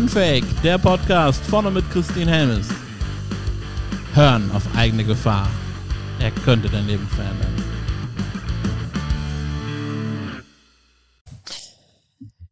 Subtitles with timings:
[0.00, 2.68] Unfake, der Podcast vorne mit Christine Helmes.
[4.14, 5.46] Hören auf eigene Gefahr.
[6.18, 7.54] Er könnte dein Leben verändern.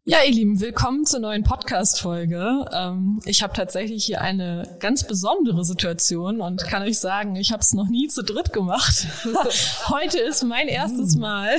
[0.04, 2.66] Ja, ihr Lieben, willkommen zur neuen Podcast-Folge.
[2.70, 7.62] Ähm, ich habe tatsächlich hier eine ganz besondere Situation und kann euch sagen, ich habe
[7.62, 9.06] es noch nie zu dritt gemacht.
[9.88, 11.56] Heute ist mein erstes Mal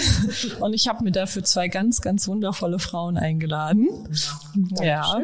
[0.60, 3.88] und ich habe mir dafür zwei ganz, ganz wundervolle Frauen eingeladen.
[4.82, 5.20] Ja.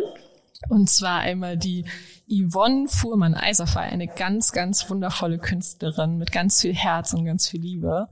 [0.70, 1.86] Und zwar einmal die
[2.28, 8.10] Yvonne Fuhrmann-Eiserfey, eine ganz, ganz wundervolle Künstlerin mit ganz viel Herz und ganz viel Liebe.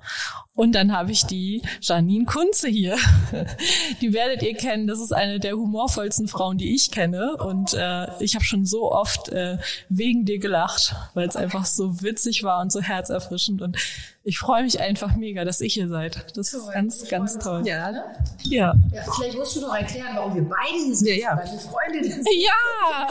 [0.56, 2.96] Und dann habe ich die Janine Kunze hier.
[4.02, 4.86] Die werdet ihr kennen.
[4.86, 7.38] Das ist eine der humorvollsten Frauen, die ich kenne.
[7.38, 9.58] Und äh, ich habe schon so oft äh,
[9.90, 13.64] wegen dir gelacht, weil es einfach so witzig war und so herzerfrischend.
[13.64, 13.78] Und
[14.24, 16.38] ich freue mich einfach mega, dass ihr hier seid.
[16.38, 17.64] Das ist ganz, ganz toll.
[17.66, 18.04] Ja, ne?
[18.44, 18.74] Ja.
[18.94, 19.02] ja.
[19.16, 21.08] Vielleicht musst du noch erklären, warum wir beide hier sind.
[21.08, 21.38] Ja, ja.
[21.38, 22.28] Weil wir Freundinnen sind.
[22.38, 23.08] Ja!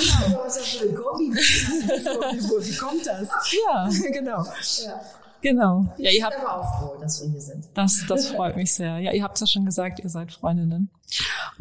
[0.94, 1.36] Kombi?
[1.36, 3.28] Wie, kommt das?
[3.66, 4.44] Ja, genau.
[4.84, 5.00] Ja.
[5.40, 5.86] genau.
[5.96, 7.68] Wir Ja, ihr habt aber auch froh, dass wir hier sind.
[7.74, 8.98] Das, das freut mich sehr.
[8.98, 10.90] Ja, ihr habt ja schon gesagt, ihr seid Freundinnen.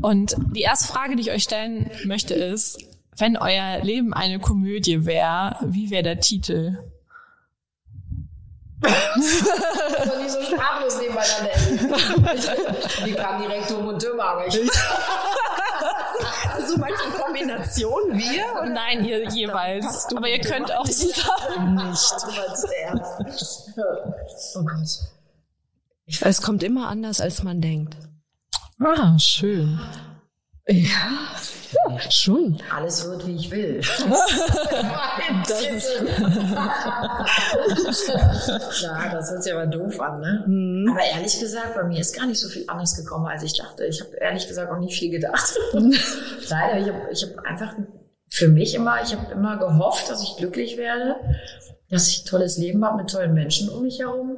[0.02, 2.78] Und die erste Frage, die ich euch stellen möchte, ist,
[3.18, 6.78] wenn euer Leben eine Komödie wäre, wie wäre der Titel?
[8.84, 11.52] Also nicht so sprachlos nebeneinander.
[13.06, 14.56] Die kam direkt dumm und dümmer, aber ich.
[16.68, 18.62] So meinst du Kombination wir?
[18.62, 20.08] Und nein, ihr jeweils.
[20.16, 21.76] Aber ihr könnt auch zusammen.
[21.76, 22.16] Nicht.
[24.56, 24.88] Oh Gott.
[26.22, 27.96] Es kommt immer anders, als man denkt.
[28.80, 29.80] Ah, schön.
[30.72, 31.38] Ja,
[32.10, 32.58] schon.
[32.74, 33.82] Alles wird, wie ich will.
[35.48, 35.92] das ist
[38.84, 40.46] Na, das hört sich aber doof an, ne?
[40.92, 43.86] Aber ehrlich gesagt, bei mir ist gar nicht so viel anders gekommen, als ich dachte.
[43.86, 45.54] Ich habe ehrlich gesagt auch nicht viel gedacht.
[45.74, 47.76] Leider, ich habe ich hab einfach
[48.30, 51.18] für mich immer, ich habe immer gehofft, dass ich glücklich werde,
[51.90, 54.38] dass ich ein tolles Leben habe mit tollen Menschen um mich herum.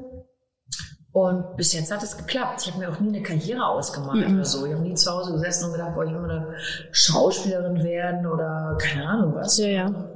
[1.13, 2.61] Und bis jetzt hat es geklappt.
[2.63, 4.65] Ich habe mir auch nie eine Karriere ausgemalt oder so.
[4.65, 6.55] Ich habe nie zu Hause gesessen und gedacht, boah, ich will mal eine
[6.91, 9.59] Schauspielerin werden oder keine Ahnung was.
[9.59, 10.09] Ja, ja.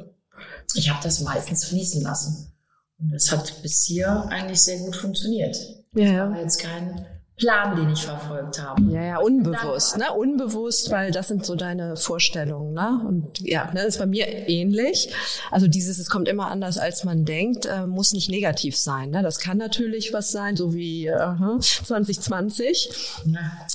[0.73, 2.51] Ich habe das meistens fließen lassen.
[2.99, 5.55] Und das hat bis hier eigentlich sehr gut funktioniert.
[5.93, 6.35] Ja, ja.
[6.35, 7.05] Jetzt kein
[7.37, 8.81] Plan, den ich verfolgt habe.
[8.91, 10.11] Ja, ja, unbewusst, ne?
[10.11, 12.99] Unbewusst, weil das sind so deine Vorstellungen, ne?
[13.07, 15.13] Und ja, ne, das ist bei mir ähnlich.
[15.51, 19.11] Also dieses, es kommt immer anders, als man denkt, äh, muss nicht negativ sein.
[19.11, 19.21] Ne?
[19.21, 22.89] Das kann natürlich was sein, so wie äh, 2020,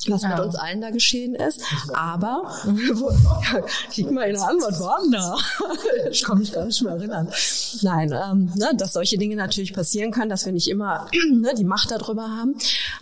[0.08, 1.62] was mit uns allen da geschehen ist.
[1.94, 3.60] Aber ja,
[3.92, 5.36] krieg mal eine Antwort, wann da?
[6.10, 7.28] Ich kann mich gar nicht mehr erinnern.
[7.82, 11.64] Nein, ähm, ne, dass solche Dinge natürlich passieren können, dass wir nicht immer ne, die
[11.64, 12.56] Macht darüber haben.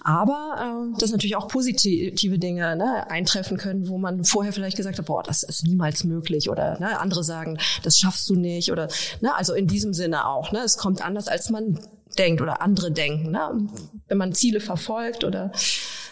[0.05, 4.99] Aber äh, dass natürlich auch positive Dinge ne, eintreffen können, wo man vorher vielleicht gesagt
[4.99, 6.51] hat, boah, das ist niemals möglich.
[6.51, 8.73] Oder ne, andere sagen, das schaffst du nicht.
[8.73, 8.89] Oder
[9.21, 10.53] ne, also in diesem Sinne auch.
[10.53, 11.79] Ne, es kommt anders, als man
[12.19, 13.31] denkt oder andere denken.
[13.31, 13.69] Ne?
[14.09, 15.53] Wenn man Ziele verfolgt oder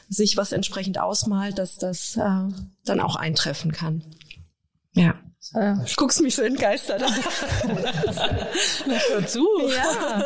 [0.09, 2.49] sich was entsprechend ausmalt, dass das äh,
[2.85, 4.05] dann auch eintreffen kann.
[4.95, 5.15] Ja.
[5.55, 7.13] Äh, guckst mich so entgeistert an.
[9.11, 9.47] Hör zu.
[9.71, 10.25] Ja.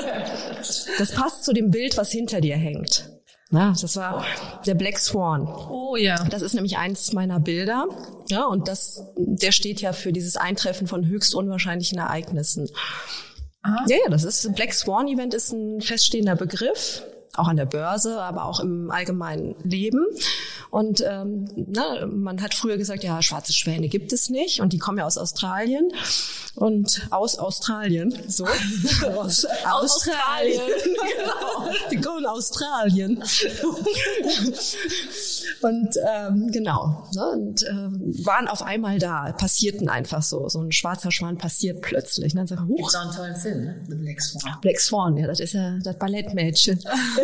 [0.99, 3.09] Das passt zu dem Bild, was hinter dir hängt.
[3.53, 4.25] Ja, das war
[4.67, 5.47] der Black Swan.
[5.47, 6.25] Oh ja.
[6.31, 7.87] Das ist nämlich eins meiner Bilder.
[8.29, 12.71] Ja, und das, der steht ja für dieses Eintreffen von höchst unwahrscheinlichen Ereignissen.
[13.63, 13.85] Ah.
[13.89, 17.03] Ja, ja, das ist, Black Swan Event ist ein feststehender Begriff.
[17.35, 20.05] Auch an der Börse, aber auch im allgemeinen Leben.
[20.69, 24.61] Und ähm, na, man hat früher gesagt, ja, schwarze Schwäne gibt es nicht.
[24.61, 25.91] Und die kommen ja aus Australien.
[26.55, 28.45] Und aus Australien, so.
[29.07, 30.61] aus Australien.
[30.85, 31.73] genau.
[31.91, 33.23] Die kommen aus Australien.
[35.63, 37.09] und ähm, genau.
[37.15, 40.49] Ne, und ähm, waren auf einmal da, passierten einfach so.
[40.49, 42.37] So ein schwarzer Schwan passiert plötzlich.
[42.37, 43.85] Und dann, Gibt's auch einen tollen Film, ne?
[43.89, 44.59] The Black Swan.
[44.61, 46.79] Black Swan, ja, das ist ja das Ballettmädchen.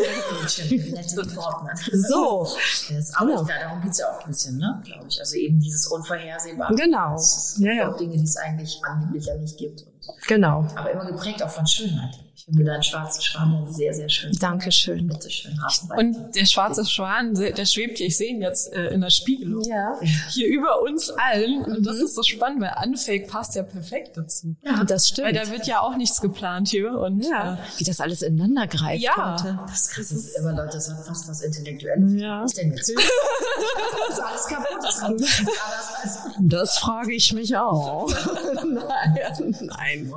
[1.93, 2.45] So.
[2.45, 3.43] Das ist auch Genau.
[3.45, 4.81] da, darum geht's ja auch ein bisschen, ne?
[4.85, 5.19] Glaube ich.
[5.21, 6.75] Also eben dieses Unvorhersehbare.
[6.75, 7.13] Genau.
[7.13, 7.93] Das Ja, ja.
[7.93, 9.83] auch Dinge, die es eigentlich angeblich ja nicht gibt.
[9.83, 10.67] Und, Genau.
[10.75, 12.15] aber immer geprägt auch von Schönheit.
[12.35, 14.33] Ich finde deinen schwarzen Schwan sehr, sehr schön.
[14.41, 15.07] Dankeschön.
[15.09, 15.59] Bitte schön.
[15.99, 19.63] Und der schwarze Schwan, der schwebt hier, ich sehe ihn jetzt äh, in der Spiegelung.
[19.65, 19.99] Ja.
[20.31, 21.63] Hier über uns allen.
[21.65, 24.57] Und das ist so spannend, weil Unfake passt ja perfekt dazu.
[24.63, 25.37] Ja, das Weil stimmt.
[25.37, 26.93] da wird ja auch nichts geplant hier.
[26.93, 27.55] Und ja.
[27.55, 29.33] äh, Wie das alles ineinander greift Ja.
[29.33, 29.59] heute.
[29.67, 32.21] Das das ist immer, Leute, das hat fast was Intellektuelles.
[32.21, 32.43] Ja.
[32.43, 32.89] Was ist denn jetzt?
[34.09, 34.79] das ist alles kaputt.
[34.83, 38.09] Das ist alles Das frage ich mich auch.
[38.55, 40.13] Nein, nein.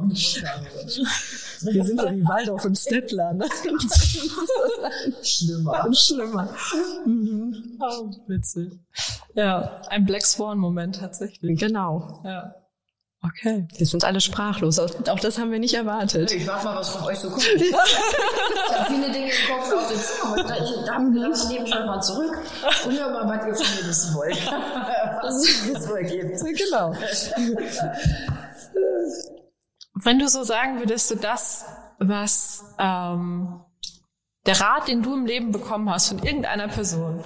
[1.61, 3.33] Wir sind so wie Waldorf und Stettler.
[3.33, 3.45] Ne?
[5.21, 5.93] schlimmer.
[5.93, 6.55] Schlimmer.
[7.79, 8.79] oh, witzig.
[9.35, 11.59] Ja, ein Black Swan-Moment tatsächlich.
[11.59, 12.21] Genau.
[12.23, 12.55] Ja.
[13.23, 13.67] Okay.
[13.77, 14.79] Wir sind alle sprachlos.
[14.79, 16.31] Auch das haben wir nicht erwartet.
[16.31, 17.45] Ich warte mal, was von euch so kommt.
[17.55, 20.33] ich habe viele Dinge im Kopf auf den Zimmer.
[20.33, 22.39] Und ich dachte, ich nehme schon mal zurück
[22.85, 24.51] und hör mal, was ihr von mir wissen wollt.
[25.21, 26.57] was es wohl gibt.
[26.57, 26.95] Genau.
[29.93, 31.65] Wenn du so sagen würdest, du das,
[31.99, 33.61] was ähm,
[34.47, 37.23] der Rat, den du im Leben bekommen hast von irgendeiner Person,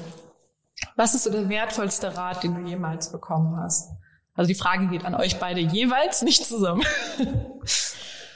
[0.97, 3.91] was ist so der wertvollste Rat, den du jemals bekommen hast?
[4.35, 6.83] Also die Frage geht an euch beide jeweils, nicht zusammen.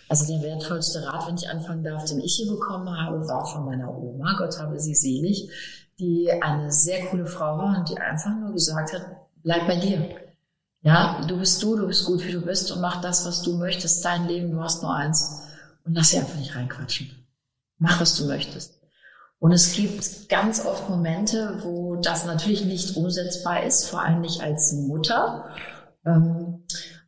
[0.07, 3.65] Also der wertvollste Rat, wenn ich anfangen darf, den ich hier bekommen habe, war von
[3.65, 5.51] meiner Oma, Gott habe sie selig,
[5.99, 9.05] die eine sehr coole Frau war und die einfach nur gesagt hat,
[9.43, 10.15] bleib bei dir.
[10.81, 13.57] Ja, du bist du, du bist gut, wie du bist und mach das, was du
[13.57, 15.43] möchtest, dein Leben, du hast nur eins.
[15.83, 17.11] Und lass sie einfach nicht reinquatschen.
[17.77, 18.79] Mach, was du möchtest.
[19.39, 24.41] Und es gibt ganz oft Momente, wo das natürlich nicht umsetzbar ist, vor allem nicht
[24.41, 25.49] als Mutter.
[26.09, 26.63] Ähm,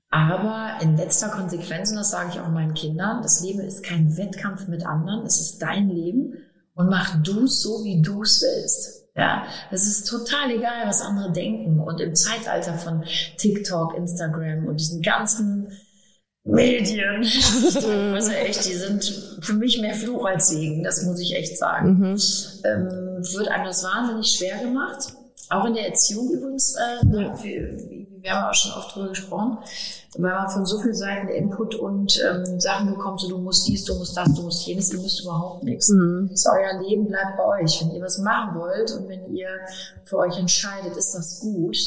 [0.09, 4.17] aber in letzter Konsequenz, und das sage ich auch meinen Kindern, das Leben ist kein
[4.17, 6.33] Wettkampf mit anderen, es ist dein Leben
[6.73, 9.01] und mach du es so, wie du es willst.
[9.15, 11.79] Ja, es ist total egal, was andere denken.
[11.79, 13.03] Und im Zeitalter von
[13.37, 15.71] TikTok, Instagram und diesen ganzen
[16.43, 17.23] Medien,
[18.13, 21.99] also echt, die sind für mich mehr Fluch als Segen, das muss ich echt sagen.
[21.99, 22.17] Mhm.
[22.65, 25.13] Ähm, wird einem das wahnsinnig schwer gemacht.
[25.49, 27.05] Auch in der Erziehung übrigens, äh,
[27.43, 29.57] wie, wir haben auch schon oft drüber gesprochen,
[30.17, 33.83] weil man von so vielen Seiten Input und ähm, Sachen bekommt, so du musst dies,
[33.85, 35.89] du musst das, du musst jenes, ihr müsst überhaupt nichts.
[35.89, 36.29] Mhm.
[36.31, 37.81] Ist euer Leben, bleibt bei euch.
[37.81, 39.49] Wenn ihr was machen wollt und wenn ihr
[40.03, 41.77] für euch entscheidet, ist das gut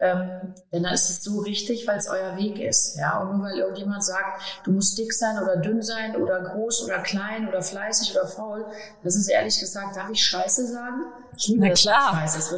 [0.00, 2.96] ähm, denn dann ist es so richtig, weil es euer Weg ist.
[2.96, 3.20] Ja?
[3.20, 7.00] Und nur weil irgendjemand sagt, du musst dick sein oder dünn sein oder groß oder
[7.00, 8.66] klein oder fleißig oder faul,
[9.02, 11.02] das ist ehrlich gesagt, darf ich Scheiße sagen?
[11.36, 12.14] Ich liebe Na klar.
[12.14, 12.56] Scheiße.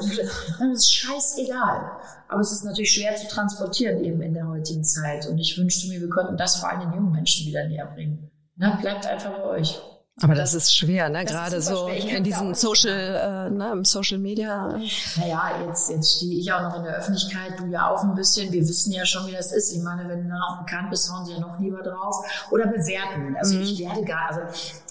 [0.59, 1.91] Das ist scheißegal.
[2.29, 5.27] Aber es ist natürlich schwer zu transportieren eben in der heutigen Zeit.
[5.27, 8.31] Und ich wünschte mir, wir könnten das vor allem den jungen Menschen wieder näher bringen.
[8.57, 9.81] Na, bleibt einfach bei euch.
[10.23, 11.25] Aber das, das ist schwer, ne?
[11.25, 14.79] Gerade so in diesen Social, äh, ne, im Social Media.
[15.17, 18.53] Naja, jetzt, jetzt stehe ich auch noch in der Öffentlichkeit, du ja auch ein bisschen.
[18.53, 19.73] Wir wissen ja schon, wie das ist.
[19.73, 22.25] Ich meine, wenn du auch bekannt bist, hauen sie ja noch lieber drauf.
[22.51, 23.37] Oder bewerten.
[23.39, 23.63] Also mhm.
[23.63, 24.41] ich werde gar, also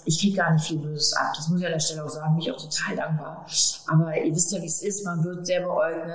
[0.09, 1.33] ich kriege gar nicht viel Böses ab.
[1.35, 3.45] Das muss ich an der Stelle auch sagen, bin ich auch total dankbar.
[3.85, 5.05] Aber ihr wisst ja, wie es ist.
[5.05, 6.09] Man wird sehr beäugt.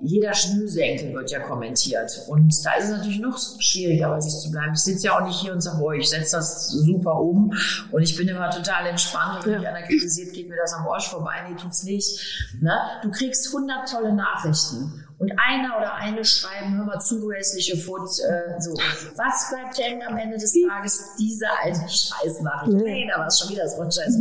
[0.00, 2.12] Jeder Schnürsenkel wird ja kommentiert.
[2.28, 4.72] Und da ist es natürlich noch schwieriger, bei sich zu bleiben.
[4.74, 7.52] Ich sitze ja auch nicht hier und sage, oh, ich setze das super um.
[7.90, 9.44] Und ich bin immer total entspannt.
[9.44, 9.70] Und wenn ja.
[9.70, 11.34] einer kritisiert, geht mir das am Arsch vorbei.
[11.48, 12.48] Nee, tut's nicht.
[12.60, 12.72] Ne?
[13.02, 17.76] Du kriegst 100 tolle Nachrichten und einer oder eine schreiben, hör mal zu, du hässliche
[17.76, 18.72] Foot, äh, so.
[19.16, 21.10] Was bleibt hängen am Ende des Tages?
[21.18, 22.82] Diese alte Scheißnachricht.
[22.82, 24.16] Nee, da war es schon wieder so ein Scheiß.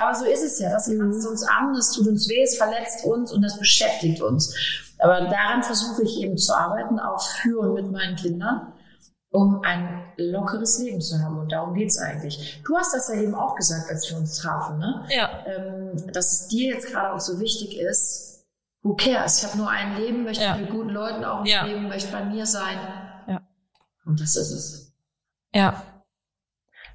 [0.00, 0.70] Aber so ist es ja.
[0.70, 4.52] Das kratzt uns an, das tut uns weh, es verletzt uns und das beschäftigt uns.
[4.98, 8.72] Aber daran versuche ich eben zu arbeiten, auch für und mit meinen Kindern
[9.32, 11.38] um ein lockeres Leben zu haben.
[11.38, 12.60] Und darum geht's eigentlich.
[12.66, 15.06] Du hast das ja eben auch gesagt, als wir uns trafen, ne?
[15.08, 15.44] Ja.
[15.46, 18.29] Ähm, dass es dir jetzt gerade auch so wichtig ist,
[18.82, 19.38] who cares?
[19.38, 20.56] Ich habe nur ein Leben, möchte ja.
[20.56, 21.64] mit guten Leuten auch ja.
[21.64, 22.78] leben, möchte bei mir sein.
[23.28, 23.42] Ja.
[24.04, 24.92] Und das ist es.
[25.54, 25.82] Ja.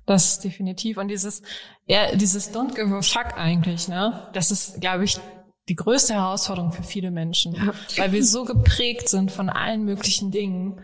[0.06, 0.98] Das ist definitiv.
[0.98, 1.42] Und dieses,
[1.86, 4.30] ja, dieses Don't give a fuck eigentlich, ne?
[4.34, 5.20] Das ist, glaube ich,
[5.68, 7.56] die größte Herausforderung für viele Menschen.
[7.56, 7.74] Ja.
[7.98, 10.80] Weil wir so geprägt sind von allen möglichen Dingen.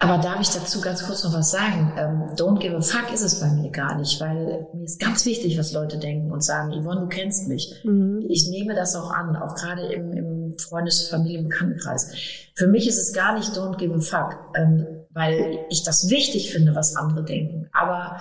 [0.00, 1.92] Aber darf ich dazu ganz kurz noch was sagen?
[1.96, 5.26] Ähm, don't give a fuck ist es bei mir gar nicht, weil mir ist ganz
[5.26, 7.74] wichtig, was Leute denken und sagen, Yvonne, du kennst mich.
[7.82, 8.24] Mhm.
[8.28, 12.12] Ich nehme das auch an, auch gerade im, im Freundes-, Familien-, Bekanntenkreis.
[12.54, 16.52] Für mich ist es gar nicht don't give a fuck, ähm, weil ich das wichtig
[16.52, 17.68] finde, was andere denken.
[17.72, 18.20] Aber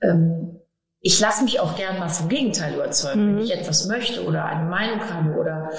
[0.00, 0.58] ähm,
[1.06, 3.36] ich lasse mich auch gern mal vom Gegenteil überzeugen, mhm.
[3.36, 5.70] wenn ich etwas möchte oder eine Meinung habe oder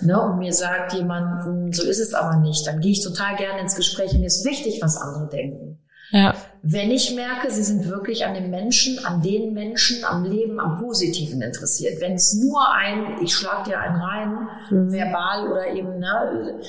[0.00, 3.36] ne, und mir sagt jemand, hm, so ist es aber nicht, dann gehe ich total
[3.36, 5.78] gerne ins Gespräch und mir ist wichtig, was andere denken.
[6.10, 6.34] Ja.
[6.62, 10.80] Wenn ich merke, sie sind wirklich an den Menschen, an den Menschen, am Leben, am
[10.80, 12.00] Positiven interessiert.
[12.00, 14.92] Wenn es nur ein, ich schlag dir einen rein, mhm.
[14.92, 16.60] verbal oder eben, ne,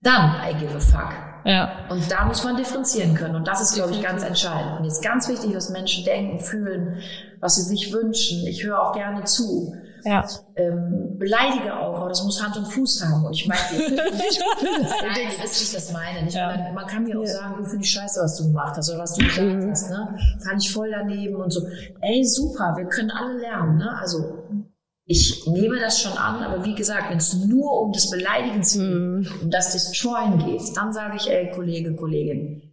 [0.00, 1.29] dann I give a fuck.
[1.44, 1.70] Ja.
[1.88, 3.36] Und da muss man differenzieren können.
[3.36, 4.78] Und das ist, glaube ich, ganz entscheidend.
[4.78, 6.98] Und jetzt ganz wichtig, was Menschen denken, fühlen,
[7.40, 8.46] was sie sich wünschen.
[8.46, 9.74] Ich höre auch gerne zu.
[10.04, 10.26] Ja.
[10.56, 13.24] Ähm, beleidige auch, aber das muss Hand und Fuß haben.
[13.24, 16.26] Und ich meine, ihr wisst, wie ich das meine.
[16.26, 16.46] Ich ja.
[16.46, 19.14] meine, man kann mir auch sagen, du findest scheiße, was du gemacht hast oder was
[19.14, 19.70] du gesagt mhm.
[19.70, 19.90] hast.
[19.90, 20.18] Ne?
[20.42, 21.66] Fand ich voll daneben und so.
[22.00, 23.78] Ey, super, wir können alle lernen.
[23.78, 23.90] Ne?
[24.00, 24.44] Also
[25.10, 29.26] ich nehme das schon an, aber wie gesagt, wenn es nur um das Beleidigen mhm.
[29.42, 32.69] um das Destroyen geht, dann sage ich, ey, Kollege, Kollegin,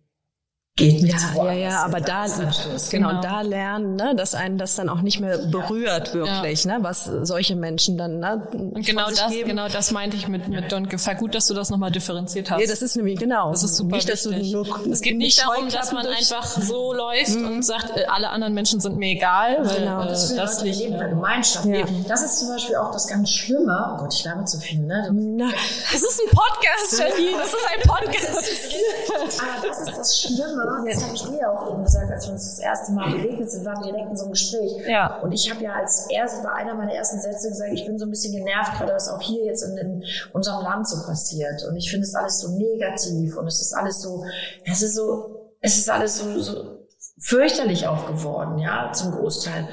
[0.78, 2.52] geht ja, ja, ja, aber da, genau,
[2.92, 6.78] genau, da lernen, ne, dass einen das dann auch nicht mehr berührt wirklich, ja.
[6.78, 9.50] ne, was solche Menschen dann, ne, und genau das, geben.
[9.50, 11.16] genau das meinte ich mit, mit Don't Gefall.
[11.16, 12.62] Gut, dass du das nochmal differenziert hast.
[12.62, 13.52] Ja, das ist nämlich, genau.
[13.52, 16.94] Das ist super nicht, dass du nur, es geht nicht darum, dass man einfach so
[16.94, 17.48] läuft mhm.
[17.48, 20.04] und sagt, äh, alle anderen Menschen sind mir egal, weil, genau.
[20.04, 21.66] Äh, das, das liegt in der Gemeinschaft.
[21.66, 21.86] Ja.
[22.08, 23.94] Das ist zum Beispiel auch das ganz Schlimme.
[23.94, 25.10] Oh Gott, ich laber zu viel, ne?
[25.12, 25.50] Na,
[25.92, 27.32] es ist ein Podcast, Jenny.
[27.36, 29.42] Das ist ein Podcast.
[29.42, 32.46] aber das ist das Schlimme das habe ich dir auch eben gesagt, als wir uns
[32.46, 34.88] das erste Mal begegnet sind, waren wir direkt in so einem Gespräch.
[34.88, 35.20] Ja.
[35.22, 38.06] Und ich habe ja als erste, bei einer meiner ersten Sätze gesagt, ich bin so
[38.06, 41.64] ein bisschen genervt, gerade was auch hier jetzt in, in unserem Land so passiert.
[41.70, 44.24] Und ich finde es alles so negativ und es ist alles so,
[44.66, 46.78] es ist so, es ist alles so, so
[47.20, 49.68] fürchterlich auch geworden, ja, zum Großteil.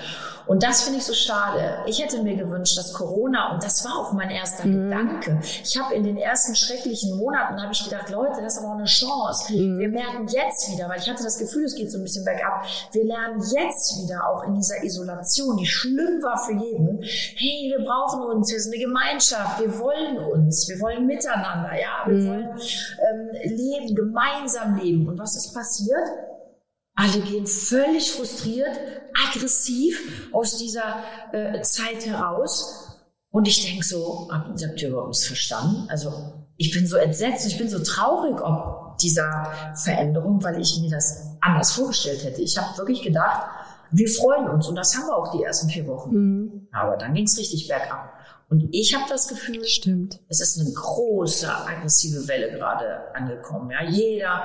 [0.47, 1.79] Und das finde ich so schade.
[1.87, 4.91] Ich hätte mir gewünscht, dass Corona, und das war auch mein erster mhm.
[4.91, 8.73] Gedanke, ich habe in den ersten schrecklichen Monaten, habe ich gedacht, Leute, das ist aber
[8.73, 9.53] auch eine Chance.
[9.53, 9.79] Mhm.
[9.79, 12.65] Wir merken jetzt wieder, weil ich hatte das Gefühl, es geht so ein bisschen bergab,
[12.93, 17.85] wir lernen jetzt wieder auch in dieser Isolation, die schlimm war für jeden, hey, wir
[17.85, 22.29] brauchen uns, wir sind eine Gemeinschaft, wir wollen uns, wir wollen miteinander, ja, wir mhm.
[22.29, 25.09] wollen ähm, leben, gemeinsam leben.
[25.09, 26.07] Und was ist passiert?
[26.97, 28.79] Alle gehen völlig frustriert,
[29.15, 32.99] aggressiv aus dieser äh, Zeit heraus.
[33.31, 35.87] Und ich denke so, habt ihr überhaupt nichts verstanden?
[35.89, 36.13] Also
[36.57, 41.37] ich bin so entsetzt, ich bin so traurig ob dieser Veränderung, weil ich mir das
[41.41, 42.43] anders vorgestellt hätte.
[42.43, 43.49] Ich habe wirklich gedacht,
[43.91, 46.15] wir freuen uns und das haben wir auch die ersten vier Wochen.
[46.15, 46.69] Mhm.
[46.73, 48.14] Aber dann ging es richtig bergab.
[48.51, 50.21] Und ich habe das Gefühl, Stimmt.
[50.29, 53.71] es ist eine große aggressive Welle gerade angekommen.
[53.71, 54.45] Ja, jeder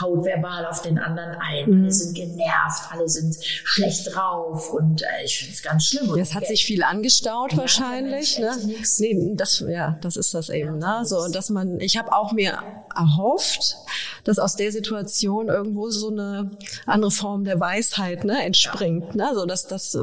[0.00, 1.70] haut verbal auf den anderen ein.
[1.70, 1.82] Mhm.
[1.82, 6.14] Alle sind genervt, alle sind schlecht drauf und äh, ich finde es ganz schlimm.
[6.18, 8.38] Es hat sich viel angestaut ja, wahrscheinlich.
[8.38, 8.56] Ne?
[8.98, 10.80] Nee, das, ja, das ist das eben.
[10.80, 11.06] Ja, ne?
[11.06, 12.58] So, dass man, ich habe auch mir
[12.94, 13.76] erhofft,
[14.24, 16.50] dass aus der Situation irgendwo so eine
[16.86, 19.14] andere Form der Weisheit ne, entspringt.
[19.14, 19.30] Ja.
[19.30, 19.34] Ne?
[19.34, 19.96] So, dass das,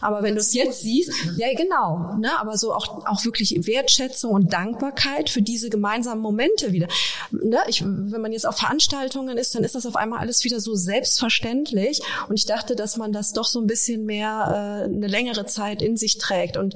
[0.00, 2.38] aber wenn du es jetzt siehst, ja genau, ne?
[2.38, 6.88] aber so auch auch, wirklich Wertschätzung und Dankbarkeit für diese gemeinsamen Momente wieder.
[7.30, 7.58] Ne?
[7.68, 10.74] Ich, wenn man jetzt auf Veranstaltungen ist, dann ist das auf einmal alles wieder so
[10.74, 12.00] selbstverständlich.
[12.28, 15.82] Und ich dachte, dass man das doch so ein bisschen mehr äh, eine längere Zeit
[15.82, 16.74] in sich trägt und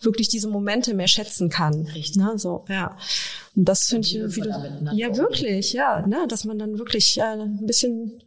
[0.00, 1.86] wirklich diese Momente mehr schätzen kann.
[1.94, 2.16] Richtig.
[2.16, 2.34] Ne?
[2.36, 2.96] So, ja.
[3.56, 7.66] Und das finde ich wieder, ja wirklich, ja, ne, dass man dann wirklich äh, ein
[7.66, 8.22] bisschen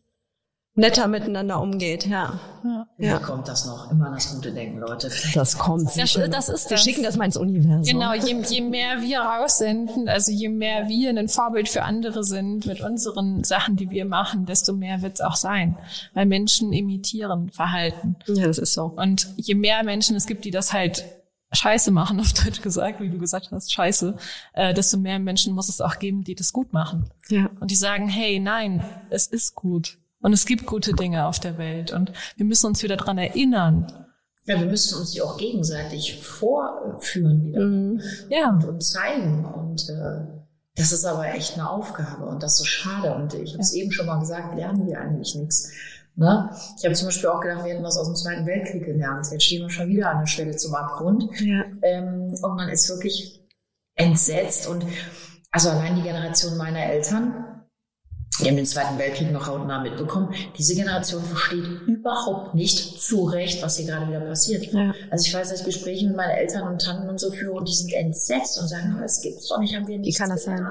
[0.81, 2.39] netter miteinander umgeht, ja.
[2.63, 2.87] Ja.
[2.97, 3.19] ja.
[3.19, 3.89] kommt das noch?
[3.89, 5.09] Immer das gute Denken, Leute.
[5.09, 5.85] Vielleicht das kommt.
[5.85, 6.83] Das, das ist wir das.
[6.83, 7.83] schicken das mal ins Universum.
[7.83, 12.65] Genau, je, je mehr wir raussenden, also je mehr wir ein Vorbild für andere sind
[12.65, 15.77] mit unseren Sachen, die wir machen, desto mehr wird es auch sein.
[16.13, 18.15] Weil Menschen imitieren Verhalten.
[18.27, 18.85] Ja, das ist so.
[18.85, 21.05] Und je mehr Menschen es gibt, die das halt
[21.53, 24.15] Scheiße machen, auf Deutsch gesagt, wie du gesagt hast, Scheiße,
[24.53, 27.09] äh, desto mehr Menschen muss es auch geben, die das gut machen.
[27.29, 27.49] Ja.
[27.59, 29.97] Und die sagen, hey, nein, es ist gut.
[30.21, 33.87] Und es gibt gute Dinge auf der Welt und wir müssen uns wieder dran erinnern.
[34.45, 37.61] Ja, wir müssen uns die auch gegenseitig vorführen wieder.
[37.61, 38.01] Mhm.
[38.29, 38.49] Ja.
[38.49, 39.45] Und, und, zeigen.
[39.45, 40.25] Und äh,
[40.75, 43.13] das ist aber echt eine Aufgabe und das ist so schade.
[43.13, 43.83] Und ich habe es ja.
[43.83, 45.71] eben schon mal gesagt, lernen wir eigentlich nichts.
[46.15, 46.49] Ne?
[46.77, 49.27] Ich habe zum Beispiel auch gedacht, wir hätten was aus dem Zweiten Weltkrieg gelernt.
[49.31, 51.29] Jetzt stehen wir schon wieder an der Stelle zum Abgrund.
[51.39, 51.63] Ja.
[51.81, 53.41] Ähm, und man ist wirklich
[53.95, 54.67] entsetzt.
[54.67, 54.85] Und
[55.51, 57.50] also allein die Generation meiner Eltern,
[58.39, 60.33] die haben den Zweiten Weltkrieg noch hautnah mitbekommen.
[60.57, 64.71] Diese Generation versteht überhaupt nicht zu Recht, was hier gerade wieder passiert.
[64.71, 64.93] Ja.
[65.09, 67.67] Also ich weiß, dass ich Gespräche mit meinen Eltern und Tanten und so führe und
[67.67, 70.15] die sind entsetzt und sagen, oh, das gibt's doch nicht, haben wir nicht.
[70.15, 70.65] Wie kann das sein?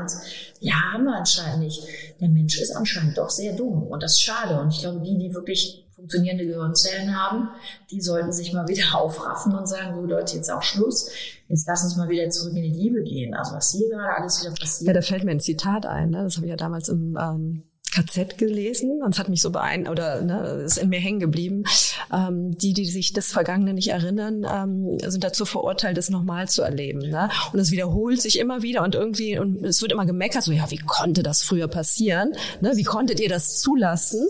[0.60, 1.82] Ja, haben wir anscheinend nicht.
[2.20, 4.58] Der Mensch ist anscheinend doch sehr dumm und das ist schade.
[4.58, 7.50] Und ich glaube, die, die wirklich funktionierende Gehirnzellen haben,
[7.90, 11.11] die sollten sich mal wieder aufraffen und sagen, so Leute, jetzt auch Schluss.
[11.49, 13.35] Jetzt lass uns mal wieder zurück in die Liebe gehen.
[13.35, 14.88] Also was hier gerade alles wieder passiert.
[14.88, 16.11] Ja, da fällt mir ein Zitat ein.
[16.11, 16.25] Ne?
[16.25, 19.90] Das habe ich ja damals im ähm, KZ gelesen und es hat mich so beeindruckt
[19.90, 21.64] oder ne, ist in mir hängen geblieben.
[22.12, 26.62] Ähm, die, die sich das Vergangene nicht erinnern, ähm, sind dazu verurteilt, das nochmal zu
[26.62, 27.00] erleben.
[27.00, 27.28] Ne?
[27.52, 30.70] Und es wiederholt sich immer wieder und irgendwie und es wird immer gemeckert, so ja,
[30.70, 32.32] wie konnte das früher passieren?
[32.61, 32.73] Ne?
[32.76, 34.26] Wie konntet ihr das zulassen?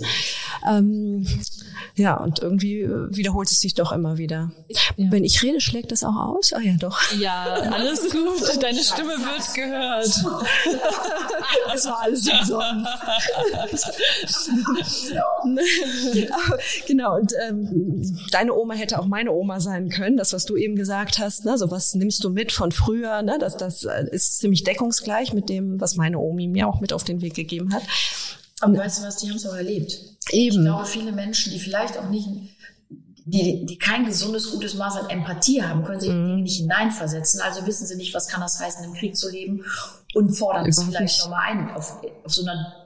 [0.68, 1.26] Ähm,
[1.94, 4.52] ja, und irgendwie äh, wiederholt es sich doch immer wieder.
[4.68, 5.10] Ja.
[5.10, 6.52] Wenn ich rede, schlägt das auch aus?
[6.52, 6.98] Ah ja, doch.
[7.18, 8.62] Ja, alles gut.
[8.62, 10.10] Deine Stimme wird gehört.
[11.72, 12.86] Das war alles umsonst.
[16.86, 20.76] genau, und ähm, deine Oma hätte auch meine Oma sein können, das, was du eben
[20.76, 21.56] gesagt hast, ne?
[21.58, 23.38] so was nimmst du mit von früher, ne?
[23.38, 27.04] das, das äh, ist ziemlich deckungsgleich mit dem, was meine Omi mir auch mit auf
[27.04, 27.82] den Weg gegeben hat.
[28.60, 29.98] Aber weißt du was, die haben es auch erlebt.
[30.30, 30.58] Eben.
[30.58, 32.28] Ich glaube, viele Menschen, die vielleicht auch nicht,
[33.24, 36.42] die, die kein gesundes, gutes Maß an Empathie haben, können sich mhm.
[36.42, 37.40] nicht hineinversetzen.
[37.40, 39.64] Also wissen sie nicht, was kann das heißen, im Krieg zu leben
[40.14, 42.79] und fordern es vielleicht nochmal ein auf, auf so einer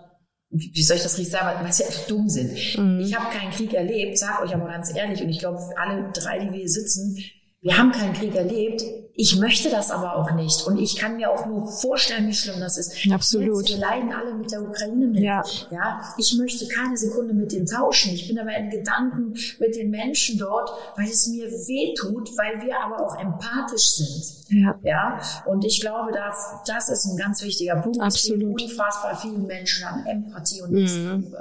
[0.57, 2.53] wie soll ich das richtig sagen, weil sie einfach dumm sind.
[2.79, 3.01] Mhm.
[3.01, 6.39] Ich habe keinen Krieg erlebt, sag euch aber ganz ehrlich, und ich glaube, alle drei,
[6.39, 7.19] die wir hier sitzen,
[7.61, 8.83] wir haben keinen Krieg erlebt.
[9.17, 10.67] Ich möchte das aber auch nicht.
[10.67, 13.07] Und ich kann mir auch nur vorstellen, wie schlimm das ist.
[13.13, 13.69] Absolut.
[13.69, 15.23] Jetzt, wir leiden alle mit der Ukraine mit.
[15.23, 15.45] Ja.
[15.71, 16.01] ja.
[16.19, 18.13] Ich möchte keine Sekunde mit denen tauschen.
[18.13, 22.61] Ich bin aber in Gedanken mit den Menschen dort, weil es mir weh tut, weil
[22.67, 24.35] wir aber auch empathisch sind.
[24.49, 24.79] Ja.
[24.83, 25.21] Ja.
[25.47, 28.01] Und ich glaube, das, das ist ein ganz wichtiger Punkt.
[28.01, 28.61] Absolut.
[28.61, 31.33] Es unfassbar vielen Menschen an Empathie und mhm.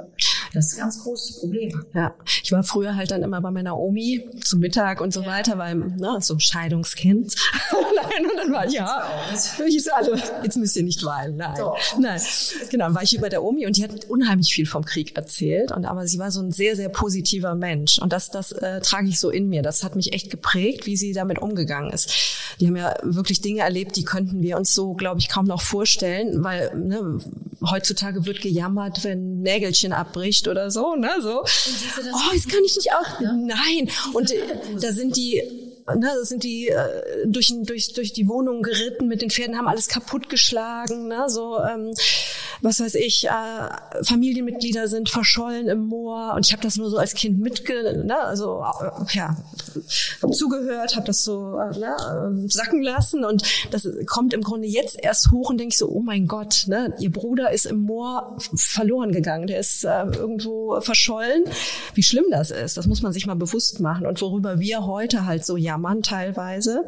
[0.54, 1.84] Das ist ein ganz großes Problem.
[1.94, 2.14] Ja.
[2.42, 5.26] Ich war früher halt dann immer bei meiner Omi zum Mittag und so ja.
[5.26, 7.34] weiter, weil, ne, so Scheidungskind.
[7.72, 9.04] Nein, und dann war ich, ja,
[9.66, 11.36] ich alle, jetzt müsst ihr nicht weinen.
[11.36, 11.56] Nein.
[11.58, 11.76] Doch.
[11.98, 12.20] Nein.
[12.70, 15.72] Genau, war ich über der Omi und die hat unheimlich viel vom Krieg erzählt.
[15.72, 17.98] Und aber sie war so ein sehr, sehr positiver Mensch.
[17.98, 19.62] Und das, das äh, trage ich so in mir.
[19.62, 22.10] Das hat mich echt geprägt, wie sie damit umgegangen ist.
[22.60, 25.62] Die haben ja wirklich Dinge erlebt, die könnten wir uns so, glaube ich, kaum noch
[25.62, 27.18] vorstellen, weil ne,
[27.70, 31.42] heutzutage wird gejammert, wenn Nägelchen abbricht oder so, ne, so.
[31.42, 33.20] Oh, jetzt kann ich nicht auch.
[33.20, 33.32] Ja?
[33.32, 33.90] Nein.
[34.12, 34.40] Und äh,
[34.80, 35.42] da sind die
[35.94, 39.88] ne, sind die äh, durch, durch, durch die Wohnung geritten mit den Pferden, haben alles
[39.88, 41.92] kaputtgeschlagen, ne, so ähm,
[42.60, 46.34] was weiß ich, äh, Familienmitglieder sind verschollen im Moor.
[46.34, 49.36] Und ich habe das nur so als Kind mitge, ne, also äh, ja,
[50.22, 53.24] hab zugehört, habe das so äh, ne, äh, sacken lassen.
[53.24, 56.64] Und das kommt im Grunde jetzt erst hoch und denke ich so, oh mein Gott,
[56.68, 61.44] ne, ihr Bruder ist im Moor verloren gegangen, der ist äh, irgendwo verschollen.
[61.94, 64.06] Wie schlimm das ist, das muss man sich mal bewusst machen.
[64.06, 66.84] Und worüber wir heute halt so jammern teilweise,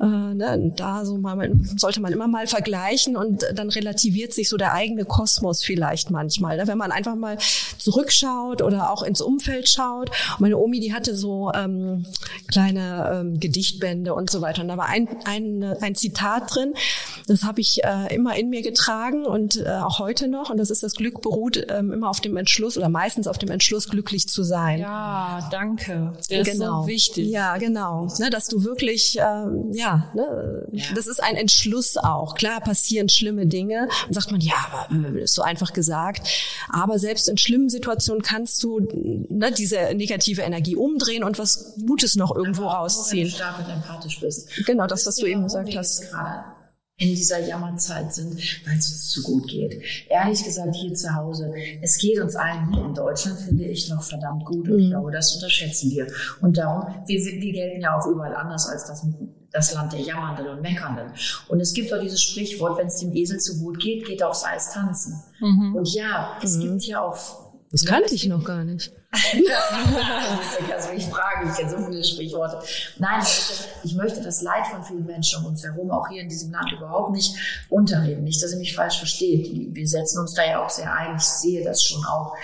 [0.00, 3.16] äh, ne, da so mal, sollte man immer mal vergleichen.
[3.16, 6.56] Und dann relativiert sich so der eigene Kosmos vielleicht manchmal.
[6.56, 6.66] Ne?
[6.66, 7.38] Wenn man einfach mal
[7.78, 10.10] zurückschaut oder auch ins Umfeld schaut.
[10.10, 12.06] Und meine Omi, die hatte so ähm,
[12.48, 14.62] kleine ähm, Gedichtbände und so weiter.
[14.62, 16.74] Und da war ein, ein, ein Zitat drin,
[17.26, 20.50] das habe ich äh, immer in mir getragen und äh, auch heute noch.
[20.50, 23.50] Und das ist, das Glück beruht ähm, immer auf dem Entschluss oder meistens auf dem
[23.50, 24.80] Entschluss, glücklich zu sein.
[24.80, 26.12] Ja, danke.
[26.30, 26.50] Der genau.
[26.50, 26.86] ist so genau.
[26.86, 27.28] wichtig.
[27.28, 28.08] Ja, genau.
[28.18, 32.34] Ne, dass du wirklich, ähm, ja, ne, ja, das ist ein Entschluss auch.
[32.34, 34.85] Klar passieren schlimme Dinge und sagt man, ja, aber äh,
[35.16, 36.28] ist so einfach gesagt.
[36.68, 42.16] Aber selbst in schlimmen Situationen kannst du ne, diese negative Energie umdrehen und was Gutes
[42.16, 43.24] noch irgendwo Aber rausziehen.
[43.24, 44.48] Wenn du stark und empathisch bist.
[44.66, 46.04] Genau, das, was du eben gesagt hast
[46.98, 49.82] in dieser Jammerzeit sind, weil es uns zu gut geht.
[50.08, 54.02] Ehrlich gesagt, hier zu Hause, es geht uns allen hier in Deutschland, finde ich, noch
[54.02, 54.66] verdammt gut.
[54.68, 54.90] Und ich mhm.
[54.92, 56.06] glaube, das unterschätzen wir.
[56.40, 59.04] Und darum, wir, wir gelten ja auch überall anders als das,
[59.56, 61.12] das Land der Jammernden und Meckernden.
[61.48, 64.28] Und es gibt auch dieses Sprichwort, wenn es dem Esel zu gut geht, geht er
[64.28, 65.22] aufs Eis tanzen.
[65.40, 65.74] Mhm.
[65.74, 66.60] Und ja, es mhm.
[66.60, 68.92] gibt ja auch das kannte ich noch gar nicht.
[69.12, 72.58] also ich frage, ich kenne so viele Sprichworte.
[72.98, 73.22] Nein,
[73.82, 76.72] ich möchte das Leid von vielen Menschen um uns herum, auch hier in diesem Land,
[76.72, 77.34] überhaupt nicht
[77.68, 78.24] unterreden.
[78.24, 79.74] Nicht, dass ihr mich falsch versteht.
[79.74, 81.16] Wir setzen uns da ja auch sehr ein.
[81.16, 82.34] Ich sehe das schon auch.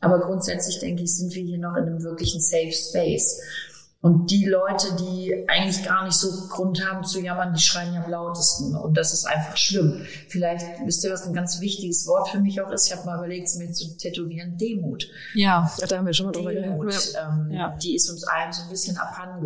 [0.00, 3.40] Aber grundsätzlich denke ich, sind wir hier noch in einem wirklichen Safe Space.
[4.06, 8.04] Und die Leute, die eigentlich gar nicht so Grund haben zu jammern, die schreien ja
[8.04, 8.76] am lautesten.
[8.76, 10.06] Und das ist einfach schlimm.
[10.28, 12.86] Vielleicht wisst ihr, was ein ganz wichtiges Wort für mich auch ist.
[12.86, 14.56] Ich habe mal überlegt, es mir zu tätowieren.
[14.58, 15.08] Demut.
[15.34, 17.16] Ja, da haben wir schon mal drüber geredet.
[17.20, 17.76] Ähm, ja.
[17.82, 19.42] Die ist uns allen so ein bisschen abhanden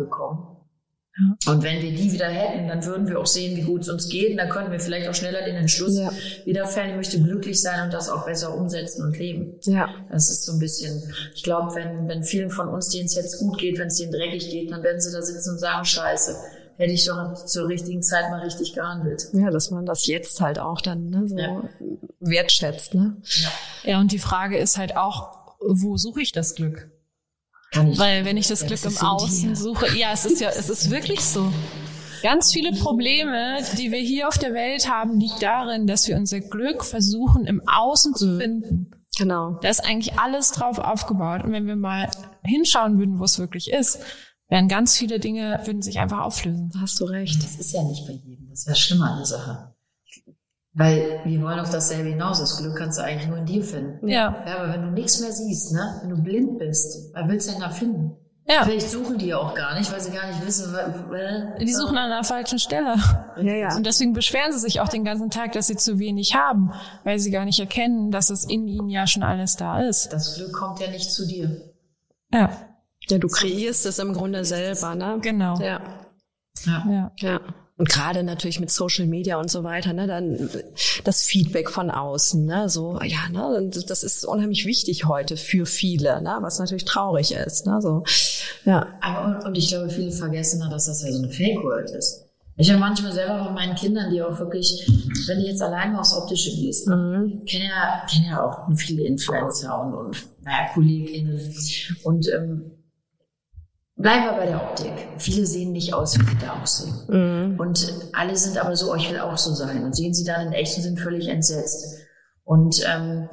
[1.47, 4.09] Und wenn wir die wieder hätten, dann würden wir auch sehen, wie gut es uns
[4.09, 4.31] geht.
[4.31, 6.11] Und dann könnten wir vielleicht auch schneller den Entschluss ja.
[6.45, 9.53] wieder fällen, ich möchte glücklich sein und das auch besser umsetzen und leben.
[9.63, 9.89] Ja.
[10.09, 11.01] Das ist so ein bisschen,
[11.35, 14.11] ich glaube, wenn, wenn vielen von uns, denen es jetzt gut geht, wenn es denen
[14.11, 16.35] dreckig geht, dann werden sie da sitzen und sagen, scheiße,
[16.77, 19.27] hätte ich doch zur richtigen Zeit mal richtig gehandelt.
[19.33, 21.63] Ja, dass man das jetzt halt auch dann ne, so ja.
[22.19, 22.93] wertschätzt.
[22.93, 23.17] Ne?
[23.23, 23.91] Ja.
[23.91, 26.89] ja, und die Frage ist halt auch, wo suche ich das Glück?
[27.73, 31.21] Weil wenn ich das Glück im Außen suche, ja, es ist ja, es ist wirklich
[31.21, 31.51] so.
[32.21, 36.39] Ganz viele Probleme, die wir hier auf der Welt haben, liegt darin, dass wir unser
[36.39, 38.91] Glück versuchen im Außen zu finden.
[39.17, 39.57] Genau.
[39.61, 41.43] Da ist eigentlich alles drauf aufgebaut.
[41.43, 42.09] Und wenn wir mal
[42.43, 43.99] hinschauen würden, wo es wirklich ist,
[44.49, 46.69] wären ganz viele Dinge, würden sich einfach auflösen.
[46.73, 47.41] Da hast du recht.
[47.41, 48.49] Das ist ja nicht bei jedem.
[48.49, 49.70] Das wäre schlimmer an der Sache.
[50.73, 52.39] Weil wir wollen auf dasselbe hinaus.
[52.39, 54.07] Das Glück kannst du eigentlich nur in dir finden.
[54.07, 54.43] Ja.
[54.45, 55.99] ja aber wenn du nichts mehr siehst, ne?
[56.01, 58.15] wenn du blind bist, wer willst du denn da finden?
[58.47, 58.63] Ja.
[58.63, 61.97] Vielleicht suchen die ja auch gar nicht, weil sie gar nicht wissen, äh, Die suchen
[61.97, 62.95] an der falschen Stelle.
[63.37, 63.75] Ja, ja.
[63.75, 66.71] Und deswegen beschweren sie sich auch den ganzen Tag, dass sie zu wenig haben,
[67.03, 70.11] weil sie gar nicht erkennen, dass es in ihnen ja schon alles da ist.
[70.11, 71.71] Das Glück kommt ja nicht zu dir.
[72.33, 72.49] Ja.
[73.09, 75.19] Ja, du kreierst es im Grunde selber, ne?
[75.21, 75.57] Genau.
[75.59, 75.81] Ja.
[76.65, 76.85] Ja.
[76.89, 77.11] ja.
[77.17, 77.39] ja.
[77.81, 80.51] Und gerade natürlich mit Social Media und so weiter, ne, dann
[81.03, 86.21] das Feedback von außen, ne, so, ja, ne, das ist unheimlich wichtig heute für viele,
[86.21, 88.03] ne, was natürlich traurig ist, ne, so,
[88.65, 88.85] ja.
[89.01, 92.27] Aber, und ich glaube, viele vergessen, dass das ja so eine Fake-World ist.
[92.55, 94.87] Ich habe manchmal selber bei meinen Kindern, die auch wirklich,
[95.25, 97.41] wenn die jetzt allein mal aufs Optische gehst, mhm.
[97.47, 101.55] kennen ja, kennen ja auch viele Influencer und, und naja, KollegInnen.
[102.03, 102.71] Und ähm,
[104.01, 104.91] bleiben wir bei der Optik.
[105.17, 106.93] Viele sehen nicht aus, wie sie da aussehen.
[107.07, 107.59] Mhm.
[107.59, 109.83] Und alle sind aber so, oh, ich will auch so sein.
[109.83, 111.85] Und sehen sie dann in echt und sind völlig entsetzt.
[112.43, 113.29] Und ähm,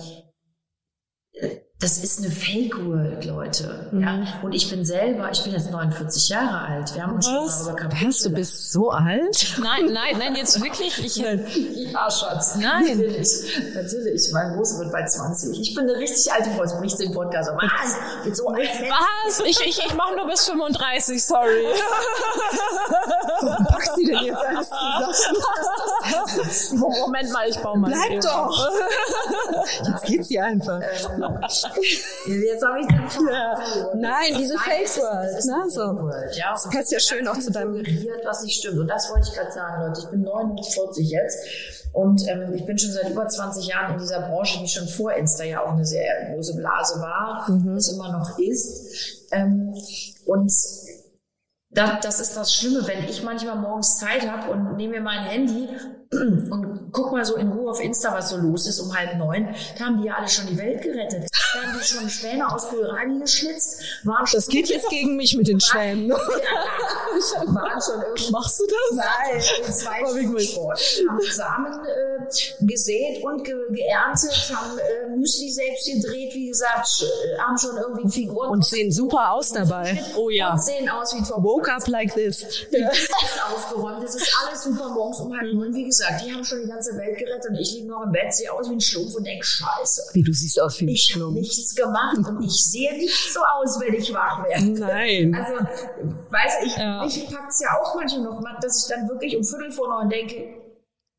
[1.81, 3.87] das ist eine Fake World, Leute.
[3.93, 4.01] Mhm.
[4.01, 4.25] Ja?
[4.43, 6.93] Und ich bin selber, ich bin jetzt 49 Jahre alt.
[6.93, 7.67] Wir haben uns Was?
[7.67, 9.55] schon darüber Was, du bist so alt?
[9.63, 10.99] Nein, nein, nein, jetzt wirklich.
[11.05, 11.37] Ich, ja,
[12.11, 12.57] Schatz.
[12.57, 12.99] Nein.
[12.99, 13.61] Natürlich.
[13.75, 14.33] Natürlich.
[14.33, 15.61] Mein Große wird bei 20.
[15.61, 16.63] Ich bin eine richtig alte Frau.
[16.63, 17.51] Jetzt bricht sie im Podcast.
[17.51, 18.25] Aber was?
[18.25, 18.69] Mit so alt.
[18.89, 19.39] Was?
[19.41, 21.49] Ich, ich, ich mache nur bis 35, sorry.
[23.41, 25.15] Was packt sie denn jetzt alles zusammen?
[26.81, 27.91] Moment mal, ich baue mal.
[27.91, 28.69] Bleib doch.
[29.87, 30.81] Jetzt geht sie einfach.
[30.81, 31.39] Ähm,
[32.27, 33.59] Jetzt habe ich den ja.
[33.97, 35.45] Nein, diese Fake World.
[35.45, 35.71] Ne?
[35.71, 35.81] So.
[35.81, 36.37] World.
[36.37, 37.75] Ja, das passt ja schön auch zu deinem.
[38.25, 38.79] Was nicht stimmt.
[38.79, 40.01] Und das wollte ich gerade sagen, Leute.
[40.01, 41.39] Ich bin 49 jetzt.
[41.93, 45.13] Und ähm, ich bin schon seit über 20 Jahren in dieser Branche, die schon vor
[45.13, 47.77] Insta ja auch eine sehr große Blase war, mhm.
[47.77, 49.27] es immer noch ist.
[49.33, 49.75] Ähm,
[50.27, 50.53] und
[51.71, 55.25] das, das ist das Schlimme, wenn ich manchmal morgens Zeit habe und nehme mir mein
[55.25, 55.69] Handy
[56.11, 59.49] und guck mal so in Ruhe auf Insta, was so los ist um halb neun.
[59.79, 61.29] Da haben die ja alle schon die Welt gerettet.
[61.55, 63.83] Da haben die schon Schwäne aus Kohlrabi geschnitzt.
[64.05, 66.11] Waren das geht jetzt gegen mich mit den Schwänen.
[66.11, 66.21] waren
[67.83, 68.31] schon irgendwie.
[68.31, 69.05] Machst du das?
[69.05, 70.81] Nein, zwei Sport.
[71.09, 77.39] Haben Samen äh, gesät und ge geerntet, haben äh, Müsli selbst gedreht, wie gesagt, äh,
[77.39, 78.51] haben schon irgendwie Figuren.
[78.51, 80.03] Und sehen super aus dabei.
[80.17, 80.53] Oh ja.
[80.53, 81.43] Und sehen aus wie Top.
[81.43, 82.45] Woke up like this.
[82.71, 82.91] Ja.
[83.55, 84.03] aufgeräumt.
[84.03, 86.69] Das ist alles super morgens um halb neun, wie gesagt gesagt, die haben schon die
[86.69, 89.25] ganze Welt gerettet und ich liege noch im Bett, sehe aus wie ein Schlumpf und
[89.25, 90.11] denke, scheiße.
[90.13, 91.39] Wie du siehst aus wie ein ich Schlumpf.
[91.39, 94.67] Ich habe nichts gemacht und ich sehe nicht so aus, wenn ich wach werde.
[94.67, 95.35] Nein.
[95.35, 95.65] Also,
[96.31, 97.05] weißt du, ich, ja.
[97.07, 100.59] ich es ja auch manchmal noch, dass ich dann wirklich um Viertel vor neun denke,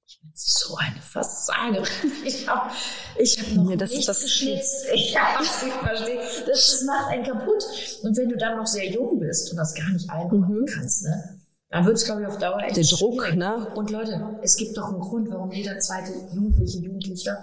[0.09, 1.85] ich bin so eine Versagerin.
[2.25, 2.71] Ich habe
[3.15, 4.87] ich hab noch das, nichts das, geschnitzt.
[4.91, 6.17] Ich habe es nicht verstehen.
[6.47, 7.63] Das, das macht einen kaputt.
[8.01, 10.65] Und wenn du dann noch sehr jung bist und das gar nicht einordnen mhm.
[10.65, 11.38] kannst, ne?
[11.69, 13.35] Dann wird es, glaube ich, auf Dauer echt Der Druck, schwierig.
[13.35, 13.67] ne?
[13.75, 17.37] Und Leute, es gibt doch einen Grund, warum jeder zweite Jugendliche, Jugendlicher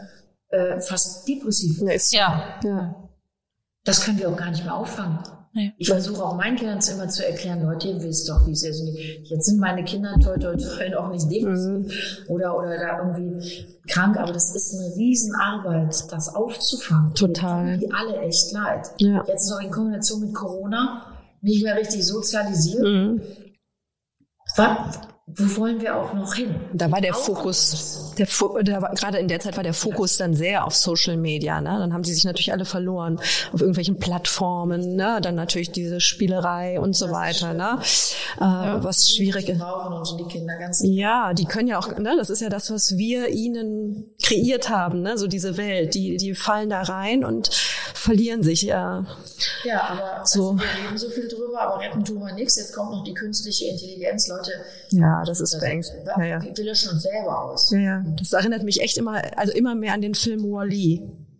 [0.48, 2.12] äh, fast depressiv ist.
[2.12, 2.58] Ja.
[2.64, 3.08] ja.
[3.84, 5.18] Das können wir auch gar nicht mehr auffangen.
[5.52, 5.72] Nee.
[5.78, 8.82] Ich versuche auch meinen Kindern immer zu erklären, Leute, ihr wisst doch, wie es ist.
[9.22, 12.34] Jetzt sind meine Kinder toi, toi, toi auch nicht depressiv mhm.
[12.34, 17.14] oder, oder da irgendwie krank, aber das ist eine Riesenarbeit, das aufzufangen.
[17.14, 17.78] Total.
[17.78, 18.86] Die alle echt leid.
[18.98, 19.24] Ja.
[19.26, 21.06] Jetzt noch in Kombination mit Corona,
[21.40, 22.82] nicht mehr richtig sozialisiert.
[22.82, 23.22] Mhm.
[24.56, 25.15] Was?
[25.28, 26.54] Wo wollen wir auch noch hin?
[26.72, 28.28] Da war der Fokus, der,
[28.62, 31.60] da war, gerade in der Zeit war der Fokus dann sehr auf Social Media.
[31.60, 31.76] Ne?
[31.80, 33.18] Dann haben sie sich natürlich alle verloren
[33.52, 34.94] auf irgendwelchen Plattformen.
[34.94, 35.18] Ne?
[35.20, 37.54] Dann natürlich diese Spielerei und so weiter.
[37.54, 37.80] Ne?
[38.38, 39.60] Äh, ja, was schwierig ist.
[40.84, 41.98] Ja, die können ja auch.
[41.98, 42.14] Ne?
[42.16, 45.02] Das ist ja das, was wir ihnen kreiert haben.
[45.02, 45.18] Ne?
[45.18, 45.94] So diese Welt.
[45.94, 47.48] Die, die fallen da rein und
[47.94, 48.62] verlieren sich.
[48.62, 49.04] Ja,
[49.64, 50.50] ja aber so.
[50.50, 52.54] Also wir reden so viel drüber, aber retten tun wir nichts.
[52.54, 54.52] Jetzt kommt noch die künstliche Intelligenz, Leute.
[54.90, 56.07] Ja das ist beängstigend.
[56.18, 56.42] Ja, ja.
[56.42, 57.70] Wir löschen uns selber aus.
[57.70, 58.05] Ja, ja.
[58.18, 60.44] Das erinnert mich echt immer, also immer mehr an den Film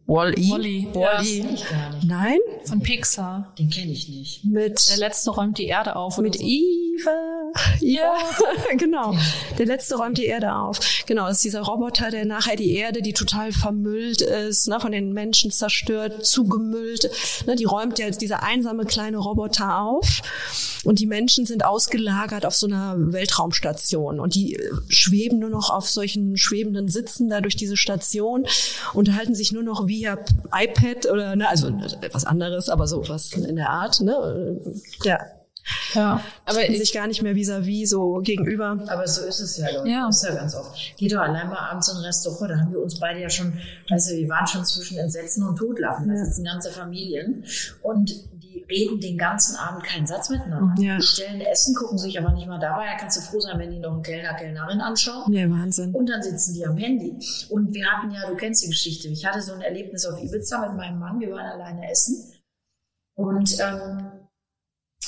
[0.07, 0.51] Wall-E.
[0.51, 0.89] Wall-E?
[0.93, 0.95] Wall-E.
[0.95, 1.39] Wall-E.
[1.41, 2.39] Ja, Nein?
[2.65, 3.53] Von Pixar.
[3.59, 4.45] Den kenne ich nicht.
[4.45, 6.19] Mit Der letzte räumt die Erde auf.
[6.19, 6.45] Mit so.
[6.45, 7.53] Eva.
[7.81, 8.17] Ja,
[8.77, 9.17] genau.
[9.59, 10.79] Der letzte räumt die Erde auf.
[11.07, 14.93] Genau, das ist dieser Roboter, der nachher die Erde, die total vermüllt ist, ne, von
[14.93, 17.11] den Menschen zerstört, zugemüllt,
[17.47, 20.23] ne, die räumt ja dieser einsame kleine Roboter auf
[20.85, 25.71] und die Menschen sind ausgelagert auf so einer Weltraumstation und die äh, schweben nur noch
[25.71, 28.47] auf solchen schwebenden Sitzen da durch diese Station,
[28.93, 30.19] unterhalten sich nur noch via
[30.53, 31.69] iPad oder, ne, also
[32.01, 34.61] etwas anderes, aber so was in der Art, ne,
[35.05, 35.19] ja.
[35.95, 38.79] Ja, aber sich gar nicht mehr vis-à-vis -vis so gegenüber.
[38.87, 39.89] Aber so ist es ja, Leute.
[39.89, 40.07] Ja.
[40.07, 40.79] Das ist ja ganz oft.
[40.97, 43.53] Geh doch allein mal abends in ein Restaurant, da haben wir uns beide ja schon,
[43.91, 46.09] weißt du, wir waren schon zwischen Entsetzen und Totlachen.
[46.09, 47.45] Da sitzen ganze Familien
[47.83, 48.15] und
[48.69, 50.81] reden den ganzen Abend keinen Satz miteinander.
[50.83, 50.97] Ja.
[50.97, 52.87] Die stellen Essen, gucken sich aber nicht mal dabei.
[52.87, 55.33] Da kannst du froh sein, wenn die noch einen Kellner, Kellnerin anschauen.
[55.33, 55.95] Ja, Wahnsinn.
[55.95, 57.17] Und dann sitzen die am Handy.
[57.51, 60.67] Und wir hatten ja, du kennst die Geschichte, ich hatte so ein Erlebnis auf Ibiza
[60.67, 62.33] mit meinem Mann, wir waren alleine essen.
[63.15, 64.26] Und ähm,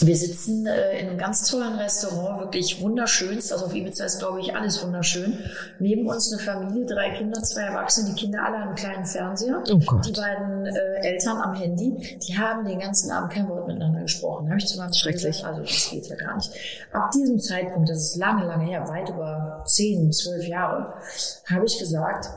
[0.01, 3.53] wir sitzen äh, in einem ganz tollen Restaurant, wirklich wunderschönst.
[3.53, 5.39] Also auf Ibiza ist, glaube ich, alles wunderschön.
[5.79, 8.11] Neben uns eine Familie, drei Kinder, zwei Erwachsene.
[8.11, 9.63] Die Kinder alle haben einen kleinen Fernseher.
[9.69, 10.01] Oh.
[10.05, 12.19] Die beiden äh, Eltern am Handy.
[12.27, 14.47] Die haben den ganzen Abend kein Wort miteinander gesprochen.
[14.47, 15.39] Da habe ich zu meinem Schrecklich.
[15.39, 16.51] Gesagt, also das geht ja gar nicht.
[16.93, 20.95] Ab diesem Zeitpunkt, das ist lange, lange her, weit über zehn, zwölf Jahre,
[21.47, 22.29] habe ich gesagt,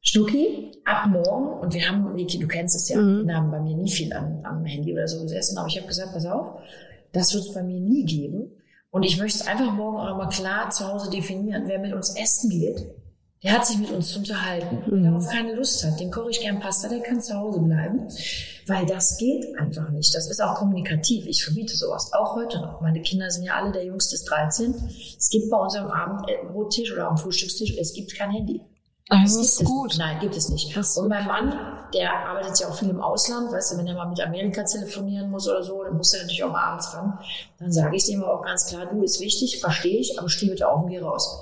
[0.00, 3.26] Schnucki, ab morgen, und wir haben, Niki, du kennst es ja, mhm.
[3.26, 5.88] wir haben bei mir nie viel am, am Handy oder so gesessen, aber ich habe
[5.88, 6.60] gesagt, pass auf,
[7.18, 8.52] das wird es bei mir nie geben.
[8.90, 12.16] Und ich möchte es einfach morgen auch mal klar zu Hause definieren, wer mit uns
[12.16, 12.86] essen geht,
[13.44, 14.78] der hat sich mit uns zu unterhalten.
[14.86, 15.04] Wer Mhm.
[15.04, 18.08] darauf keine Lust hat, den koche ich gern Pasta, der kann zu Hause bleiben.
[18.66, 20.12] Weil das geht einfach nicht.
[20.14, 21.26] Das ist auch kommunikativ.
[21.26, 22.12] Ich verbiete sowas.
[22.12, 22.80] Auch heute noch.
[22.80, 24.74] Meine Kinder sind ja alle, der Jüngste ist 13.
[25.16, 28.60] Es gibt bei uns am Abendbrottisch oder am Frühstückstisch, es gibt kein Handy.
[29.10, 29.88] Das gibt ist es gut.
[29.88, 29.98] Nicht.
[29.98, 30.76] Nein, gibt es nicht.
[30.76, 31.52] Das und mein Mann,
[31.94, 35.30] der arbeitet ja auch viel im Ausland, weißt du, wenn er mal mit Amerika telefonieren
[35.30, 37.18] muss oder so, dann muss er natürlich auch mal abends ran.
[37.58, 40.68] Dann sage ich dem auch ganz klar, du, ist wichtig, verstehe ich, aber steh bitte
[40.68, 41.38] auf und geh raus.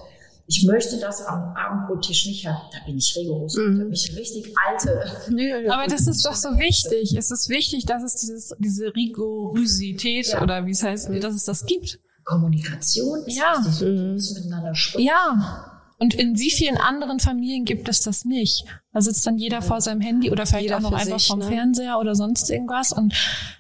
[0.49, 2.61] Ich möchte das am Abendbrottisch nicht haben.
[2.73, 3.57] Da bin ich rigoros.
[3.57, 3.79] Mhm.
[3.79, 5.05] Da bin ich richtig alte.
[5.73, 7.17] Aber das ist doch so wichtig.
[7.19, 10.43] Es ist wichtig, dass es dieses, diese Rigorosität Ja.
[10.43, 11.99] oder wie es heißt, dass es das gibt.
[12.25, 13.59] Kommunikation ist Ja.
[13.59, 13.81] wichtig.
[13.81, 14.15] Wir Mhm.
[14.15, 15.07] miteinander sprechen.
[15.07, 15.76] Ja.
[15.99, 18.65] Und in wie vielen anderen Familien gibt es das nicht?
[18.93, 21.39] Da sitzt dann jeder vor seinem Handy oder vielleicht Jeder auch noch einfach sich, vom
[21.39, 21.47] ne?
[21.47, 22.93] Fernseher oder sonst irgendwas.
[22.93, 23.15] Und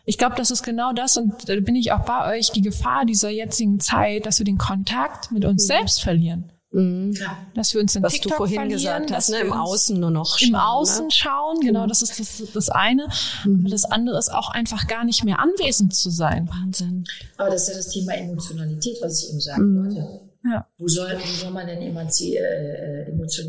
[0.04, 1.16] ich glaube, das ist genau das.
[1.16, 4.58] Und da bin ich auch bei euch, die Gefahr dieser jetzigen Zeit, dass wir den
[4.58, 6.52] Kontakt mit uns selbst verlieren.
[6.72, 7.14] Mhm.
[7.14, 7.38] Klar.
[7.54, 9.36] Dass wir uns in Was TikTok du vorhin verlieren, gesagt hast, dass ne?
[9.36, 11.10] wir im Außen nur noch Im schauen, Außen Ne?
[11.10, 13.04] schauen, genau, das ist das, das eine.
[13.44, 16.50] Aber das andere ist auch einfach gar nicht mehr anwesend zu sein.
[16.50, 17.04] Wahnsinn.
[17.38, 19.62] Aber das ist ja das Thema Emotionalität, was ich eben sage.
[19.62, 20.25] Mhm.
[20.50, 20.66] Ja.
[20.78, 23.48] wo soll, wo soll man denn emanzi äh, äh, emotion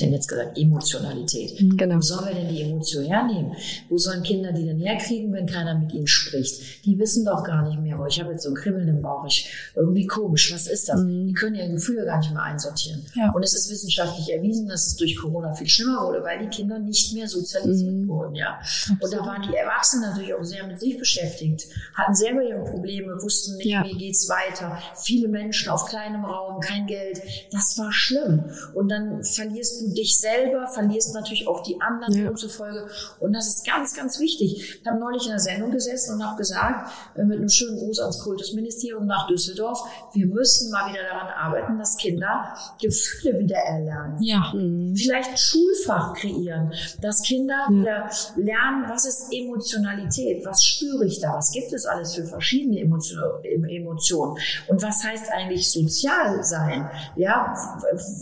[0.00, 0.58] denn jetzt gesagt?
[0.58, 1.56] Emotionalität.
[1.76, 1.96] Genau.
[1.96, 3.52] Wo sollen wir denn die Emotion hernehmen?
[3.88, 6.84] Wo sollen Kinder die denn herkriegen, wenn keiner mit ihnen spricht?
[6.84, 9.24] Die wissen doch gar nicht mehr, oh, ich habe jetzt so ein Kribbeln im Bauch,
[9.26, 11.00] ich, irgendwie komisch, was ist das?
[11.04, 13.04] Die können ihre Gefühle gar nicht mehr einsortieren.
[13.14, 13.30] Ja.
[13.32, 16.78] Und es ist wissenschaftlich erwiesen, dass es durch Corona viel schlimmer wurde, weil die Kinder
[16.78, 18.58] nicht mehr sozialisiert wurden, ja.
[19.00, 23.20] Und da waren die Erwachsenen natürlich auch sehr mit sich beschäftigt, hatten selber ihre Probleme,
[23.22, 23.84] wussten nicht, Ja.
[23.84, 24.78] wie geht's weiter.
[24.96, 27.20] Viele Menschen auf kleinem Raum, kein Geld.
[27.52, 28.44] Das war schlimm.
[28.74, 32.24] Und dann verlierst du dich selber, verlierst natürlich auch die anderen Ja.
[32.24, 32.88] demzufolge.
[33.20, 34.80] Und das ist ganz, ganz wichtig.
[34.80, 38.00] Ich habe neulich in der Sendung gesessen und habe gesagt, äh, mit einem schönen Gruß
[38.00, 39.80] ans Kultusministerium nach Düsseldorf,
[40.12, 44.52] wir müssen mal wieder daran arbeiten, dass Kinder Gefühle wieder erlernen Ja.
[44.54, 44.94] Mhm.
[44.96, 51.34] vielleicht ein Schulfach kreieren, dass Kinder wieder lernen, was ist Emotionalität, was spüre ich da,
[51.34, 54.36] was gibt es alles für verschiedene Emotion, Emotionen
[54.68, 57.54] und was heißt eigentlich sozial sein, ja,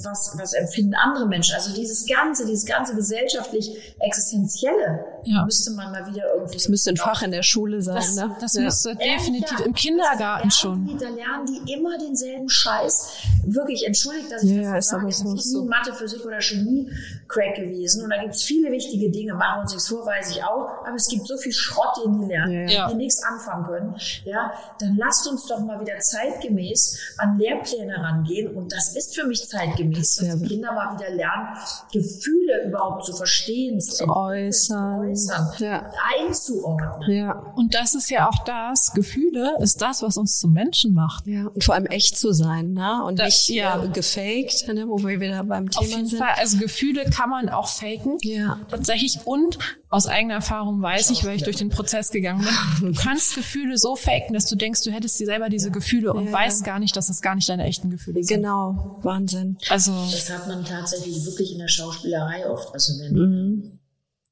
[0.03, 5.45] was, was empfinden andere Menschen, also dieses ganze, dieses ganze gesellschaftlich existenzielle Ja.
[5.45, 6.55] müsste man mal wieder irgendwie.
[6.55, 8.37] Das müsste ein Fach in der Schule sein, Das, ne?
[8.41, 8.63] das Ja.
[8.63, 10.87] müsste definitiv Ja, im Kindergarten schon.
[10.87, 13.09] Die, da lernen die immer denselben Scheiß.
[13.45, 15.13] Wirklich, entschuldigt, dass ich Ja, das so sage.
[15.13, 15.35] so.
[15.35, 16.91] Ich bin nie Mathe, Physik oder Chemie
[17.29, 18.05] Crack gewesen.
[18.05, 19.35] Und da gibt es viele wichtige Dinge.
[19.35, 20.69] Machen wir uns nichts vor, weiß ich auch.
[20.87, 22.89] Aber es gibt so viel Schrott, den die lernen, Ja, ja.
[22.91, 23.95] die nichts anfangen können.
[24.25, 28.55] Ja, dann lasst uns doch mal wieder zeitgemäß an Lehrpläne rangehen.
[28.55, 31.48] Und das ist für mich zeitgemäß, dass die Kinder mal wieder lernen,
[31.93, 35.01] Gefühle überhaupt zu verstehen, zu, Zu äußern.
[35.03, 35.91] zu äußern, Ja.
[36.27, 37.11] einzuordnen.
[37.11, 37.53] Ja.
[37.57, 41.27] Und das ist ja auch das, Gefühle ist das, was uns zum Menschen macht.
[41.27, 43.03] Ja, und vor allem echt zu sein, ne?
[43.05, 43.83] Und Da- nicht ja.
[43.85, 44.89] äh, gefaked, ne?
[44.89, 46.19] wo wir wieder beim Auf Thema jeden sind.
[46.19, 48.19] Fall, also Gefühle kann man auch faken.
[48.23, 48.59] Ja.
[48.71, 49.59] Tatsächlich und
[49.91, 52.45] aus eigener Erfahrung weiß ich, weil ich durch den Prozess gegangen
[52.81, 56.13] bin, du kannst Gefühle so faken, dass du denkst, du hättest dir selber diese Gefühle
[56.13, 56.33] und Ja.
[56.33, 58.37] weißt gar nicht, dass das gar nicht deine echten Gefühle sind.
[58.37, 59.57] Genau, Wahnsinn.
[59.71, 62.73] Also Das hat man tatsächlich wirklich in der Schauspielerei oft.
[62.75, 63.79] Also wenn, Mhm.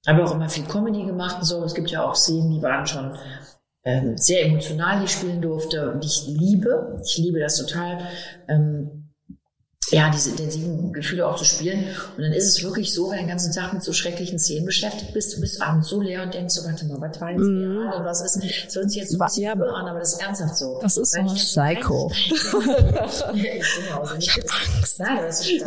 [0.06, 1.64] habe auch immer viel Comedy gemacht und so.
[1.64, 3.12] Es gibt ja auch Szenen, die waren schon
[3.84, 5.92] ähm, sehr emotional, die ich spielen durfte.
[5.92, 7.98] Und ich liebe, ich liebe das total,
[8.48, 9.05] ähm,
[9.90, 11.84] ja, diese intensiven Gefühle auch zu spielen.
[12.16, 14.66] Und dann ist es wirklich so, wenn du den ganzen Tag mit so schrecklichen Szenen
[14.66, 17.40] beschäftigt bist, du bist abends so leer und denkst so, warte mal, was war jetzt
[17.40, 17.78] Mhm.
[17.78, 20.22] real und was ist, das hört sich jetzt so ein ja, an, aber das ist
[20.22, 20.78] ernsthaft so.
[20.82, 21.20] Das ist so.
[21.20, 22.10] Ich- Psycho.
[22.14, 22.32] ich
[24.26, 24.42] ja.
[24.98, 25.60] Nein, aber es ist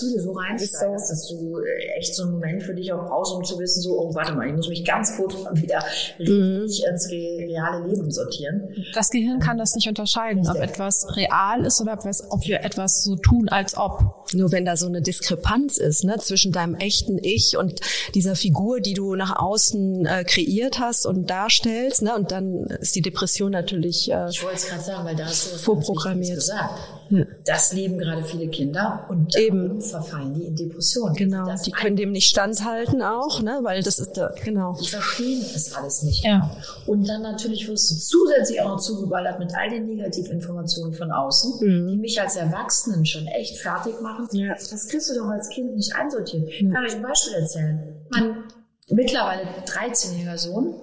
[0.00, 1.58] so Gefühle so reinsteigst, dass du
[1.96, 4.46] echt so einen Moment für dich auch brauchst, um zu wissen, so, oh, warte mal,
[4.48, 5.82] ich muss mich ganz kurz wieder
[6.18, 6.62] Mhm.
[6.62, 8.74] richtig ins re reale Leben sortieren.
[8.94, 11.98] das Gehirn kann das nicht unterscheiden, ob etwas real ist oder
[12.30, 14.24] ob wir etwas so tun, als ob.
[14.32, 17.80] Nur wenn da so eine Diskrepanz ist, ne, zwischen deinem echten Ich und
[18.14, 22.94] dieser Figur, die du nach außen äh, kreiert hast und darstellst, ne, und dann ist
[22.94, 26.36] die Depression natürlich äh, Ich wollte es gerade sagen, weil da hast du was Vorprogrammiert.
[26.36, 26.78] gesagt.
[27.10, 27.24] Ja.
[27.44, 29.80] Das leben gerade viele Kinder und Eben.
[29.82, 31.14] verfallen die in Depressionen.
[31.14, 34.76] genau, Das die können dem nicht standhalten auch, ne, weil das ist da, genau.
[34.80, 36.24] Die verstehen es alles nicht.
[36.24, 36.50] Ja.
[36.86, 41.58] Und dann natürlich wirst du zusätzlich auch noch zugeballert mit all den Negativinformationen von außen,
[41.60, 44.28] die mich als Erwachsenen schon echt fertig machen.
[44.32, 44.38] Mhm.
[44.38, 44.54] Ja.
[44.54, 46.48] Das kriegst du doch als Kind nicht einsortiert.
[46.48, 47.96] Ich kann euch ein Beispiel erzählen.
[48.10, 48.36] Mein
[48.88, 50.74] mittlerweile 13-jähriger Sohn,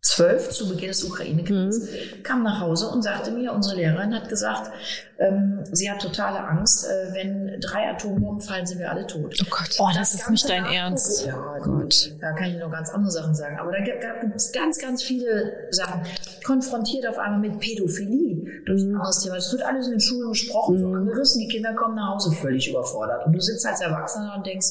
[0.00, 2.22] 12 zu Beginn des Ukraine-Kriegs, Mhm.
[2.22, 4.70] kam nach Hause und sagte mir, unsere Lehrerin hat gesagt,
[5.18, 9.34] ähm, sie hat totale Angst, äh, wenn drei Atombomben fallen, sind wir alle tot.
[9.42, 9.76] Oh Gott.
[9.80, 11.26] Oh, das ist nicht dein Ernst.
[11.26, 12.14] Ja, gut.
[12.20, 13.58] Da kann ich noch ganz andere Sachen sagen.
[13.58, 14.04] Aber da gibt
[14.36, 16.02] es ganz, ganz viele Sachen.
[16.44, 18.38] Konfrontiert auf einmal mit Pädophilie.
[18.66, 19.36] durch ein anderes Thema.
[19.36, 22.68] Es wird alles in den Schulen besprochen, so angerissen, die Kinder kommen nach Hause völlig
[22.70, 23.26] überfordert.
[23.26, 24.66] Und du sitzt als Erwachsener und denkst,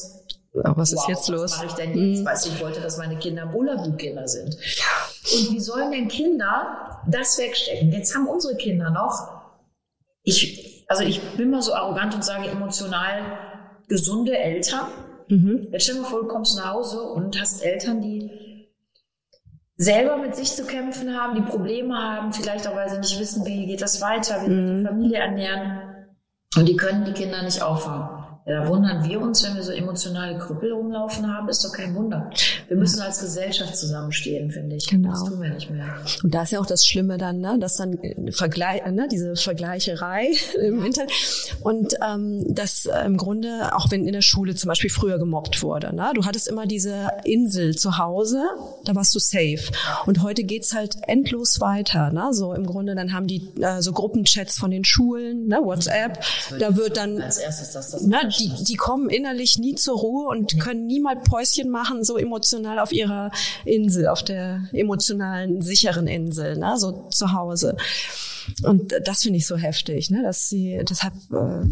[0.52, 1.42] was ist wow, jetzt los?
[1.42, 2.24] Was mache ich denn jetzt?
[2.24, 4.54] Weißt du, ich wollte, dass meine Kinder Bullabü-Kinder sind.
[4.54, 7.92] Und wie sollen denn Kinder das wegstecken?
[7.92, 9.42] Jetzt haben unsere Kinder noch,
[10.22, 13.38] ich, also ich bin mal so arrogant und sage emotional
[13.88, 14.86] gesunde Eltern.
[15.70, 18.30] Jetzt stell dir mal vor, du kommst nach Hause und hast Eltern, die
[19.76, 23.46] selber mit sich zu kämpfen haben, die Probleme haben, vielleicht auch, weil sie nicht wissen,
[23.46, 25.82] wie geht das weiter, wie die Familie ernähren.
[26.56, 28.17] Und die können die Kinder nicht auffangen.
[28.48, 31.94] Ja, da wundern wir uns, wenn wir so emotionale Krüppel rumlaufen haben, ist doch kein
[31.94, 32.30] Wunder.
[32.66, 34.86] Wir müssen als Gesellschaft zusammenstehen, finde ich.
[34.86, 35.10] Genau.
[35.10, 35.96] Das tun wir nicht mehr.
[36.22, 39.36] Und da ist ja auch das Schlimme dann, ne, dass dann äh, Vergleich, ne, diese
[39.36, 40.32] Vergleicherei
[40.62, 41.12] im Internet
[41.62, 45.62] und ähm, dass äh, im Grunde auch wenn in der Schule zum Beispiel früher gemobbt
[45.62, 48.42] wurde, ne, du hattest immer diese Insel zu Hause,
[48.84, 49.70] da warst du safe.
[50.06, 53.92] Und heute geht's halt endlos weiter, ne, so im Grunde dann haben die äh, so
[53.92, 56.18] Gruppenchats von den Schulen, ne, WhatsApp,
[56.58, 60.28] da wird dann Als erstes das, das Ne, die, die kommen innerlich nie zur Ruhe
[60.28, 63.30] und können nie mal Päuschen machen, so emotional auf ihrer
[63.64, 67.76] Insel, auf der emotionalen, sicheren Insel, ne, so zu Hause.
[68.62, 71.66] Und das finde ich so heftig, ne, dass sie deshalb äh,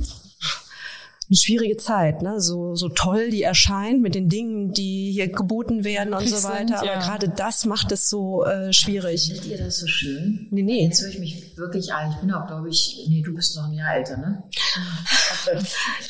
[1.29, 2.41] eine schwierige Zeit, ne?
[2.41, 6.51] So, so toll die erscheint mit den Dingen, die hier geboten werden und so Sind,
[6.51, 6.79] weiter.
[6.79, 7.01] Aber ja.
[7.01, 9.27] gerade das macht es so äh, schwierig.
[9.27, 10.47] Findet ihr das so schön?
[10.51, 10.85] Nee, nee.
[10.85, 12.13] Jetzt höre ich mich wirklich ein.
[12.13, 14.43] Ich bin auch, glaube ich, nee, du bist noch ein Jahr älter, ne?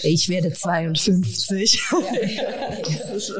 [0.02, 1.82] Ich werde 52.
[1.92, 2.00] Nein,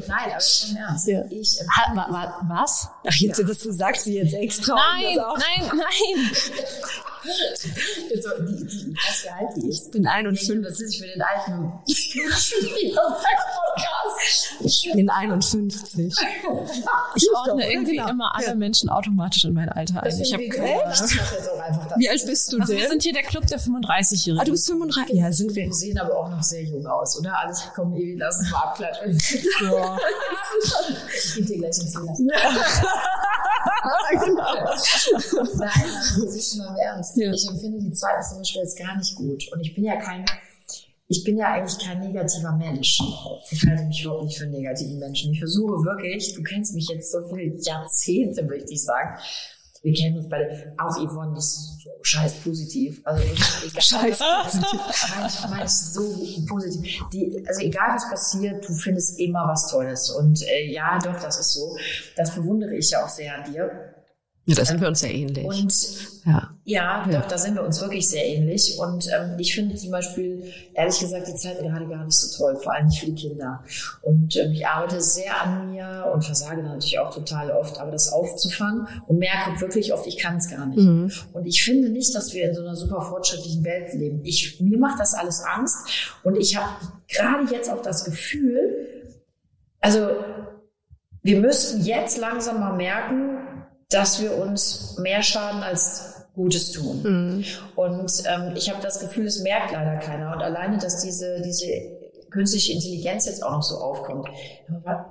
[0.08, 1.08] aber im Ernst.
[1.08, 1.24] Ja.
[1.30, 2.88] Ich ähm, Ha, wa, wa, was?
[3.06, 4.74] Ach, jetzt, das sagt sie jetzt extra.
[4.74, 6.30] Nein, nein, nein.
[8.22, 9.86] so, die, die, ich weiß, wie alt die ist.
[9.86, 10.62] Ich bin Ich 51.
[10.62, 11.72] das ist für den alten
[14.64, 16.14] Ich bin 51.
[17.16, 18.08] Ich ordne irgendwie genau.
[18.10, 18.54] immer alle Ja.
[18.54, 20.20] Menschen automatisch in mein Alter ein.
[20.20, 21.08] Ich habe keine Ahnung.
[21.96, 22.90] Wie alt bist du Also wir denn?
[22.90, 24.40] sind hier der Club der 35-Jährigen.
[24.40, 25.14] Ah, du bist 35.
[25.16, 25.64] Ja, sind wir.
[25.66, 27.38] Wir sehen aber auch noch sehr jung aus, oder?
[27.38, 29.18] Alles komm, Evi, lass uns mal abklatschen.
[29.62, 29.98] Ja.
[31.16, 32.14] Ich gebe dir gleich ins Zimmer.
[35.54, 37.16] Nein, das ist schon mal im Ernst.
[37.16, 37.32] Ja.
[37.32, 39.52] Ich empfinde die Zeit zum Beispiel jetzt gar nicht gut.
[39.52, 40.24] Und ich bin ja kein,
[41.08, 43.00] ich bin ja eigentlich kein negativer Mensch.
[43.50, 45.32] Ich halte mich überhaupt nicht für einen negativen Menschen.
[45.32, 49.18] Ich versuche wirklich, du kennst mich jetzt so viele Jahrzehnte, möchte ich sagen.
[49.82, 50.74] Wir kennen uns beide.
[50.78, 53.00] Auch Yvonne, die ist so scheiß positiv.
[53.04, 53.22] Also
[53.64, 53.82] egal.
[53.82, 54.80] Scheiß positiv.
[55.18, 56.02] Manch, manch so
[56.48, 57.02] positiv.
[57.12, 60.10] Die, also egal was passiert, du findest immer was Tolles.
[60.10, 61.76] Und äh, ja, doch, das ist so.
[62.16, 63.95] Das bewundere ich ja auch sehr an dir.
[64.48, 65.44] Ja, da sind wir uns ja ähnlich.
[65.44, 65.74] Und
[66.24, 66.50] ja.
[66.64, 67.20] ja, Ja.
[67.20, 68.78] doch, da sind wir uns wirklich sehr ähnlich.
[68.78, 72.56] Und ähm, ich finde zum Beispiel, ehrlich gesagt, die Zeit gerade gar nicht so toll,
[72.56, 73.64] vor allem nicht für die Kinder.
[74.02, 78.12] Und ähm, ich arbeite sehr an mir und versage natürlich auch total oft, aber das
[78.12, 80.78] aufzufangen und merke wirklich oft, ich kann es gar nicht.
[80.78, 81.10] Mhm.
[81.32, 84.20] Und ich finde nicht, dass wir in so einer super fortschrittlichen Welt leben.
[84.24, 85.76] Ich, mir macht das alles Angst
[86.22, 86.68] und ich habe
[87.08, 88.86] gerade jetzt auch das Gefühl,
[89.80, 90.08] also
[91.22, 93.38] wir müssten jetzt langsam mal merken,
[93.90, 97.02] dass wir uns mehr schaden als Gutes tun.
[97.02, 97.44] Mhm.
[97.76, 100.34] Und ähm, ich habe das Gefühl, es merkt leider keiner.
[100.34, 101.66] Und alleine, dass diese, diese
[102.30, 104.28] künstliche Intelligenz jetzt auch noch so aufkommt.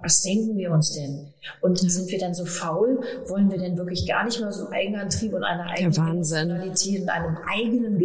[0.01, 1.33] Was denken wir uns denn?
[1.61, 3.01] Und sind wir dann so faul?
[3.27, 6.49] Wollen wir denn wirklich gar nicht mehr so einen Eigenantrieb und eine eigene Wahnsinn.
[6.49, 7.99] Emotionalität und einem eigenen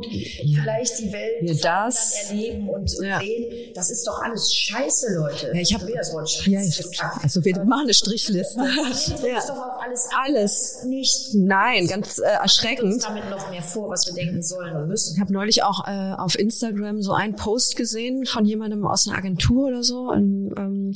[0.00, 1.54] Gedankengut vielleicht die Welt Ja,
[1.86, 3.20] das- dann erleben und Ja.
[3.20, 3.44] sehen?
[3.74, 5.46] Das ist doch alles Scheiße, Leute.
[5.54, 6.50] Ja, ich hab- will das Wort Scheiße.
[6.50, 8.60] Ja, ich, also wir machen eine Strichliste.
[8.88, 9.40] Das ist ja.
[9.46, 10.78] doch auch alles Alles.
[10.86, 13.04] nicht Nein, ganz äh, uns erschreckend.
[13.04, 15.14] damit noch mehr vor, was wir denken sollen und müssen.
[15.14, 19.16] Ich habe neulich auch äh, auf Instagram so einen Post gesehen von jemandem aus einer
[19.18, 20.08] Agentur oder so.
[20.10, 20.92] Und, ähm,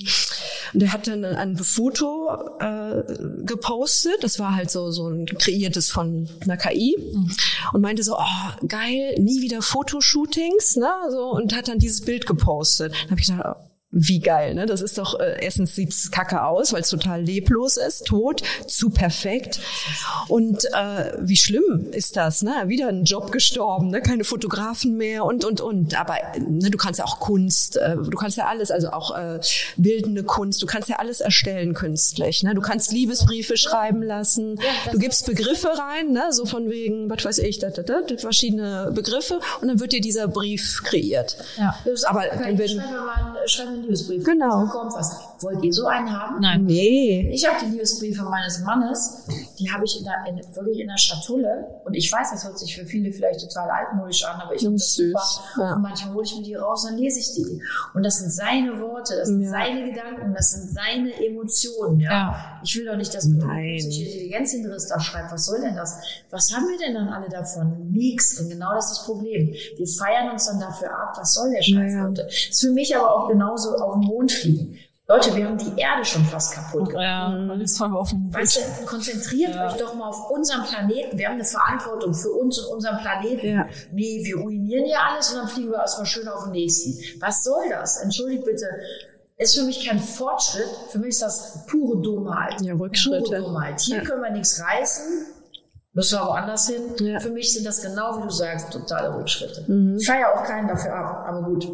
[0.72, 2.28] und der hat dann ein Foto
[2.60, 3.02] äh,
[3.44, 4.22] gepostet.
[4.22, 6.96] Das war halt so so ein kreiertes von einer KI
[7.72, 10.90] und meinte so, oh, geil, nie wieder Fotoshootings, ne?
[11.11, 12.92] So und hat dann dieses Bild gepostet.
[13.02, 13.57] Dann habe ich gedacht,
[13.96, 14.66] wie geil, ne?
[14.66, 18.90] Das ist doch, äh, erstens sieht's kacke aus, weil es total leblos ist, tot, zu
[18.90, 19.61] perfekt.
[20.26, 22.64] Und äh, wie schlimm ist das, ne?
[22.66, 24.00] Wieder ein Job gestorben, ne?
[24.02, 25.98] Keine Fotografen mehr und, und, und.
[25.98, 29.38] Aber ne, du kannst ja auch Kunst, äh, du kannst ja alles, also auch äh,
[29.76, 32.54] bildende Kunst, du kannst ja alles erstellen künstlich, ne?
[32.54, 34.59] Du kannst Liebesbriefe schreiben lassen,
[34.90, 36.32] du gibst Begriffe rein, ne?
[36.32, 40.01] So von wegen, was weiß ich, da, da, da, verschiedene Begriffe und dann wird dir
[40.01, 41.36] dieser Brief kreiert.
[41.57, 41.78] Ja.
[42.09, 44.24] Aber mal wir einen Liebesbrief.
[44.24, 44.66] Genau.
[44.66, 45.16] Kommt was.
[45.41, 46.41] Wollt ihr so einen haben?
[46.41, 46.64] Nein.
[46.64, 47.30] Nee.
[47.32, 49.24] Ich habe die Liebesbriefe meines Mannes
[49.59, 51.80] die habe ich in der, in, wirklich in der Schatulle.
[51.85, 54.78] Und ich weiß, das hört sich für viele vielleicht total altmodisch an, aber ich finde
[54.78, 55.22] das super.
[55.59, 55.74] Ja.
[55.74, 57.62] Und manchmal hole ich mir die raus, dann lese ich die.
[57.95, 59.51] Und das sind seine Worte, das sind ja.
[59.51, 62.01] seine Gedanken, das sind seine Emotionen.
[62.01, 62.11] Ja?
[62.11, 62.61] ja.
[62.62, 65.32] Ich will doch nicht, dass du künstliche Intelligenz hinter da schreibst.
[65.32, 65.99] Was soll denn das?
[66.30, 67.91] Was haben wir denn dann alle davon?
[67.91, 68.41] Nichts.
[68.41, 69.53] Und genau das ist das Problem.
[69.76, 71.14] Wir feiern uns dann dafür ab.
[71.16, 72.22] Was soll der Scheiß, Leute?
[72.22, 74.78] Ist für mich aber auch genauso auf dem Mond fliegen.
[75.06, 77.04] Leute, wir haben die Erde schon fast kaputt gemacht.
[77.04, 78.32] Ja, alles voll offen.
[78.32, 79.66] Weißt du, konzentriert ja.
[79.66, 81.18] euch doch mal auf unseren Planeten.
[81.18, 83.46] Wir haben eine Verantwortung für uns und unseren Planeten.
[83.46, 83.66] Ja.
[83.92, 87.20] Nee, wir ruinieren hier alles und dann fliegen wir erstmal schön auf den nächsten.
[87.20, 87.98] Was soll das?
[87.98, 88.66] Entschuldigt bitte.
[89.36, 90.70] Ist für mich kein Fortschritt.
[90.88, 92.62] Für mich ist das pure Dummheit.
[92.62, 93.24] Ja, Rückschritte.
[93.24, 93.80] Pure Dummheit.
[93.82, 94.04] Hier ja.
[94.04, 95.26] können wir nichts reißen.
[95.92, 96.82] Müssen wir woanders hin.
[97.00, 97.20] Ja.
[97.20, 99.70] Für mich sind das genau, wie du sagst, totale Rückschritte.
[99.70, 99.96] Mhm.
[99.98, 101.68] Ich feiere auch keinen dafür ab, aber gut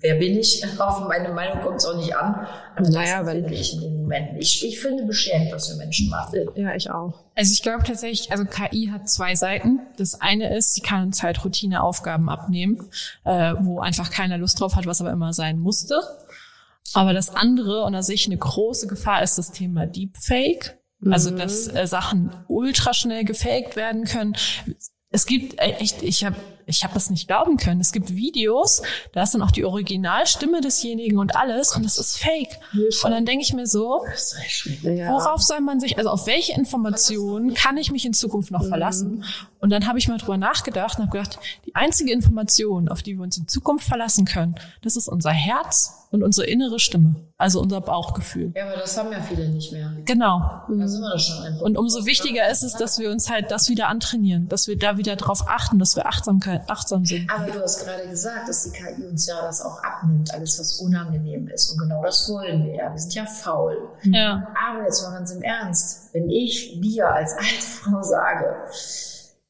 [0.00, 0.64] wer bin ich?
[0.78, 2.46] Auf meine Meinung kommt es auch nicht an.
[2.76, 4.38] Aber naja, wenn ich in den Momenten.
[4.38, 6.38] Ich, ich finde beschämend, was wir Menschen machen.
[6.54, 7.24] Ja, ich auch.
[7.34, 9.80] Also ich glaube tatsächlich, also KI hat zwei Seiten.
[9.96, 12.88] Das eine ist, sie kann uns halt Routineaufgaben abnehmen,
[13.24, 16.00] äh, wo einfach keiner Lust drauf hat, was aber immer sein musste.
[16.94, 20.78] Aber das andere, und da sehe ich eine große Gefahr, ist das Thema Deepfake.
[21.08, 21.76] Also, dass mhm.
[21.76, 24.34] äh, Sachen ultraschnell gefaked werden können.
[25.10, 26.36] Es gibt äh, echt, ich habe
[26.68, 27.80] ich habe das nicht glauben können.
[27.80, 32.18] Es gibt Videos, da ist dann auch die Originalstimme desjenigen und alles und das ist
[32.18, 32.58] fake.
[33.04, 34.04] Und dann denke ich mir so,
[34.82, 38.68] worauf soll man sich, also auf welche Informationen kann ich mich in Zukunft noch mhm.
[38.68, 39.24] verlassen?
[39.60, 43.16] Und dann habe ich mal drüber nachgedacht und habe gedacht, die einzige Information, auf die
[43.16, 47.60] wir uns in Zukunft verlassen können, das ist unser Herz und unsere innere Stimme, also
[47.60, 48.52] unser Bauchgefühl.
[48.56, 49.92] Ja, aber das haben ja viele nicht mehr.
[50.04, 50.38] Genau.
[50.68, 51.60] Da sind wir doch schon einfach.
[51.60, 54.96] Und umso wichtiger ist es, dass wir uns halt das wieder antrainieren, dass wir da
[54.96, 57.30] wieder drauf achten, dass wir Achtsamkeit, achtsam sind.
[57.30, 60.80] Aber du hast gerade gesagt, dass die KI uns ja das auch abnimmt, alles was
[60.80, 61.70] unangenehm ist.
[61.70, 62.92] Und genau das wollen wir ja.
[62.92, 63.76] Wir sind ja faul.
[64.04, 64.48] Ja.
[64.68, 68.56] Aber jetzt mal ganz im Ernst, wenn ich dir als alte Frau sage,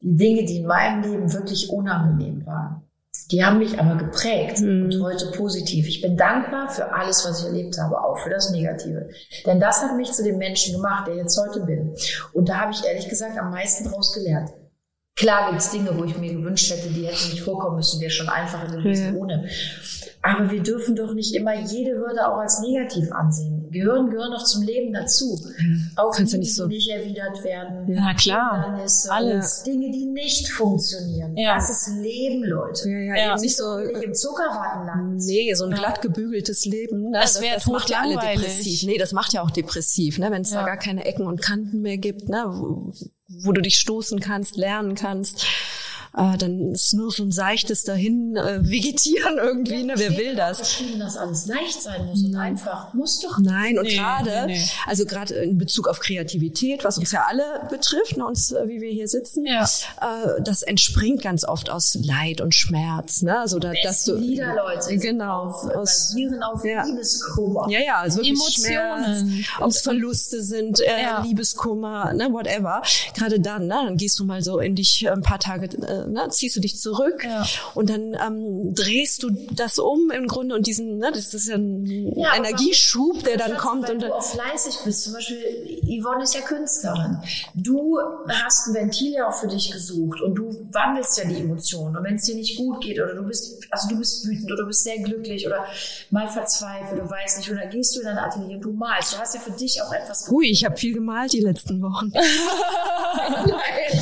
[0.01, 2.83] die Dinge, die in meinem Leben wirklich unangenehm waren,
[3.31, 4.85] die haben mich aber geprägt mhm.
[4.85, 5.87] und heute positiv.
[5.87, 9.11] Ich bin dankbar für alles, was ich erlebt habe, auch für das Negative.
[9.45, 11.95] Denn das hat mich zu dem Menschen gemacht, der jetzt heute bin.
[12.33, 14.51] Und da habe ich ehrlich gesagt am meisten daraus gelernt.
[15.19, 18.11] Klar gibt es Dinge, wo ich mir gewünscht hätte, die hätten nicht vorkommen müssen, wäre
[18.11, 19.21] schon einfacher gewesen ja.
[19.21, 19.49] ohne.
[20.23, 23.69] Aber wir dürfen doch nicht immer jede Hürde auch als negativ ansehen.
[23.71, 25.39] Gehören gehören doch zum Leben dazu.
[25.97, 26.67] Auch Kannst Dinge, nicht so.
[26.67, 27.89] die nicht erwidert werden.
[27.89, 28.79] Ja, klar.
[29.11, 29.63] Alles.
[29.65, 31.37] Dinge, die nicht funktionieren.
[31.37, 31.57] Ja.
[31.57, 32.89] Das ist Leben, Leute.
[32.89, 33.37] Ja, ja, ja.
[33.37, 35.21] Nicht so im Zuckerwatenland.
[35.25, 37.11] Nee, so ein glatt gebügeltes Leben.
[37.11, 37.19] Ne?
[37.21, 38.85] Das, wäre das macht ja alle depressiv.
[38.85, 40.31] Nee, das macht ja auch depressiv, ne?
[40.31, 40.61] wenn es ja.
[40.61, 42.45] da gar keine Ecken und Kanten mehr gibt, ne?
[43.29, 45.47] Wo, du dich stoßen kannst, lernen kannst
[46.19, 49.81] äh, dann ist nur so ein seichtes dahin äh, vegetieren irgendwie.
[49.81, 49.93] Ja, ne?
[49.97, 50.59] Wer will das?
[50.59, 53.39] Verschieden, dass alles leicht sein muss und einfach muss doch.
[53.39, 54.69] Nein, und nee, gerade, nee, nee.
[54.87, 58.81] also gerade in Bezug auf Kreativität, was uns ja alle betrifft, ne, uns, äh, wie
[58.81, 59.65] wir hier sitzen, ja.
[59.65, 63.23] äh, das entspringt ganz oft aus Leid und Schmerz.
[63.23, 63.39] Ne?
[63.39, 66.85] Also da, dass du Lieder, Leute, genau, aus, basieren auf ja.
[66.85, 67.69] Liebeskummer.
[67.71, 71.23] Ja, ja, also Emotionen, ob es Verluste sind, äh, ja.
[71.23, 72.83] Liebeskummer, ne, whatever.
[73.15, 76.08] Gerade dann, ne, dann gehst du mal so in dich äh, ein paar Tage äh,
[76.13, 77.47] ne, ziehst du dich zurück ja.
[77.75, 81.57] und dann ähm, drehst du das um im Grunde und diesen, ne, das ist ja
[81.57, 81.87] ein
[82.17, 83.89] ja, Energieschub, der dann kommt.
[83.89, 85.39] Wenn und du auch fleißig bist, zum Beispiel
[85.83, 87.19] Yvonne ist ja Künstlerin.
[87.55, 87.99] Du
[88.29, 91.97] hast ein Ventil ja auch für dich gesucht und du wandelst ja die Emotionen.
[91.97, 94.63] Und wenn es dir nicht gut geht oder du bist, also du bist wütend oder
[94.63, 95.67] du bist sehr glücklich oder
[96.11, 99.15] mal verzweifelt, du weißt nicht, oder gehst du in dein Atelier und du malst.
[99.15, 100.29] Du hast ja für dich auch etwas.
[100.31, 102.11] Ui, ich habe viel gemalt die letzten Wochen.
[102.13, 103.99] nein, nein,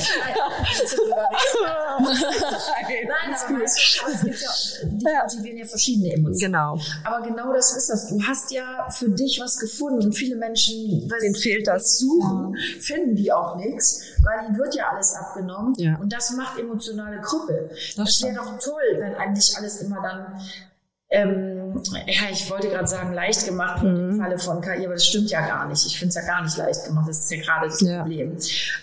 [1.10, 5.22] Nein, aber weißt du, es gibt ja, die ja.
[5.22, 6.52] motivieren ja verschiedene Emotionen.
[6.52, 6.78] Genau.
[7.04, 8.08] Aber genau das ist das.
[8.08, 12.54] Du hast ja für dich was gefunden und viele Menschen, weil denen fehlt das, suchen,
[12.54, 12.80] ja.
[12.80, 15.96] finden die auch nichts, weil ihnen wird ja alles abgenommen ja.
[15.96, 17.70] und das macht emotionale Krüppel.
[17.96, 20.40] Das, das wäre doch toll, wenn eigentlich alles immer dann
[21.08, 24.10] ähm, ja, ich wollte gerade sagen, leicht gemacht mhm.
[24.10, 25.86] im Falle von KI, aber das stimmt ja gar nicht.
[25.86, 27.08] Ich finde es ja gar nicht leicht gemacht.
[27.08, 28.00] Das ist ja gerade das ja.
[28.00, 28.36] Problem.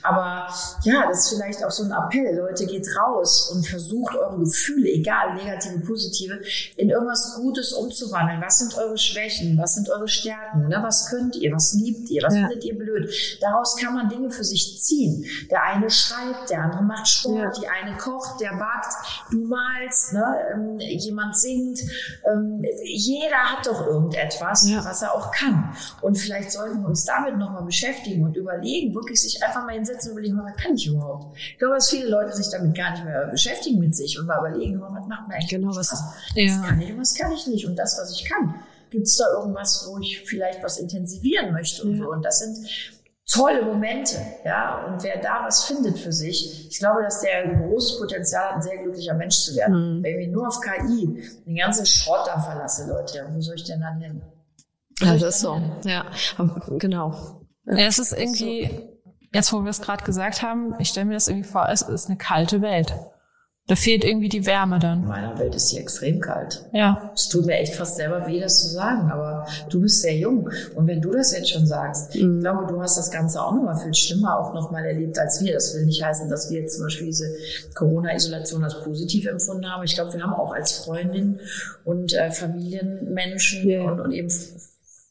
[0.03, 0.47] Aber
[0.83, 2.37] ja, das ist vielleicht auch so ein Appell.
[2.37, 6.39] Leute, geht raus und versucht eure Gefühle, egal negative, positive,
[6.77, 8.41] in irgendwas Gutes umzuwandeln.
[8.41, 9.57] Was sind eure Schwächen?
[9.57, 10.69] Was sind eure Stärken?
[10.69, 10.79] Ne?
[10.81, 11.51] Was könnt ihr?
[11.51, 12.23] Was liebt ihr?
[12.23, 12.47] Was ja.
[12.47, 13.11] findet ihr blöd?
[13.41, 15.25] Daraus kann man Dinge für sich ziehen.
[15.51, 18.93] Der eine schreibt, der andere macht Sport, die eine kocht, der backt,
[19.29, 20.23] du malst, ne?
[20.53, 21.79] Ähm, jemand singt
[22.31, 24.83] ähm, jeder hat doch irgendetwas, ja.
[24.83, 25.75] was er auch kann.
[26.01, 30.11] Und vielleicht sollten wir uns damit nochmal beschäftigen und überlegen, wirklich sich einfach mal hinsetzen
[30.11, 31.37] und überlegen, was kann ich überhaupt?
[31.37, 34.39] Ich glaube, dass viele Leute sich damit gar nicht mehr beschäftigen mit sich und mal
[34.39, 35.91] überlegen, was macht mir eigentlich genau, was,
[36.35, 36.59] ja.
[36.59, 38.55] was kann ich und was kann ich nicht und das, was ich kann.
[38.89, 42.03] Gibt es da irgendwas, wo ich vielleicht was intensivieren möchte und ja.
[42.03, 42.11] so?
[42.11, 42.57] Und das sind
[43.25, 47.61] tolle Momente, ja, und wer da was findet für sich, ich glaube, dass der ein
[47.61, 49.99] großes Potenzial hat, ein sehr glücklicher Mensch zu werden.
[49.99, 50.03] Mhm.
[50.03, 53.81] Wenn ich nur auf KI den ganzen Schrott da verlasse, Leute, wo soll ich denn
[53.81, 54.21] dann hin?
[54.99, 55.71] Ja, das ist so, hin?
[55.85, 56.05] ja,
[56.77, 57.41] genau.
[57.65, 58.69] Ja, es ist irgendwie,
[59.33, 62.07] jetzt wo wir es gerade gesagt haben, ich stelle mir das irgendwie vor, es ist
[62.07, 62.93] eine kalte Welt.
[63.65, 65.03] Da fehlt irgendwie die Wärme dann.
[65.03, 66.65] In meiner Welt ist sie extrem kalt.
[66.73, 67.11] Ja.
[67.15, 70.49] Es tut mir echt fast selber weh, das zu sagen, aber du bist sehr jung.
[70.75, 72.39] Und wenn du das jetzt schon sagst, mhm.
[72.39, 75.53] ich glaube, du hast das Ganze auch nochmal viel schlimmer auch nochmal erlebt als wir.
[75.53, 77.33] Das will nicht heißen, dass wir jetzt zum Beispiel diese
[77.73, 79.83] Corona-Isolation als positiv empfunden haben.
[79.83, 81.39] Ich glaube, wir haben auch als Freundin
[81.85, 83.89] und äh, Familienmenschen yeah.
[83.89, 84.27] und, und eben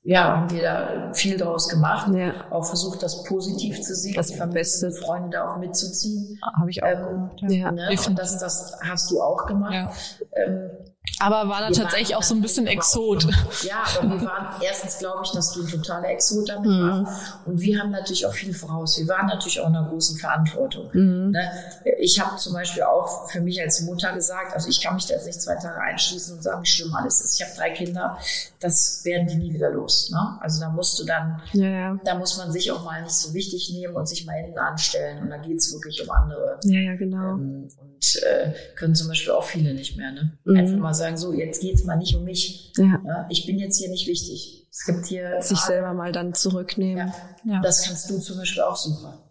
[0.05, 2.13] ja, haben wir da viel draus gemacht.
[2.13, 2.33] Ja.
[2.51, 6.41] Auch versucht, das positiv zu sehen, das die beste Freunde da auch mitzuziehen.
[6.59, 7.43] Habe ich auch ähm, gemacht.
[7.43, 7.71] Ja.
[7.71, 7.97] Ne?
[8.09, 9.75] Und das, das hast du auch gemacht.
[9.75, 9.93] Ja.
[10.35, 10.71] Ähm,
[11.19, 13.27] aber war dann tatsächlich auch so ein bisschen Exot.
[13.63, 16.89] Ja, aber wir waren erstens, glaube ich, dass du ein totaler Exot damit mhm.
[16.89, 17.39] warst.
[17.45, 18.99] Und wir haben natürlich auch viel voraus.
[18.99, 20.91] Wir waren natürlich auch in einer großen Verantwortung.
[20.93, 21.31] Mhm.
[21.31, 21.51] Ne?
[21.99, 25.15] Ich habe zum Beispiel auch für mich als Mutter gesagt, also ich kann mich da
[25.15, 27.41] jetzt nicht zwei Tage einschließen und sagen, wie schlimm alles ist.
[27.41, 28.19] Ich habe drei Kinder,
[28.61, 30.11] das werden die nie wieder los.
[30.11, 30.39] Ne?
[30.41, 33.71] Also da musst du dann, ja, da muss man sich auch mal nicht so wichtig
[33.73, 35.23] nehmen und sich mal hinten anstellen.
[35.23, 36.59] Und da geht's wirklich um andere.
[36.65, 37.35] Ja, ja, genau.
[37.35, 40.13] Ähm, und äh, können zum Beispiel auch viele nicht mehr.
[40.13, 40.33] Ne?
[40.45, 40.57] Mhm.
[40.57, 42.73] Einfach mal sagen, so, jetzt geht's mal nicht um mich.
[42.77, 43.01] Ja.
[43.05, 43.27] ja.
[43.31, 44.67] Ich bin jetzt hier nicht wichtig.
[44.71, 45.41] Es gibt hier.
[45.43, 45.73] Sich Arten.
[45.73, 47.13] selber mal dann zurücknehmen.
[47.45, 47.55] Ja.
[47.55, 47.61] ja.
[47.63, 49.31] Das kannst du zum Beispiel auch super.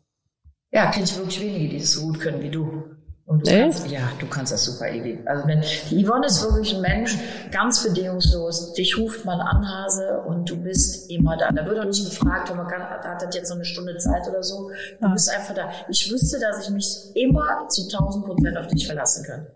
[0.71, 2.83] Ja, kenne ich wirklich wenige, die das so gut können wie du.
[3.25, 5.19] Und du kannst, ja, du kannst das super, Evi.
[5.25, 7.17] Also wenn, die Yvonne ist wirklich ein Mensch,
[7.51, 8.73] ganz bedingungslos.
[8.73, 11.49] Dich ruft man an, Hase, und du bist immer da.
[11.49, 14.43] Da wird auch nicht gefragt, man kann, hat das jetzt so eine Stunde Zeit oder
[14.43, 14.69] so.
[14.99, 15.13] Du ja.
[15.13, 15.69] bist einfach da.
[15.87, 19.47] Ich wüsste, dass ich mich immer zu 1000 Prozent auf dich verlassen kann.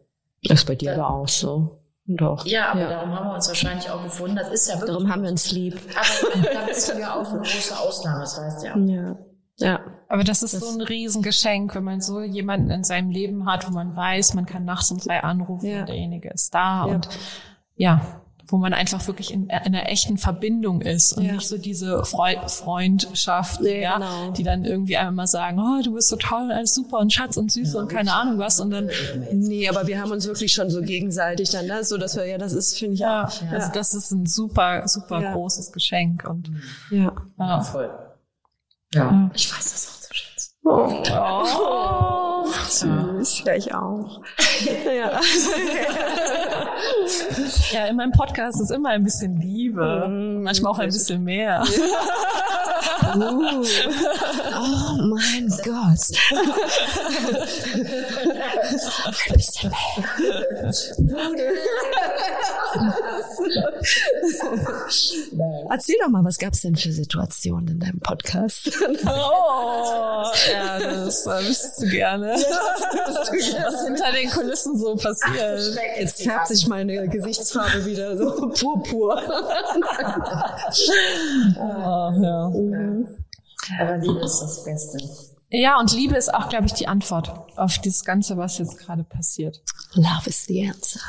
[0.43, 1.81] Das ist bei dir aber auch so.
[2.07, 2.45] Doch.
[2.45, 2.89] Ja, aber ja.
[2.89, 4.35] darum haben wir uns wahrscheinlich auch gefunden.
[4.35, 4.91] Das ist ja wirklich.
[4.91, 5.79] Darum haben wir uns lieb.
[6.33, 8.77] Aber da bist du ja auch eine große Ausnahme, das weißt du ja.
[8.77, 9.17] Ja.
[9.57, 9.79] Ja.
[10.07, 13.67] Aber das ist das so ein Riesengeschenk, wenn man so jemanden in seinem Leben hat,
[13.67, 15.79] wo man weiß, man kann nachts um drei anrufen ja.
[15.79, 16.93] und derjenige ist da ja.
[16.93, 17.09] und
[17.75, 21.33] ja, wo man einfach wirklich in, in einer echten Verbindung ist und ja.
[21.33, 24.31] nicht so diese Freu Freundschaft, nee, ja, genau.
[24.31, 27.37] die dann irgendwie einmal mal sagen, oh, du bist so toll, alles super und Schatz
[27.37, 28.89] und süß ja, und keine Ahnung was und dann
[29.31, 32.37] nee, aber wir haben uns wirklich schon so gegenseitig dann, ne, so dass wir ja,
[32.37, 36.25] das ist finde ich ja, auch, ja, also das ist ein super super großes Geschenk
[36.27, 36.51] und
[36.91, 37.61] ja, ja.
[37.61, 37.89] voll.
[38.93, 40.53] Ja, ich weiß das auch zu schätzen.
[40.63, 41.03] Oh.
[41.11, 42.15] oh.
[42.67, 44.21] Süß, ja, ich auch.
[44.85, 45.19] ja.
[47.71, 51.63] ja, in meinem Podcast ist immer ein bisschen Liebe, mm, manchmal auch ein bisschen mehr.
[53.15, 53.63] Uh.
[54.57, 55.99] Oh mein Gott.
[59.27, 61.53] ein bisschen mehr.
[65.69, 68.71] Erzähl doch mal, was gab es denn für Situationen in deinem Podcast?
[69.05, 72.31] oh, ja, das äh, wüsstest du gerne.
[72.31, 75.77] was hinter den Kulissen so passiert.
[75.99, 79.21] Jetzt färbt sich meine Gesichtsfarbe wieder so purpur.
[81.57, 82.49] oh, ja.
[82.49, 83.07] Mhm.
[83.79, 84.97] Aber Liebe ist das Beste.
[85.49, 89.03] Ja, und Liebe ist auch, glaube ich, die Antwort auf das Ganze, was jetzt gerade
[89.03, 89.61] passiert.
[89.93, 91.01] Love is the answer.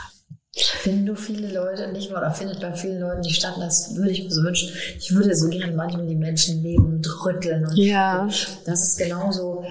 [0.55, 3.57] Finden du viele Leute nicht mehr oder findet bei vielen Leuten die statt?
[3.59, 4.71] Das würde ich mir so wünschen.
[4.97, 7.67] Ich würde so gerne manchmal die Menschen leben, drütteln.
[7.67, 8.27] Und ja.
[8.65, 9.65] Das ist genauso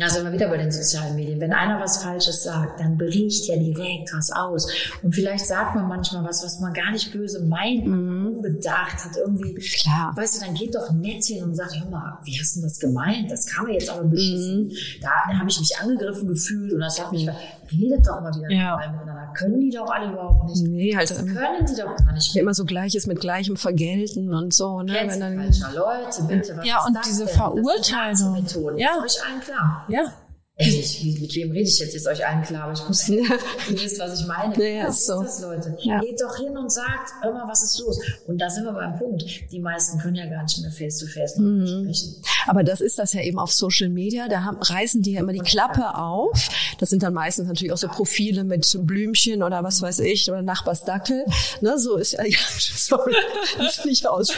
[0.00, 1.40] also immer wieder bei den sozialen Medien.
[1.40, 4.66] Wenn einer was Falsches sagt, dann bricht ja direkt was aus.
[5.02, 8.42] Und vielleicht sagt man manchmal was, was man gar nicht böse meint, mhm.
[8.42, 9.54] bedacht hat irgendwie.
[9.54, 10.12] Klar.
[10.16, 12.78] Weißt du, dann geht doch nett hin und sagt, hör mal, wie hast du das
[12.78, 13.30] gemeint?
[13.30, 14.64] Das kam mir jetzt aber beschissen.
[14.66, 14.72] Mhm.
[15.00, 17.28] Da habe ich mich angegriffen gefühlt und das hat mich,
[17.70, 18.76] redet doch mal wieder ja.
[18.76, 19.32] miteinander.
[19.34, 20.62] Können die doch alle überhaupt nicht.
[20.66, 21.10] Nee, halt.
[21.10, 22.36] Das können die doch gar nicht.
[22.36, 24.92] Immer so Gleiches mit Gleichem vergelten und so, ne?
[24.92, 28.44] Wenn dann, Leute, bitte, was Ja, und diese Verurteilung.
[28.76, 29.04] Ja.
[29.04, 29.84] Ist euch allen klar.
[29.88, 30.12] Ja.
[30.58, 31.94] Ich, mit wem rede ich jetzt?
[31.94, 33.24] Ist euch allen klar, aber ich muss, ihr
[33.70, 34.54] wisst, was ich meine.
[34.62, 35.22] Ja, was ist so.
[35.22, 35.76] das, Leute?
[35.80, 35.98] Ja.
[36.00, 37.98] Geht doch hin und sagt, mal, was ist los?
[38.26, 39.24] Und da sind wir beim Punkt.
[39.50, 41.94] Die meisten können ja gar nicht mehr face-to-face -face mhm.
[41.94, 42.22] sprechen.
[42.46, 44.28] Aber das ist das ja eben auf Social Media.
[44.28, 46.48] Da haben, reißen die ja immer die Klappe auf.
[46.78, 50.42] Das sind dann meistens natürlich auch so Profile mit Blümchen oder was weiß ich, oder
[50.42, 51.24] Nachbarsdackel.
[51.62, 52.38] Ne, so ist ja, ja
[52.76, 53.14] sorry,
[53.56, 54.28] das nicht aus.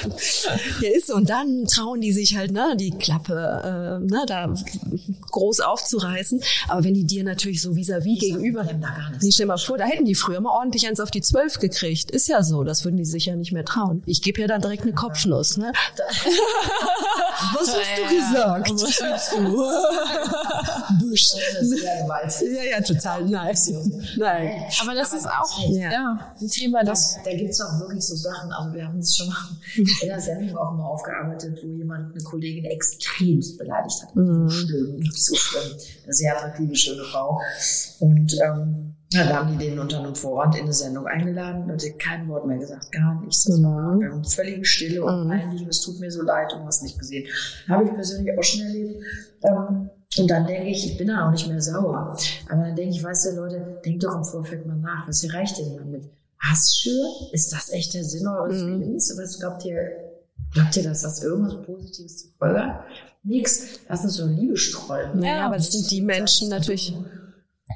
[0.81, 1.15] Ja, ist so.
[1.17, 4.55] Und dann trauen die sich halt, ne, die Klappe, äh, ne, da
[5.33, 6.41] groß aufzureißen heißen.
[6.69, 8.67] Aber wenn die dir natürlich so vis-à-vis -vis gegenüber,
[9.21, 12.11] nee, stell mal vor, da hätten die früher mal ordentlich eins auf die Zwölf gekriegt.
[12.11, 14.03] Ist ja so, das würden die sich ja nicht mehr trauen.
[14.07, 15.73] Ich gebe ja dann direkt eine Kopfnuss, ne?
[17.53, 18.69] Muss es du gesagt.
[21.01, 21.33] Busch.
[22.43, 23.25] Ja, ja, total.
[23.25, 23.57] Nein.
[24.17, 24.51] Nein.
[24.83, 25.93] Aber das ist auch Ja.
[25.93, 26.35] ja.
[26.41, 29.37] ein Thema, das Da gibt's auch wirklich so Sachen, also wir haben es schon mal
[29.77, 34.11] in der Sendung auch mal aufgearbeitet, wo jemand eine Kollegin extremst beleidigt hat.
[34.15, 35.73] So schlimm, so schlimm.
[36.05, 37.41] Eine sehr attraktive, schöne Frau.
[38.01, 41.83] Und ähm, ja, da haben die den unter einem Vorwand in eine Sendung eingeladen und
[41.83, 43.45] hat kein Wort mehr gesagt, gar nichts.
[43.45, 46.83] Das war haben völlige Stille und peinlich und es tut mir so leid du hast
[46.83, 47.27] nicht gesehen.
[47.69, 49.03] Habe ich persönlich auch schon erlebt.
[49.45, 52.17] Ähm, und dann denke ich, ich bin dann auch nicht mehr sauer.
[52.49, 55.59] Aber dann denke ich, weißt du, Leute, denkt doch im Vorfeld mal nach, was erreicht
[55.59, 56.11] ihr denn damit?
[56.41, 57.05] Hassschür?
[57.33, 59.15] Ist das echt der Sinn eures Lebens?
[59.17, 60.04] Was glaubt ihr,
[60.55, 62.85] glaubt ihr, dass das irgendwas Positives zur Folge hat?
[63.25, 63.81] Nix.
[63.89, 65.19] Das ist so Liebe streuen.
[65.19, 66.95] Naja, aber das sind die Menschen natürlich,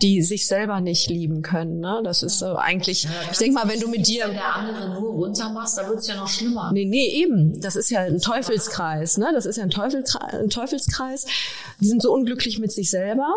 [0.02, 1.80] die sich selber nicht lieben können.
[1.80, 2.00] Ne?
[2.04, 5.12] Das ist so eigentlich, ich denke mal, wenn du mit dir Wenn der andere nur
[5.12, 6.70] runter machst, dann wird's ja noch schlimmer.
[6.72, 7.60] Nee, nee, eben.
[7.60, 9.30] Das ist ja ein Teufelskreis, ne?
[9.32, 11.26] Das ist ja ein, Teufelskreis, ein Teufelskreis.
[11.80, 13.36] Die sind so unglücklich mit sich selber.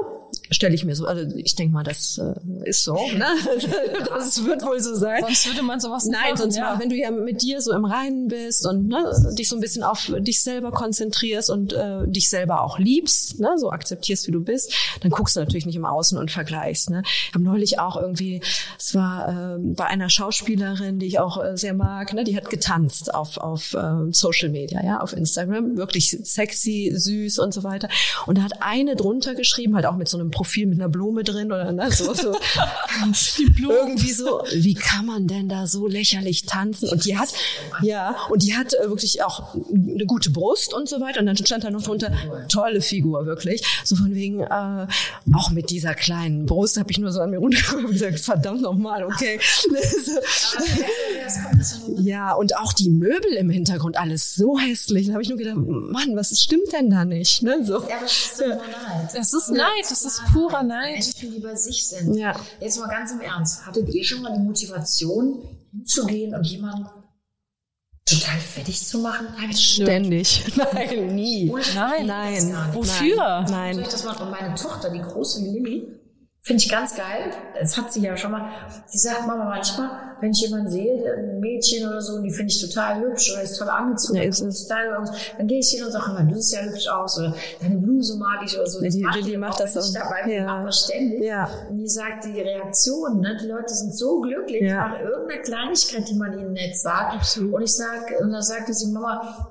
[0.49, 3.25] Stelle ich mir so, also ich denke mal, das äh, ist so, ne?
[4.09, 5.21] Das wird wohl so sein.
[5.21, 6.63] sonst würde man sowas nicht Nein, machen, sonst ja.
[6.63, 9.61] mal, wenn du ja mit dir so im Reinen bist und ne, dich so ein
[9.61, 14.31] bisschen auf dich selber konzentrierst und äh, dich selber auch liebst, ne, so akzeptierst, wie
[14.31, 16.50] du bist, dann guckst du natürlich nicht im Außen und vergleichst.
[16.89, 17.03] Ne.
[17.05, 18.41] Ich habe neulich auch irgendwie,
[18.77, 22.49] es war äh, bei einer Schauspielerin, die ich auch äh, sehr mag, ne, die hat
[22.49, 27.89] getanzt auf, auf äh, Social Media, ja, auf Instagram, wirklich sexy, süß und so weiter.
[28.25, 31.23] Und da hat eine drunter geschrieben, halt auch mit so einem Profil mit einer Blume
[31.23, 32.33] drin oder ne, so, so
[33.69, 36.89] irgendwie so, wie kann man denn da so lächerlich tanzen?
[36.89, 37.29] Und die hat,
[37.81, 41.19] ja, und die hat äh, wirklich auch eine gute Brust und so weiter.
[41.19, 42.11] Und dann stand da noch drunter,
[42.49, 43.63] tolle Figur, wirklich.
[43.83, 44.87] So von wegen, äh,
[45.33, 48.61] auch mit dieser kleinen Brust habe ich nur so an mir runtergeguckt und gesagt, verdammt
[48.61, 49.39] nochmal, okay.
[51.97, 55.07] Ja, und auch die Möbel im Hintergrund, alles so hässlich.
[55.07, 57.43] Da habe ich nur gedacht, Mann, was stimmt denn da nicht?
[57.43, 57.63] Ne?
[57.63, 57.87] So.
[57.87, 59.15] Ja, aber das ist nur Neid.
[59.15, 60.93] Das ist Neid, das ist purer Neid.
[60.93, 62.15] Menschen, die bei sich sind.
[62.15, 62.35] Ja.
[62.59, 63.65] Jetzt mal ganz im Ernst.
[63.65, 66.87] Hattet ihr schon mal die Motivation, hinzugehen und jemanden
[68.05, 69.27] total fertig zu machen?
[69.37, 70.43] Nein, Ständig.
[70.55, 71.51] Nein, nie.
[71.75, 72.57] Nein, Nein.
[72.73, 73.45] Wofür?
[73.47, 73.79] Soll Nein.
[73.79, 74.27] ich das machen?
[74.27, 75.87] Und meine Tochter, die große Lilly,
[76.43, 77.31] finde ich ganz geil.
[77.59, 78.49] Das hat sie ja schon mal.
[78.91, 79.89] Die sagt Mama manchmal,
[80.21, 83.31] wenn ich jemanden sehe, der- ein Mädchen oder so, und die finde ich total hübsch
[83.31, 84.67] oder ist toll angezogen, Ja, ist und so,
[85.37, 88.41] dann gehe ich hin und sage du siehst ja hübsch aus oder deine Bluse mag
[88.45, 88.83] ich oder so.
[88.83, 89.93] Ja, die Lilly die macht auch das nicht so.
[89.99, 90.71] dabei, Ja.
[90.71, 91.21] ständig.
[91.21, 91.47] Ja.
[91.69, 93.37] Und die sagt, die Reaktion, ne?
[93.41, 94.89] die Leute sind so glücklich Ja.
[94.89, 97.37] nach irgendeiner Kleinigkeit, die man ihnen nett sagt.
[97.37, 99.47] Und ich sag, und dann sagte sie, Mama,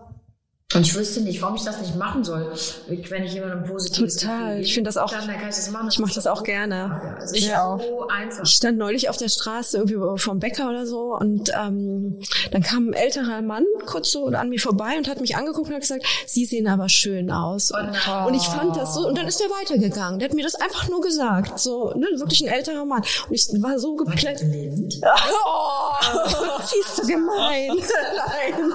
[0.74, 2.52] und ich wüsste nicht, warum ich das nicht machen soll,
[2.86, 4.50] wenn ich jemandem positives Total.
[4.50, 5.88] Gefühl Ich finde das auch- Dann, dann kann ich das machen.
[5.90, 7.16] Ich mache das auch gerne.
[7.18, 7.80] Also Ich auch.
[7.80, 8.44] So einfach.
[8.44, 12.20] Ich stand neulich auf der Straße irgendwie vom Bäcker oder so und ähm,
[12.52, 15.74] dann kam ein älterer Mann kurz so an mir vorbei und hat mich angeguckt und
[15.74, 17.70] hat gesagt, Sie sehen aber schön aus.
[17.72, 17.88] Und,
[18.26, 20.18] und ich fand das so und dann ist er weitergegangen.
[20.20, 23.02] Der hat mir das einfach nur gesagt, so ne, wirklich ein älterer Mann.
[23.28, 24.40] Und ich war so geplättet.
[25.42, 25.92] Oh,
[26.64, 27.70] siehst du gemein.
[27.76, 28.72] Nein.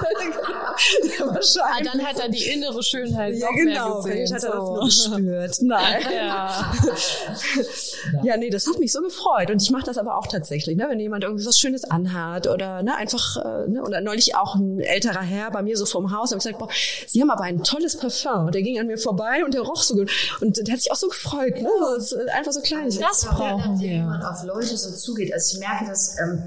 [1.18, 1.92] Ah, Wahrscheinlich.
[1.92, 4.04] dann hat er die innere Schönheit ja, noch genau.
[4.04, 4.36] mehr gesehen.
[4.36, 5.10] hat er das nur so.
[5.10, 5.58] gespürt.
[5.62, 6.02] Nein.
[6.14, 6.74] Ja.
[8.24, 9.50] Ja, nee, das hat mich so gefreut.
[9.50, 10.88] Und ich mache das aber auch tatsächlich, ne?
[10.90, 13.84] wenn jemand irgendwie was Schönes anhat oder ne, einfach, äh, ne?
[13.84, 16.70] oder neulich auch ein älterer Herr bei mir so vorm Haus, und gesagt, boah,
[17.08, 18.46] Sie haben aber ein tolles Parfum.
[18.48, 20.12] Und der ging an mir vorbei und der roch so gut.
[20.42, 21.70] Und der hat sich auch so gefreut, ne?
[21.80, 22.90] So, es ist einfach so klein.
[23.00, 23.92] Das brauchen Wenn wir.
[23.92, 26.44] jemand auf Leute so zugeht, also ich merke, dass ähm,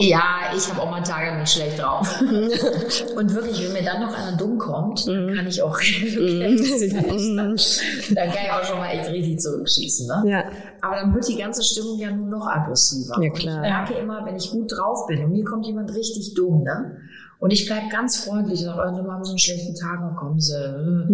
[0.00, 2.08] ja, ich habe auch mal Tage mit schlecht drauf.
[3.16, 5.34] Und wirklich, wenn mir dann noch einer dumm kommt, Mhm.
[5.34, 10.06] kann ich auch dann kann ich auch schon mal echt richtig zurückschießen.
[10.06, 10.22] Ne?
[10.30, 10.44] Ja.
[10.80, 13.20] Aber dann wird die ganze Stimmung ja nur noch aggressiver.
[13.22, 13.64] Ja, Und klar.
[13.64, 16.96] Ich merke immer, wenn ich gut drauf bin und mir kommt jemand richtig dumm, ne?
[17.40, 20.16] Und ich bleib ganz freundlich und sage, also, wir haben so einen schlechten Tag, dann
[20.16, 20.58] kommen sie.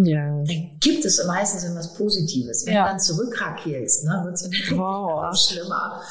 [0.09, 0.25] Ja.
[0.25, 2.65] Dann gibt es meistens etwas Positives.
[2.65, 2.83] Wenn Ja.
[2.85, 5.37] du dann zurückrakierst, ne, wird es Wow.
[5.37, 6.01] schlimmer.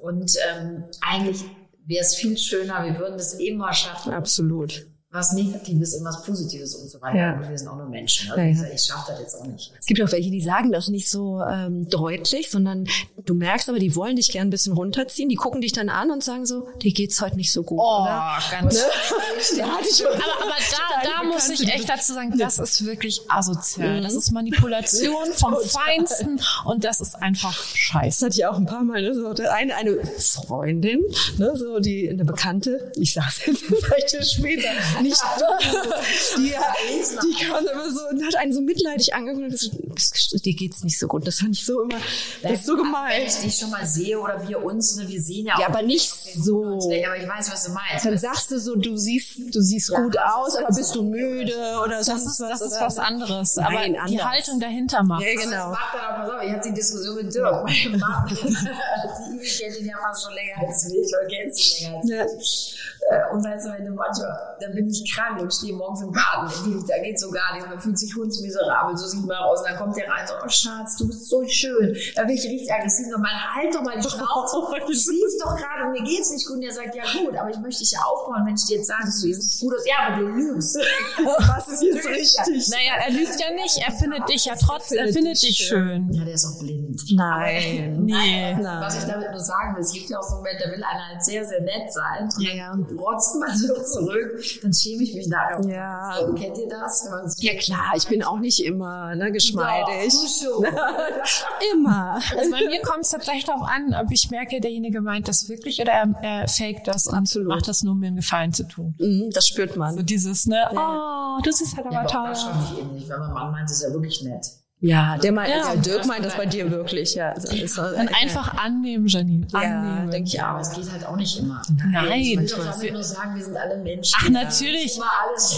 [0.00, 1.44] Und ähm, eigentlich
[1.88, 4.86] wäre es viel schöner, wir würden es immer schaffen, Absolut.
[5.10, 7.16] Was Negatives in was Positives und so weiter.
[7.18, 7.32] Ja.
[7.34, 8.30] Und wir sind auch nur Menschen.
[8.30, 8.74] Also Ja, ja.
[8.74, 9.72] ich schaffe das jetzt auch nicht.
[9.78, 12.86] Es gibt auch welche, die sagen das nicht so ähm, deutlich, sondern
[13.24, 15.30] du merkst aber, die wollen dich gern ein bisschen runterziehen.
[15.30, 18.02] Die gucken dich dann an und sagen so, dir geht's heute nicht so gut, Oh,
[18.02, 18.38] oder?
[18.50, 18.74] ganz.
[18.74, 18.80] Ne?
[19.96, 20.54] Schon Aber, aber
[21.02, 24.02] da, da muss ich echt dazu sagen, das ist wirklich asozial.
[24.02, 28.20] Das ist Manipulation vom Feinsten und das ist einfach scheiße.
[28.20, 29.00] Das hatte ich auch ein paar Mal.
[29.02, 29.14] Ne?
[29.14, 31.02] So, eine, eine Freundin,
[31.38, 31.52] ne?
[31.56, 34.68] so die eine Bekannte, ich sag's jetzt vielleicht später,
[35.02, 35.20] nicht.
[36.36, 40.82] Die, die kam immer so und hat einen so mitleidig angeguckt und gesagt, dir geht's
[40.84, 41.26] nicht so gut.
[41.26, 41.96] Das fand ich so immer,
[42.42, 43.12] das ist so gemein.
[43.20, 45.60] Wenn ich dich schon mal sehe oder wir uns, ne, wir sehen ja auch.
[45.60, 46.64] Ja, aber nicht so.
[46.64, 48.04] Aber ich weiß, was du meinst.
[48.04, 51.98] Dann sagst du so, du siehst, du siehst gut aus, aber bist du müde oder
[51.98, 52.58] Das sonst ist, was?
[52.60, 53.56] das ist was anderes.
[53.56, 54.24] Nein, aber die anders.
[54.26, 55.22] Haltung dahinter macht.
[55.24, 55.72] Ja, Das genau.
[55.72, 58.26] auch, auf, ich hatte die Diskussion mit Dirk, meinem Mann.
[58.28, 62.10] die Ivi kennt ihn ja fast schon länger als mich, oder kennt sie länger als
[62.10, 62.24] Ja.
[62.36, 62.74] mich.
[63.10, 66.12] Äh, Und weißt du, wenn du manchmal, dann bin ich krank und stehe morgens im
[66.12, 69.68] Garten, da geht so gar nichts, man fühlt sich hundsmiserabel, so sieht man aus, und
[69.68, 71.96] dann kommt der rein, so, oh Schatz, du bist so schön.
[72.14, 75.56] Da bin ich richtig aggressiv, und man, halt doch mal die Schnauze, du siehst doch
[75.56, 78.00] gerade, mir geht's nicht gut, und er sagt, ja gut, aber ich möchte dich ja
[78.00, 80.76] aufbauen, wenn ich dir jetzt sage, du siehst nicht gut aus, ja, aber du lügst.
[81.24, 82.68] Was ist jetzt richtig?
[82.68, 86.10] Naja, er lügt ja nicht, er findet dich ja trotzdem, er findet dich schön.
[86.12, 87.02] Ja, der ist auch blind.
[87.12, 88.04] Nein.
[88.04, 88.54] Nee.
[88.60, 88.80] Nein.
[88.80, 90.82] Was ich damit nur sagen will, es gibt ja auch so einen Moment, da will
[90.82, 92.28] einer halt sehr, sehr nett sein.
[92.36, 92.78] Und Ja, ja.
[92.98, 95.60] rotzt man so zurück, dann schäme ich mich nachher.
[95.68, 96.14] Ja.
[96.20, 97.04] So, kennt ihr das?
[97.04, 97.10] So
[97.46, 100.12] Ja klar, ich bin auch nicht immer ne, geschmeidig.
[100.44, 100.62] Doch.
[101.74, 102.14] Immer.
[102.36, 105.80] Also bei mir kommt es tatsächlich darauf an, ob ich merke, derjenige meint das wirklich
[105.80, 107.48] oder er, er faked das und Absolut.
[107.48, 108.94] macht das nur, um mir einen Gefallen zu tun.
[108.98, 110.04] Mhm, Das spürt So man.
[110.06, 112.28] dieses, ne, oh, das ist halt Ja, aber doch, toll.
[112.30, 114.46] das schon nicht ähnlich, weil mein Mann meint es ja wirklich nett.
[114.80, 115.74] Ja, der meint, Ja.
[115.74, 117.16] ja, Dirk meint das bei dir wirklich.
[117.16, 119.44] Ja, Also, ist so- Und einfach annehmen, Janine.
[119.52, 120.10] Ja, Annehmen.
[120.12, 120.62] denke ich Ja, aber auch.
[120.62, 121.60] es geht halt auch nicht immer.
[121.90, 122.12] Nein.
[122.20, 124.14] Ich will doch damit nur sagen, wir sind alle Menschen.
[124.20, 125.00] Ach, natürlich.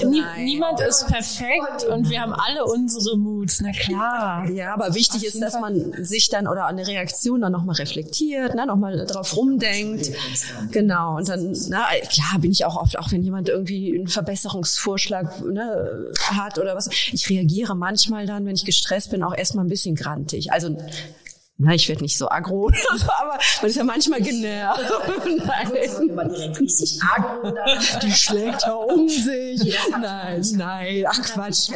[0.09, 0.45] Nie, Nein.
[0.45, 4.49] niemand ist perfekt und wir haben alle unsere Moods, na klar.
[4.49, 8.65] Ja, aber wichtig ist, dass man sich dann oder eine Reaktion dann nochmal reflektiert, ne,
[8.65, 10.11] nochmal drauf rumdenkt.
[10.71, 11.17] Genau.
[11.19, 16.11] Und dann, na, klar bin ich auch oft, auch wenn jemand irgendwie einen Verbesserungsvorschlag ne,
[16.31, 16.89] hat oder was.
[17.13, 20.53] Ich reagiere manchmal dann, wenn ich gestresst bin, auch erstmal ein bisschen grantig.
[20.53, 20.77] Also,
[21.63, 24.81] na, ich werde nicht so aggro so, aber man ist ja manchmal genervt.
[25.45, 26.57] Nein.
[28.03, 29.79] Die schlägt da um sich.
[29.91, 31.71] Nein, nein, ach Quatsch.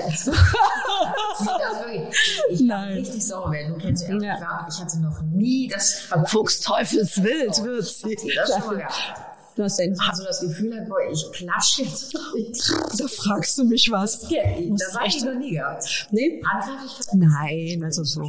[2.61, 2.93] Nein.
[2.99, 3.75] richtig sauer werden.
[3.75, 4.67] Du kennst ja, Ja.
[4.71, 8.17] ich hatte noch nie das Fuchsteufelswild wird sie.
[8.37, 9.24] Das schon mal gehabt.
[9.57, 9.95] Was denn?
[9.95, 12.13] Man so das Gefühl hat, boah, ich klatsche jetzt.
[12.99, 14.21] Da fragst du mich was.
[14.21, 16.09] Das habe ich noch nie gehabt.
[16.11, 16.43] Nee?
[16.45, 17.15] Handgreiflichkeit?
[17.15, 18.23] Nein, also so.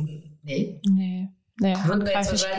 [0.44, 0.80] Nee.
[0.88, 1.30] Nee.
[1.58, 2.46] Nee, handgreiflich.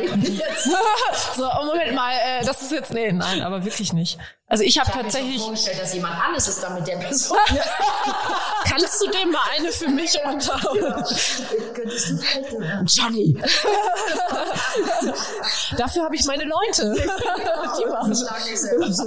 [1.36, 4.18] So, oh, Moment mal, äh, das ist jetzt, nee, nein, aber wirklich nicht.
[4.48, 6.98] Also ich habe Ich habe mir tatsächlich, vorgestellt, dass jemand anderes ist dann mit der
[6.98, 7.36] Person.
[8.64, 11.04] kannst du dem mal eine für mich runterholen?
[11.74, 13.36] Könntest du vielleicht den Johnny.
[15.76, 16.94] Dafür habe ich meine Leute.
[16.94, 19.00] Die machen selbst.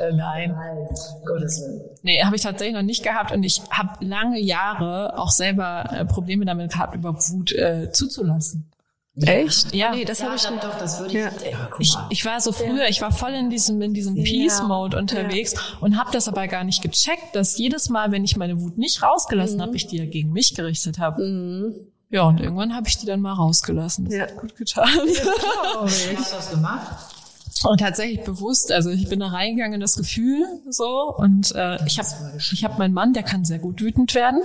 [0.00, 0.50] äh, Nein.
[0.50, 0.88] Nein,
[1.24, 1.82] Gottes Willen.
[2.02, 6.04] Nee, habe ich tatsächlich noch nicht gehabt und ich habe lange Jahre auch selber äh,
[6.04, 8.73] Probleme damit gehabt, über Wut äh, zuzulassen.
[9.20, 9.72] Echt?
[9.74, 9.92] Ja.
[9.94, 10.64] Nee, das Ja, habe ich dann nicht.
[10.64, 11.20] doch, das würde ich.
[11.20, 11.30] Ja.
[11.50, 15.54] Ja, Ich, ich war so früher, ich war voll in diesem in diesem Peace-Mode unterwegs
[15.80, 19.02] und habe das aber gar nicht gecheckt, dass jedes Mal, wenn ich meine Wut nicht
[19.02, 21.72] rausgelassen habe, ich die ja gegen mich gerichtet habe.
[22.10, 24.06] Ja, und irgendwann habe ich die dann mal rausgelassen.
[24.06, 24.22] Das Ja.
[24.22, 24.88] hat gut getan.
[24.88, 27.13] Wie hast du das gemacht?
[27.62, 31.98] Und tatsächlich bewusst, also ich bin da reingegangen in das Gefühl so und äh, ich
[31.98, 34.40] habe ich hab meinen Mann, der kann sehr gut wütend werden,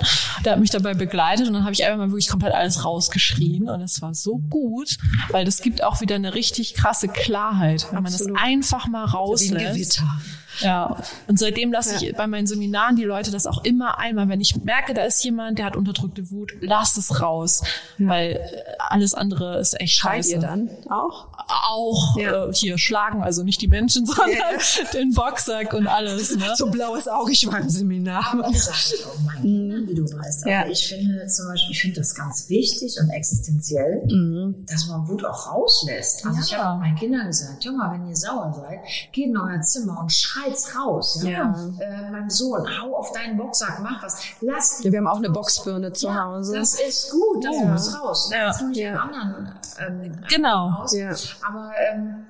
[0.45, 3.67] der hat mich dabei begleitet und dann habe ich einfach mal wirklich komplett alles rausgeschrien
[3.67, 4.97] und es war so gut,
[5.31, 8.35] weil das gibt auch wieder eine richtig krasse Klarheit, wenn man Absolut.
[8.37, 9.73] das einfach mal Wie ein rauslässt.
[9.73, 10.21] Gewitter.
[10.61, 10.97] Ja,
[11.27, 14.55] und seitdem lasse ich bei meinen Seminaren die Leute das auch immer einmal, wenn ich
[14.63, 17.63] merke, da ist jemand, der hat unterdrückte Wut, lass es raus,
[17.97, 18.39] weil äh,
[18.89, 21.27] alles andere ist echt Schreit scheiße ihr dann auch?
[21.47, 22.47] auch Ja.
[22.47, 24.29] äh, hier schlagen, also nicht die Menschen, sondern
[24.93, 26.35] den Boxsack und alles.
[26.35, 26.45] Ne?
[26.55, 28.25] So blaues Auge, ich war im Seminar.
[28.33, 30.45] Aber das sage ich auch Kindern, wie du weißt.
[30.45, 30.61] Ja.
[30.61, 34.03] Aber ich finde zum Beispiel, ich finde das ganz wichtig und existenziell,
[34.67, 36.25] dass man Wut auch rauslässt.
[36.25, 36.63] Also ich Ja.
[36.65, 38.79] habe meinen Kindern gesagt, Junge, wenn ihr sauer seid,
[39.11, 40.11] geht in euer Zimmer und
[40.49, 41.23] schreit's raus.
[41.23, 41.29] Ja?
[41.29, 41.55] Ja.
[41.79, 44.21] Äh, mein Sohn, hau auf deinen Boxsack, mach was.
[44.41, 46.57] Lass Ja, wir haben auch eine Boxbirne zu ja, Hause.
[46.57, 48.29] Das ist gut, das muss raus.
[48.31, 48.47] Ja.
[48.47, 48.95] Das ja.
[48.95, 50.69] anderen ähm, Genau.
[50.69, 50.93] raus.
[50.93, 51.11] Ja.
[51.47, 52.25] Aber ähm,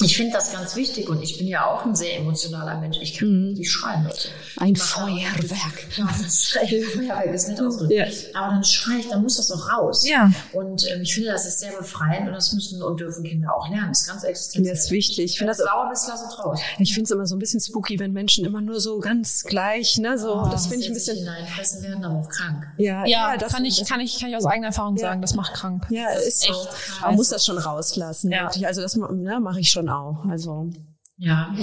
[0.00, 2.98] ich finde das ganz wichtig und ich bin ja auch ein sehr emotionaler Mensch.
[3.00, 4.28] Ich kann wirklich schreien, Leute.
[4.56, 5.86] Ein Feuerwerk.
[5.96, 6.58] Ja, das ist
[6.94, 7.92] Feuerwerk ist nicht ausgedrückt.
[7.92, 8.40] Ja.
[8.40, 10.06] Aber dann schrei ich, dann muss das auch raus.
[10.06, 10.30] Ja.
[10.52, 13.68] Und ähm, ich finde, das ist sehr befreiend und das müssen und dürfen Kinder auch
[13.68, 13.88] lernen.
[13.88, 14.74] Das ist ganz existenziell.
[14.74, 15.24] Das ist wichtig.
[15.24, 16.60] Ich finde das, sauer bist, lass es raus.
[16.78, 19.98] ich finde es immer so ein bisschen spooky, wenn Menschen immer nur so ganz gleich,
[19.98, 22.66] ne, so, das finde ich ein bisschen, hineinfressen werden, aber auch krank.
[22.76, 25.54] ja, Ja, das kann ich, kann ich, kann ich aus eigener Erfahrung sagen, das macht
[25.54, 25.86] krank.
[25.90, 26.50] Ja, ist so.
[26.50, 26.68] echt
[27.02, 28.30] Man muss das schon rauslassen.
[28.30, 28.44] Ja.
[28.44, 28.66] Wirklich.
[28.66, 30.24] Also das ne, mache ich schon auch.
[30.28, 30.70] Also
[31.18, 31.54] Ja.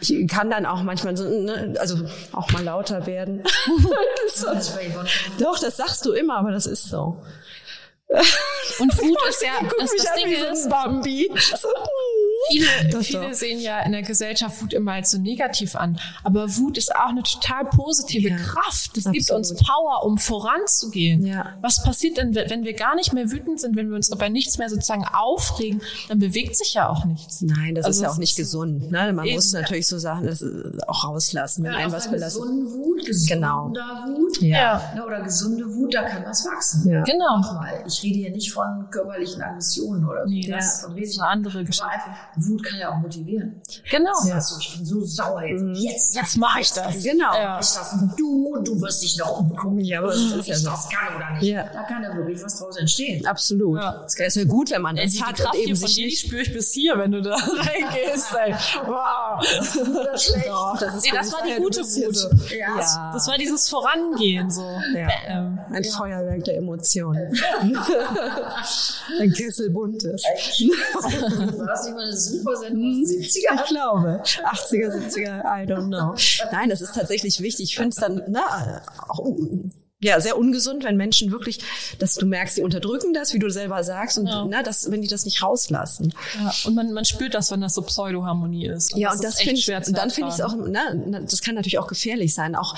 [0.00, 1.96] ich kann dann auch manchmal so, ne, also
[2.32, 3.42] auch mal lauter werden.
[4.26, 4.78] Das ist.
[5.40, 7.20] Doch, das sagst du immer, aber das ist so.
[8.78, 11.30] Und Wut ist ja, Guck das, mich das an Ding wie so ist, ein Bambi.
[11.56, 11.68] So,
[12.48, 15.98] Viele, viele sehen ja in der Gesellschaft Wut immer als so negativ an.
[16.24, 18.96] Aber Wut ist auch eine total positive ja, Kraft.
[18.96, 21.24] Das gibt uns Power, um voranzugehen.
[21.26, 21.54] Ja.
[21.60, 24.58] Was passiert denn, wenn wir gar nicht mehr wütend sind, wenn wir uns über nichts
[24.58, 27.40] mehr sozusagen aufregen, dann bewegt sich ja auch nichts.
[27.42, 28.90] Nein, das also ist ja auch nicht gesund.
[28.90, 29.12] Ne?
[29.12, 30.44] Man muss natürlich so Sachen das
[30.86, 32.42] auch rauslassen, wenn ja, einem was belastet.
[32.42, 34.04] Gesunde Wut, gesunder ja.
[34.08, 34.92] Wut ja.
[34.94, 36.90] Ne, oder gesunde Wut, da kann was wachsen.
[36.90, 37.02] Ja.
[37.02, 37.38] Genau.
[37.38, 40.30] Nochmal, ich rede hier nicht von körperlichen Aggressionen oder so.
[40.30, 41.02] Nee, das, ja.
[41.02, 41.86] ist eine andere Geschichte.
[42.36, 43.60] Wut kann ja auch motivieren.
[43.90, 44.12] Genau.
[44.26, 44.34] Ja.
[44.34, 45.62] Also, ich bin so sauer jetzt.
[45.62, 45.74] Mhm.
[45.74, 47.02] Jetzt, jetzt mache ich das.
[47.02, 47.34] Genau.
[47.34, 47.58] Ja.
[47.60, 49.80] Ich das, du, du wirst dich noch umgucken.
[49.80, 50.70] Ja, aber das ist ja so.
[50.70, 51.42] das kann oder nicht.
[51.44, 51.64] Ja.
[51.72, 53.26] Da kann ja wirklich was draus entstehen.
[53.26, 53.78] Absolut.
[53.78, 54.04] Ja.
[54.04, 55.38] Ist ja gut, wenn man das die, hat.
[55.38, 58.32] Die Kraft eben sich nicht spüre ich bis hier, wenn du da reingehst.
[58.86, 59.40] wow.
[59.40, 59.76] Das,
[60.26, 62.16] ist Doch, das, ist nee, das war die gute Wut.
[62.16, 62.28] So.
[62.56, 63.10] Ja.
[63.12, 64.62] Das war dieses Vorangehen so.
[64.94, 65.08] Ja.
[65.26, 67.36] Ähm, Ein Feuerwerk der Emotionen.
[69.20, 70.22] Ein Kessel buntes.
[70.22, 73.04] War das nicht mal eine super Sendung?
[73.04, 73.24] 70er?
[73.26, 74.22] Ich glaube.
[74.24, 76.14] 80er, 70er, I don't know.
[76.52, 77.70] Nein, das ist tatsächlich wichtig.
[77.70, 79.24] Ich finde es dann na, auch
[80.02, 81.60] ja, sehr ungesund, wenn Menschen wirklich,
[81.98, 84.46] dass du merkst, die unterdrücken das, wie du selber sagst, und ja.
[84.48, 86.14] na, dass, wenn die das nicht rauslassen.
[86.38, 88.94] Ja, und man, man spürt das, wenn das so Pseudoharmonie ist.
[88.94, 91.42] Und ja, das und das finde ich, und dann finde ich es auch, na, das
[91.42, 92.74] kann natürlich auch gefährlich sein, auch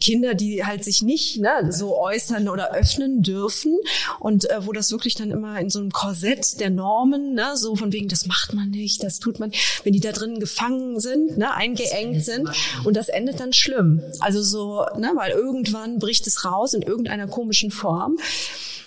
[0.00, 3.78] Kinder, die halt sich nicht ne, so äußern oder öffnen dürfen
[4.18, 7.76] und äh, wo das wirklich dann immer in so einem Korsett der Normen, ne, so
[7.76, 9.52] von wegen, das macht man nicht, das tut man,
[9.84, 12.48] wenn die da drin gefangen sind, ne, eingeengt sind
[12.84, 14.02] und das endet dann schlimm.
[14.20, 18.18] Also so, ne, weil irgendwann bricht es raus in irgendeiner komischen Form.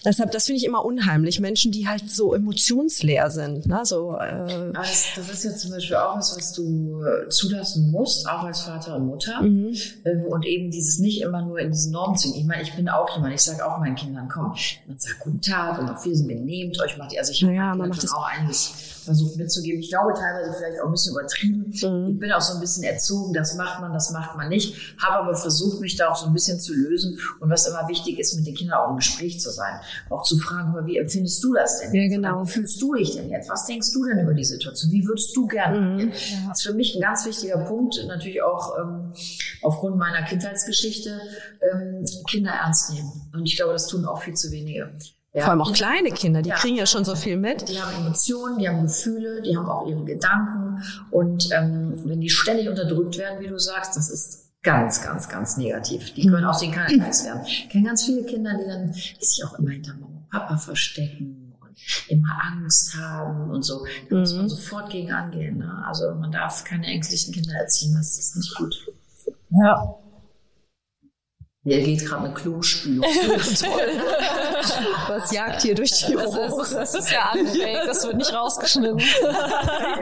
[0.06, 1.40] Deshalb, das finde ich immer unheimlich.
[1.40, 3.66] Menschen, die halt so emotionsleer sind.
[3.66, 3.82] Ne?
[3.84, 8.28] So, äh das, das ist ja zum Beispiel auch was, was du äh, zulassen musst,
[8.28, 9.42] auch als Vater und Mutter.
[9.42, 9.76] Mhm.
[10.06, 12.42] Ähm, und eben dieses nicht immer nur in diesen Normen zu gehen.
[12.42, 14.56] Ich meine, ich bin auch jemand, ich sage auch meinen Kindern, komm,
[14.88, 17.76] man sagt guten Tag und auf Wiedersehen, benehmt euch, macht ihr, also ich habe ja,
[17.76, 18.74] man macht das auch einiges
[19.04, 19.80] versucht mitzugeben.
[19.82, 21.60] Ich glaube teilweise vielleicht auch ein bisschen übertrieben.
[21.60, 22.14] Mhm.
[22.14, 24.76] Ich bin auch so ein bisschen erzogen, das macht man, das macht man nicht.
[25.02, 27.18] Habe aber versucht, mich da auch so ein bisschen zu lösen.
[27.40, 29.80] Und was immer wichtig ist, mit den Kindern auch im Gespräch zu sein.
[30.10, 31.94] Auch zu fragen, wie empfindest du das denn?
[31.94, 32.44] Ja, genau.
[32.44, 33.50] Wie fühlst du dich denn jetzt?
[33.50, 34.92] Was denkst du denn über die Situation?
[34.92, 35.80] Wie würdest du gerne?
[35.80, 36.12] Mhm.
[36.48, 37.96] Das ist für mich ein ganz wichtiger Punkt.
[38.08, 39.14] Natürlich auch ähm,
[39.62, 41.20] aufgrund meiner Kindheitsgeschichte
[41.72, 43.30] ähm, Kinder ernst nehmen.
[43.34, 44.92] Und ich glaube, das tun auch viel zu wenige.
[45.40, 45.46] Ja.
[45.46, 46.56] Vor allem auch kleine Kinder, die ja.
[46.56, 47.70] kriegen ja schon so viel mit.
[47.70, 50.84] Die haben Emotionen, die haben Gefühle, die haben auch ihre Gedanken.
[51.12, 55.56] Und ähm, wenn die ständig unterdrückt werden, wie du sagst, das ist ganz, ganz, ganz
[55.56, 56.14] negativ.
[56.14, 56.50] Die können mhm.
[56.50, 57.42] aus den Kaltkreis werden.
[57.46, 60.58] Ich kenne ganz viele Kinder, die dann die sich auch immer hinter Mama und Papa
[60.58, 61.78] verstecken und
[62.10, 63.86] immer Angst haben und so.
[64.10, 64.50] Da muss man mhm.
[64.50, 65.60] sofort gegen angehen.
[65.60, 65.84] Ne?
[65.88, 68.76] Also man darf keine ängstlichen Kinder erziehen, das ist nicht gut.
[69.52, 69.96] Ja.
[71.70, 73.06] Hier geht gerade eine Klospülung.
[75.08, 78.98] Was jagt hier durch die das ist, das ist ja unfake, das wird nicht rausgeschnitten.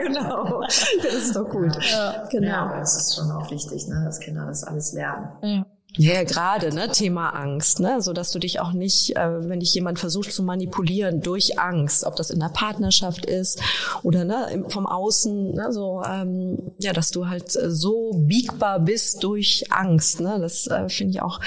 [0.02, 0.62] genau.
[1.02, 1.76] Das ist doch gut.
[1.90, 2.48] Ja, genau.
[2.48, 5.28] Ja, das ist schon auch wichtig, ne, dass Kinder das alles lernen.
[5.42, 5.66] Ja.
[5.96, 9.74] Ja, gerade, ne, Thema Angst, ne, so dass du dich auch nicht, äh, wenn dich
[9.74, 13.60] jemand versucht zu manipulieren durch Angst, ob das in der Partnerschaft ist
[14.02, 19.24] oder ne, vom Außen, ne, so, ähm, ja, dass du halt äh, so biegbar bist
[19.24, 21.40] durch Angst, ne, das äh, finde ich auch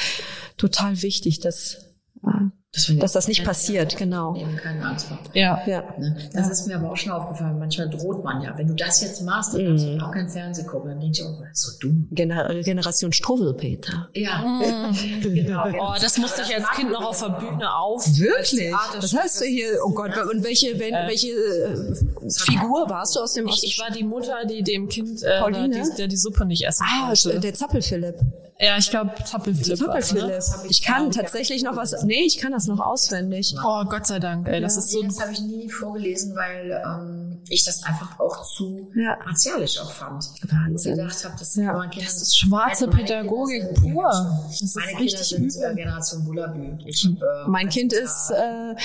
[0.57, 1.77] total wichtig, dass
[2.25, 4.33] äh, dass, dass das nicht passiert, genau.
[4.33, 5.19] Eben keine Angst vor.
[5.33, 5.61] Ja.
[5.67, 5.83] ja.
[5.97, 6.15] Ne?
[6.31, 6.51] Das ja.
[6.53, 7.59] ist mir aber auch schon aufgefallen.
[7.59, 8.57] Manchmal droht man ja.
[8.57, 10.01] Wenn du das jetzt machst, dann kannst du mhm.
[10.01, 10.91] auch kein Fernsehen gucken.
[10.91, 12.07] Dann denkst du, oh, das ist so dumm.
[12.11, 14.07] Gener Generation Struwwelpeter.
[14.13, 14.37] Ja.
[14.37, 15.21] Mhm.
[15.21, 15.65] genau.
[15.81, 18.07] Oh, das musste ich als Kind noch auf der Bühne auf.
[18.17, 18.71] Wirklich?
[18.71, 19.67] Was hast du hier?
[19.85, 20.11] Oh Gott.
[20.31, 23.49] Und welche, wenn, äh, welche äh, Figur warst du aus dem?
[23.49, 26.85] Ich, ich war die Mutter, die dem Kind, äh, die, der die Suppe nicht essen
[26.87, 27.33] ah, konnte.
[27.35, 28.15] Ah, der Zappelphilipp.
[28.61, 29.79] Ja, ich glaube Zappelphilipp.
[29.79, 30.27] Zappelphilipp.
[30.27, 30.39] Ne?
[30.69, 32.03] Ich kann tatsächlich noch was.
[32.03, 33.55] Nee, ich kann das noch auswendig.
[33.63, 34.47] Oh, Gott sei Dank.
[34.47, 35.03] Ey, das ja, ist so.
[35.03, 39.17] Das habe ich nie vorgelesen, weil ähm, ich das einfach auch zu ja.
[39.25, 40.23] martialisch auch fand.
[40.43, 40.93] Wahnsinn.
[40.93, 41.85] Und gedacht habe, das, ja.
[41.87, 44.09] das ist schwarze Pädagogik pur.
[44.47, 46.77] Das ist meine Kinder sind äh, Generation Bullabü.
[46.85, 48.75] Ich, äh, mein Kind ist äh,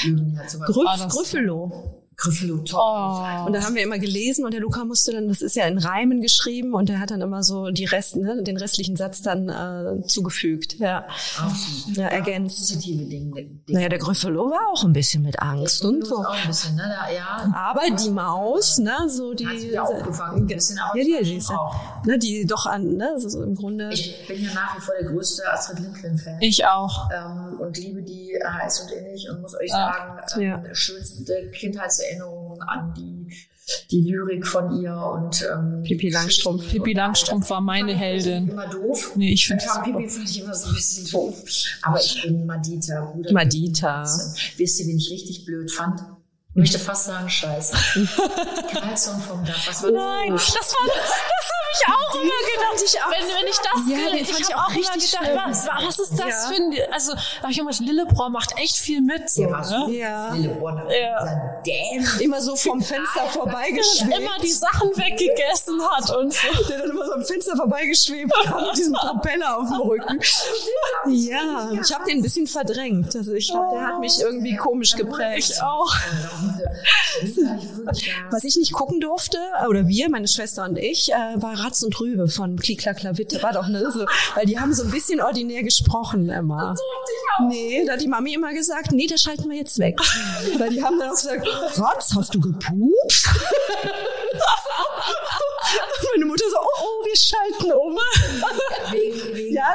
[0.67, 1.09] Grüff, ah,
[2.17, 2.81] Griffelo top.
[2.81, 3.47] Oh.
[3.47, 5.77] Und da haben wir immer gelesen und der Luca musste dann, das ist ja in
[5.77, 9.49] Reimen geschrieben und der hat dann immer so die Rest, ne, den restlichen Satz dann
[9.51, 10.79] äh, zugefügt.
[10.79, 11.07] Ja.
[11.39, 11.53] Oh.
[11.93, 12.59] Ja, ergänzt.
[12.59, 13.35] Positive Dinge.
[13.35, 13.51] Dinge.
[13.69, 16.17] Naja, der Griffelo war auch ein bisschen mit Angst und so.
[16.17, 16.85] Auch ein bisschen, ne?
[16.89, 17.53] Da, ja.
[17.55, 19.47] Aber die Maus, ne, so die.
[19.47, 22.05] Hat sich ja aufgefangen, ein bisschen, ja, die, die, auch.
[22.07, 23.91] Ne, die doch an, ne, so im Grunde.
[23.93, 26.39] Ich bin ja nach wie vor der größte Astrid Lindgren-Fan.
[26.41, 27.11] Ich auch.
[27.11, 30.63] Ähm, und liebe die heiß und innig und muss euch sagen, ähm, ja.
[30.75, 31.51] schönste
[32.07, 33.27] Kindheitserinnerungen an die
[33.91, 36.71] die Lyrik von ihr und ähm, Pippi Langstrumpf.
[36.71, 38.49] Pippi Langstrumpf war meine Heldin.
[38.49, 39.17] Immer doof.
[39.17, 41.43] Nee, ich finde Pippi fand ich immer so ein bisschen doof.
[41.83, 43.07] Aber ich bin Madita.
[43.07, 44.05] Bruder Madita.
[44.57, 46.01] Wisst ihr, wen ich richtig blöd fand?
[46.57, 47.77] Ich möchte fast sagen, scheiße.
[48.73, 49.69] Carlson vom Dach.
[49.69, 52.83] Was Nein, das war, das habe ich auch immer gedacht.
[52.83, 55.69] Ich auch, wenn, wenn ich das, Ja, den ich, ich auch auch immer gedacht, was,
[55.85, 56.49] was ist das Ja.
[56.49, 59.51] für ein, also, da habe ich immer gedacht, Lillebrohr macht echt viel mit, so, Der
[59.51, 59.97] war so ne?
[59.97, 60.33] Ja.
[60.33, 60.83] Lilleborn.
[60.99, 61.27] Ja.
[61.63, 62.21] Damn.
[62.21, 64.17] Immer so vom Fenster vorbeigeschwebt.
[64.19, 66.65] Immer die Sachen weggegessen hat und so.
[66.71, 70.21] der dann immer so am Fenster vorbeigeschwebt kam mit diesem Propeller auf dem Rücken.
[71.09, 73.15] Ja, ich habe den ein bisschen verdrängt.
[73.15, 75.51] Also ich glaube, der hat mich irgendwie komisch geprägt.
[75.51, 75.95] Ich auch.
[78.31, 79.39] Was ich nicht gucken durfte,
[79.69, 83.43] oder wir, meine Schwester und ich, äh, war Ratz und Rübe von Klikla Klavitte.
[83.43, 86.75] War doch ne, so, weil die haben so ein bisschen ordinär gesprochen immer.
[87.49, 89.99] Nee, da hat die Mami immer gesagt, nee, das schalten wir jetzt weg.
[90.59, 93.29] Weil die haben dann auch gesagt, Ratz, hast du gepupst?
[96.15, 97.99] Meine Mutter so, oh, oh, wir schalten um.
[98.93, 99.75] Wegen, wegen Ja,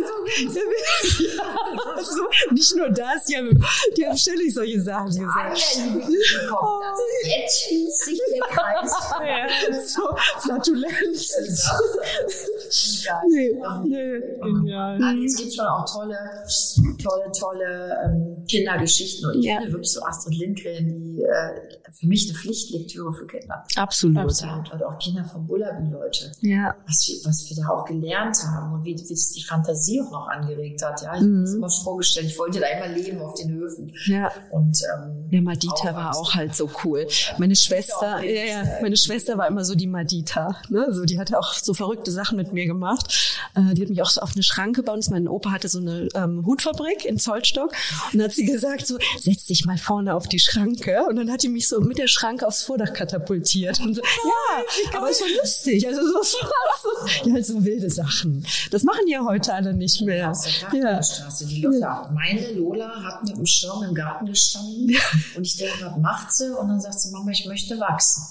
[0.00, 0.14] so,
[1.24, 3.64] ja, so, nicht nur das, die haben,
[3.96, 5.58] die haben ständig solche Sachen gesagt.
[7.24, 9.94] Jetzt schließt sich der Kreis.
[9.94, 10.02] So,
[10.40, 11.34] Flatulenz.
[13.26, 14.74] Nee, nee.
[14.74, 16.16] Also es gibt schon auch tolle,
[17.02, 19.30] tolle, tolle ähm, Kindergeschichten.
[19.30, 19.56] Und ich Ja.
[19.56, 23.64] finde wirklich so Astrid Lindgren, die äh, für mich eine Pflichtlektüre für Kinder.
[23.76, 24.16] Absolut.
[24.18, 26.30] Und, und auch Kinder von Bullaby, Leute.
[26.40, 26.74] Ja.
[26.86, 30.10] Was wir, was wir da auch gelernt haben und wie, wie es die Fantasie auch
[30.12, 31.02] noch angeregt hat.
[31.02, 31.24] Ja, ich Mhm.
[31.24, 33.92] habe mir das immer vorgestellt, ich wollte da immer leben auf den Höfen.
[34.06, 34.30] Ja.
[34.50, 37.08] Und ähm, Ja, Madita war auch halt so cool.
[37.38, 40.56] Meine Schwester, ja, ja, meine Schwester war immer so die Madita.
[40.68, 40.86] Ne?
[40.92, 43.40] So, die hatte auch so verrückte Sachen mit mir gemacht.
[43.56, 45.10] Äh, die hat mich auch so auf eine Schranke bei uns.
[45.10, 47.72] Mein Opa hatte so eine ähm, Hutfabrik in Zollstock.
[48.12, 51.04] Und hat sie gesagt so, setz dich mal vorne auf die Schranke.
[51.08, 53.80] Und dann hat die mich so mit der Schranke aufs Vordach katapultiert.
[53.80, 55.84] Und so, ja, aber es war lustig.
[55.88, 56.38] Also so, so,
[57.26, 58.46] ja, halt so wilde Sachen.
[58.70, 60.30] Das machen ja heute alle nicht mehr.
[60.30, 60.84] aus der Ja.
[60.90, 62.08] Gartenstraße, die Lola.
[62.14, 64.94] Meine Lola hat mit dem Schirm im Garten gestanden
[65.36, 66.56] und ich denke, was macht sie?
[66.56, 68.22] Und dann sagt sie, Mama, ich möchte wachsen.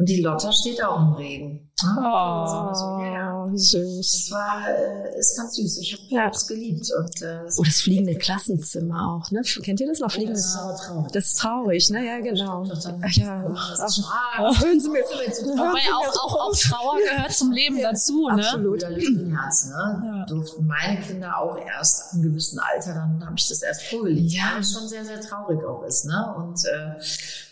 [0.00, 1.70] Und die Lotta steht auch im Regen.
[1.82, 2.72] Oh.
[2.74, 3.50] So, ja, ja.
[3.52, 4.10] süß.
[4.10, 5.78] Das war, äh, ist ganz süß.
[5.78, 6.30] Ich habe Ja.
[6.30, 6.90] es geliebt.
[6.98, 9.42] Und, äh, Oh, das fliegende Klassenzimmer auch, ne?
[9.62, 10.10] Kennt ihr das noch?
[10.10, 11.12] Fliegendes das ist aber traurig.
[11.12, 12.06] Das ist traurig, ne?
[12.06, 12.64] Ja, genau.
[12.70, 14.60] Ach ja, Das ist ach, schade.
[14.60, 15.00] hören Sie mir.
[15.00, 18.42] Wobei auch, auch, auch Trauer gehört zum Leben dazu, ne?
[18.42, 18.80] Absolut.
[18.80, 20.24] Löwenherz, ne?
[20.28, 24.32] Durften meine Kinder auch erst ab einem gewissen Alter, dann habe ich das erst vorgelegt.
[24.32, 24.56] Ja.
[24.58, 26.34] Es schon sehr, sehr traurig auch ist, ne?
[26.38, 26.94] Und äh,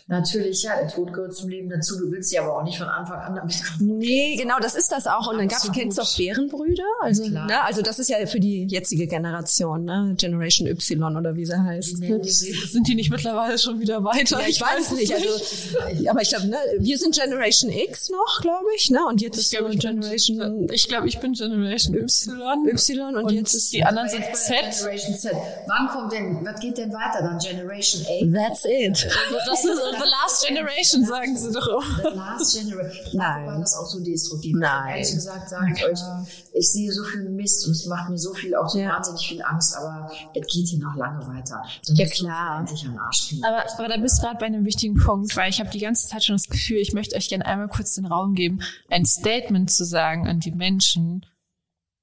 [0.09, 1.97] natürlich, ja, der Tod gehört zum Leben dazu.
[1.97, 5.07] Du willst sie aber auch nicht von Anfang an damit Nee, genau, das ist das
[5.07, 5.27] auch.
[5.31, 5.77] Und dann gab's, Absolut.
[5.77, 6.83] kennst du auch Bärenbrüder?
[7.01, 7.47] Also, Klar.
[7.47, 10.15] ne, also das ist ja für die jetzige Generation, ne?
[10.17, 12.01] Generation Y oder wie sie heißt.
[12.01, 12.51] die sie.
[12.53, 14.41] Sind die nicht mittlerweile schon wieder weiter?
[14.41, 15.13] Ja, ich weiß es nicht.
[15.13, 15.27] Also,
[16.09, 18.99] aber ich glaube, ne, wir sind Generation X noch, glaube ich, ne?
[19.07, 22.67] Und jetzt ist glaube, so ich bin- Generation Ich glaube, ich bin Generation Y.
[22.67, 24.55] Y und, Und jetzt ist die anderen sind Z.
[24.79, 25.33] Generation Z.
[25.67, 27.37] Wann kommt denn, was geht denn weiter dann?
[27.39, 28.45] Generation A?
[28.47, 29.07] That's it.
[29.45, 32.09] Das ist the last generation, sagen sie doch immer.
[32.11, 33.05] The Last Generation.
[33.17, 33.45] Nein.
[33.47, 34.55] War das auch so destruktiv?
[34.57, 34.95] Nein.
[34.95, 35.99] Ehrlich gesagt sage ich euch,
[36.53, 38.93] ich sehe so viel Mist und es macht mir so viel, auch so Ja.
[38.93, 41.61] wahnsinnig viel Angst, aber es geht hier noch lange weiter.
[41.87, 42.65] Dann Ja, klar.
[43.43, 46.07] Aber, aber da bist du gerade bei einem wichtigen Punkt, weil ich habe die ganze
[46.07, 49.71] Zeit schon das Gefühl, ich möchte euch gerne einmal kurz den Raum geben, ein Statement
[49.71, 51.25] zu sagen an die Menschen,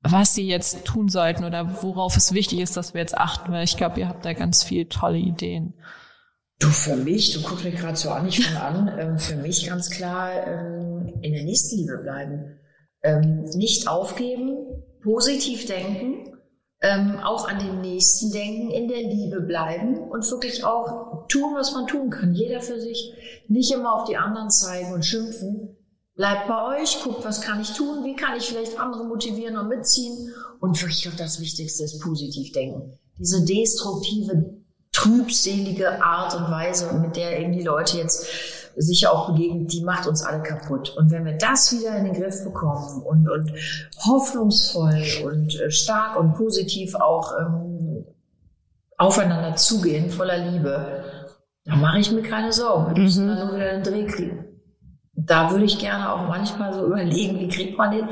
[0.02, 3.64] was sie jetzt tun sollten oder worauf es wichtig ist, dass wir jetzt achten, weil
[3.64, 5.74] ich glaube, ihr habt da ganz viele tolle Ideen.
[6.58, 9.66] Du, für mich, du guckst mich gerade so an, ich fange an, ähm, für mich
[9.66, 12.58] ganz klar ähm, in der Nächstenliebe bleiben.
[13.02, 14.56] Ähm, nicht aufgeben,
[15.02, 16.36] positiv denken,
[16.80, 21.72] ähm, auch an den Nächsten denken, in der Liebe bleiben und wirklich auch tun, was
[21.72, 22.34] man tun kann.
[22.34, 23.12] Jeder für sich.
[23.48, 25.76] Nicht immer auf die anderen zeigen und schimpfen.
[26.14, 29.68] Bleibt bei euch, guckt, was kann ich tun, wie kann ich vielleicht andere motivieren und
[29.68, 30.32] mitziehen.
[30.60, 32.98] Und wirklich auch das Wichtigste ist positiv denken.
[33.18, 34.62] Diese destruktive,
[34.96, 38.26] trübselige Art und Weise, mit der eben die Leute jetzt
[38.76, 40.90] sich auch begegnen, die macht uns alle kaputt.
[40.96, 43.52] Und wenn wir das wieder in den Griff bekommen und, und
[44.06, 48.04] hoffnungsvoll und äh, stark und positiv auch ähm,
[48.98, 51.04] aufeinander zugehen, voller Liebe,
[51.64, 52.94] da mache ich mir keine Sorgen.
[52.94, 54.44] Wir müssen dann nur wieder den Dreh kriegen.
[55.14, 58.08] Da würde ich gerne auch manchmal so überlegen, wie kriegt man den.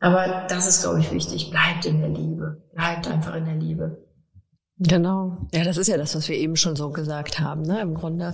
[0.00, 1.50] Aber das ist, glaube ich, wichtig.
[1.50, 2.62] Bleibt in der Liebe.
[2.74, 4.05] Bleibt einfach in der Liebe.
[4.78, 5.38] Genau.
[5.54, 7.62] Ja, das ist ja das, was wir eben schon so gesagt haben.
[7.62, 7.80] Ne?
[7.80, 8.32] Im Grunde,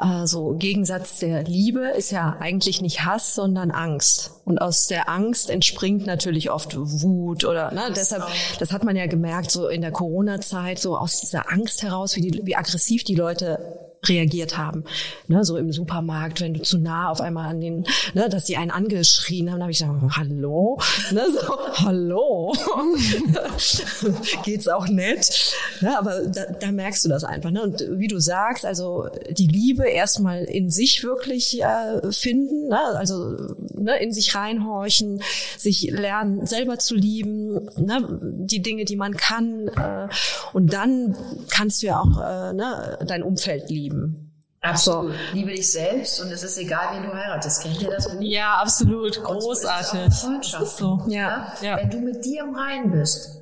[0.00, 4.41] äh, so Gegensatz der Liebe ist ja eigentlich nicht Hass, sondern Angst.
[4.44, 8.24] Und aus der Angst entspringt natürlich oft Wut oder ne, deshalb,
[8.58, 12.22] das hat man ja gemerkt, so in der Corona-Zeit, so aus dieser Angst heraus, wie,
[12.22, 13.60] die, wie aggressiv die Leute
[14.06, 14.84] reagiert haben.
[15.28, 17.84] Ne, so im Supermarkt, wenn du zu nah auf einmal an den,
[18.14, 20.80] ne, dass die einen angeschrien haben, habe ich gesagt, hallo,
[21.12, 22.52] ne, so, hallo,
[24.44, 25.54] geht's auch nett.
[25.80, 27.50] Ne, aber da, da merkst du das einfach.
[27.50, 27.62] Ne?
[27.62, 32.80] Und wie du sagst, also die Liebe erstmal in sich wirklich äh, finden, ne?
[32.96, 35.22] also ne, in sich reinhorchen,
[35.56, 38.20] sich lernen, selber zu lieben, ne?
[38.46, 39.68] die Dinge, die man kann.
[39.68, 40.08] Äh,
[40.52, 41.16] und dann
[41.50, 44.32] kannst du ja auch äh, ne, dein Umfeld lieben.
[44.62, 45.12] Absolut.
[45.12, 45.18] So.
[45.34, 47.62] Liebe dich selbst und es ist egal, wen du heiratest.
[47.62, 48.08] Kennt ihr das?
[48.20, 49.22] Ja, absolut.
[49.22, 50.14] Großartig.
[50.14, 50.76] Freundschaft.
[50.76, 51.02] So.
[51.08, 51.52] Ja.
[51.60, 51.76] ja.
[51.76, 53.41] Wenn du mit dir im Reinen bist,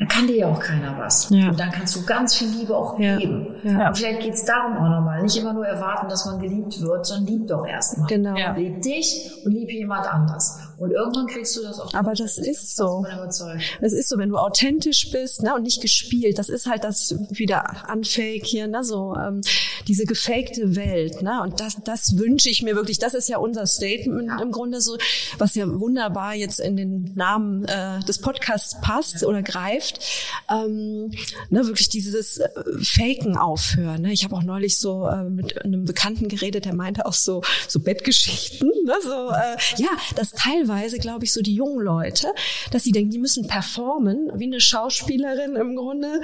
[0.00, 1.28] dann kann dir ja auch keiner was.
[1.28, 1.50] Ja.
[1.50, 3.18] Und dann kannst du ganz viel Liebe auch ja.
[3.18, 3.54] geben.
[3.62, 3.88] Ja.
[3.88, 5.22] Und vielleicht geht's darum auch nochmal.
[5.22, 8.06] Nicht immer nur erwarten, dass man geliebt wird, sondern lieb doch erstmal.
[8.06, 8.34] Genau.
[8.34, 8.52] Ja.
[8.52, 10.69] Lieb dich und lieb jemand anders.
[10.80, 11.92] Und irgendwann kriegst du das auch.
[11.92, 13.04] Aber das ist so.
[13.82, 16.38] Das ist so, wenn du authentisch bist ne, und nicht gespielt.
[16.38, 19.42] Das ist halt das wieder unfake hier, ne, so ähm,
[19.88, 21.20] diese gefakte Welt.
[21.20, 22.98] Ne, und das, das wünsche ich mir wirklich.
[22.98, 24.40] Das ist ja unser Statement ja.
[24.40, 24.96] im Grunde so,
[25.36, 29.28] was ja wunderbar jetzt in den Namen äh, des Podcasts passt ja.
[29.28, 30.00] oder greift.
[30.50, 31.10] Ähm,
[31.50, 32.48] ne, wirklich dieses äh,
[32.82, 34.00] Faken aufhören.
[34.00, 34.14] Ne?
[34.14, 37.80] Ich habe auch neulich so äh, mit einem Bekannten geredet, der meinte auch so so
[37.80, 38.70] Bettgeschichten.
[38.86, 42.28] Ne, so äh, ja, das teilweise teilweise, glaube ich, so die jungen Leute,
[42.70, 46.20] dass sie denken, die müssen performen, wie eine Schauspielerin im Grunde,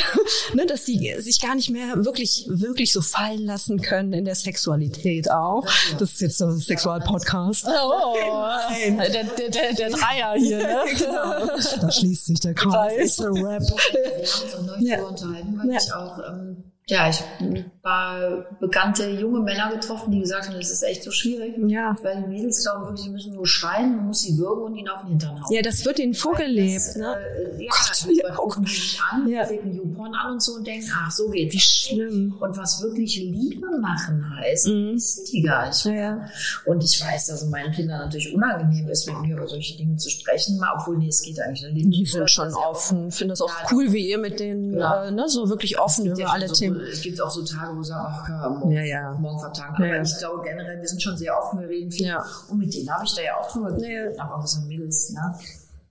[0.54, 4.34] ne, dass sie sich gar nicht mehr wirklich, wirklich so fallen lassen können in der
[4.34, 5.66] Sexualität auch.
[5.98, 7.66] Das ist jetzt so ein Sexualpodcast.
[7.66, 8.16] Oh,
[8.68, 8.98] Nein.
[8.98, 10.84] Der, der, der, der Dreier hier, ne?
[10.98, 11.46] genau.
[11.80, 13.20] Da schließt sich der Kreis.
[13.20, 13.34] Rap.
[13.34, 15.02] Wir haben uns auch neulich ja.
[15.02, 15.78] unterhalten, weil ja.
[15.78, 20.56] ich auch ähm, ja, ich habe ein paar bekannte junge Männer getroffen, die gesagt haben,
[20.56, 21.54] das ist echt so schwierig.
[21.66, 21.96] Ja.
[22.02, 24.88] Weil die Mädels glauben wirklich, sie müssen nur schreien, man muss sie würgen und ihnen
[24.90, 25.50] auf den Hintern hauen.
[25.50, 26.76] Ja, das wird ihnen vorgelebt.
[26.76, 27.16] Das, ne?
[27.58, 29.48] Äh, ja, Gott, ja, oh gucken die sich an, ja.
[29.48, 31.54] legen YouPorn an und so und denken, ach, so geht's.
[31.54, 32.36] Wie schlimm.
[32.38, 34.96] Und was wirklich Liebe machen heißt, mhm.
[34.96, 35.86] ist die gar nicht.
[35.86, 36.28] Ja.
[36.66, 39.96] Und ich weiß, dass es meinen Kindern natürlich unangenehm ist, mit mir über solche Dinge
[39.96, 41.64] zu sprechen, obwohl, nee, es geht eigentlich.
[41.72, 43.08] Die sind schon offen.
[43.08, 46.30] Ich finde das auch cool, wie ihr mit denen, äh, ne, so wirklich offen über
[46.30, 49.14] alle Themen es gibt auch so Tage, wo sie sagen, ach, ja, morgen, ja, ja.
[49.14, 49.74] morgen vertagen.
[49.76, 52.16] Aber ich glaube generell, wir sind schon sehr offen, wir reden viel.
[52.48, 55.38] Und mit denen habe ich da ja auch drüber geredet, aber auch so Mädels, ne?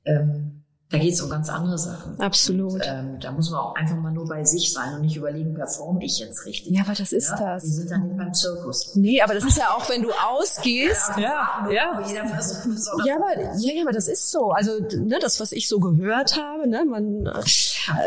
[0.05, 0.63] Ähm,
[0.93, 2.19] da geht es um ganz andere Sachen.
[2.19, 2.73] Absolut.
[2.73, 5.55] Und, ähm, da muss man auch einfach mal nur bei sich sein und nicht überlegen,
[5.55, 6.71] performe ich jetzt richtig.
[6.71, 7.36] Ja, aber das ist ja?
[7.36, 7.63] das.
[7.63, 8.95] Wir sind dann nicht beim Zirkus.
[8.95, 11.13] Nee, aber das ist ja auch, wenn du ausgehst.
[11.17, 11.71] ja, ja.
[11.71, 12.07] ja.
[12.07, 14.51] Jeder versucht, ja, aber, ja, ja, aber das ist so.
[14.51, 17.41] Also, ne, das, was ich so gehört habe, ne, man, äh,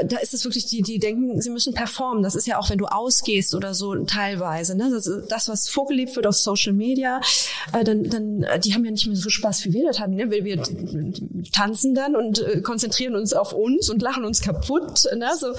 [0.06, 2.22] da ist es wirklich, die, die denken, sie müssen performen.
[2.22, 6.16] Das ist ja auch, wenn du ausgehst oder so teilweise, ne, das, das was vorgelebt
[6.16, 7.20] wird auf Social Media,
[7.72, 10.14] äh, dann, dann, äh, die haben ja nicht mehr so Spaß, wie wir das haben,
[10.14, 10.62] ne, weil wir
[11.52, 15.06] tanzen dann und äh, konzentrieren uns auf uns und lachen uns kaputt.
[15.16, 15.30] Ne?
[15.38, 15.52] So,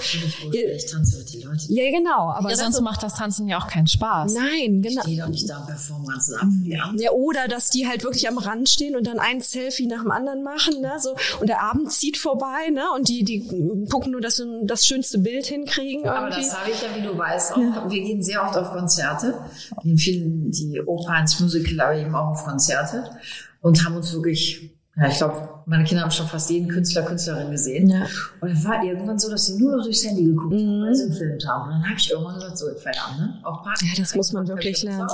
[0.52, 1.64] ich tanze mit die Leute.
[1.68, 2.30] Ja, genau.
[2.30, 4.34] Aber ja, sonst so, macht das Tanzen ja auch keinen Spaß.
[4.34, 4.96] Nein, genau.
[4.96, 6.66] Ich stehe doch nicht da und performen ganzen Abend.
[6.66, 6.92] Ja.
[6.96, 10.10] ja, oder dass die halt wirklich am Rand stehen und dann ein Selfie nach dem
[10.10, 10.80] anderen machen.
[10.80, 10.92] Ne?
[10.98, 12.84] So, und der Abend zieht vorbei ne?
[12.94, 16.04] und die, die gucken nur, dass sie das schönste Bild hinkriegen.
[16.04, 16.08] Irgendwie.
[16.08, 17.58] Aber das habe ich ja, wie du weißt, auch.
[17.58, 17.86] Ja.
[17.88, 19.34] Wir gehen sehr oft auf Konzerte.
[19.82, 23.10] Wir vielen, die Oper ins Musical, aber eben auch auf Konzerte
[23.60, 27.52] und haben uns wirklich ja, ich glaube, meine Kinder haben schon fast jeden Künstler, Künstlerin
[27.52, 27.88] gesehen.
[27.88, 28.04] Ja.
[28.40, 30.58] Und es war irgendwann so, dass sie nur noch durchs Handy geguckt mhm.
[30.58, 31.64] haben, weil sie gefilmt haben.
[31.64, 33.40] Und dann habe ich irgendwann gesagt, so, Feierabend, ne?
[33.44, 35.08] Auch Party, ja, das muss man wirklich lernen.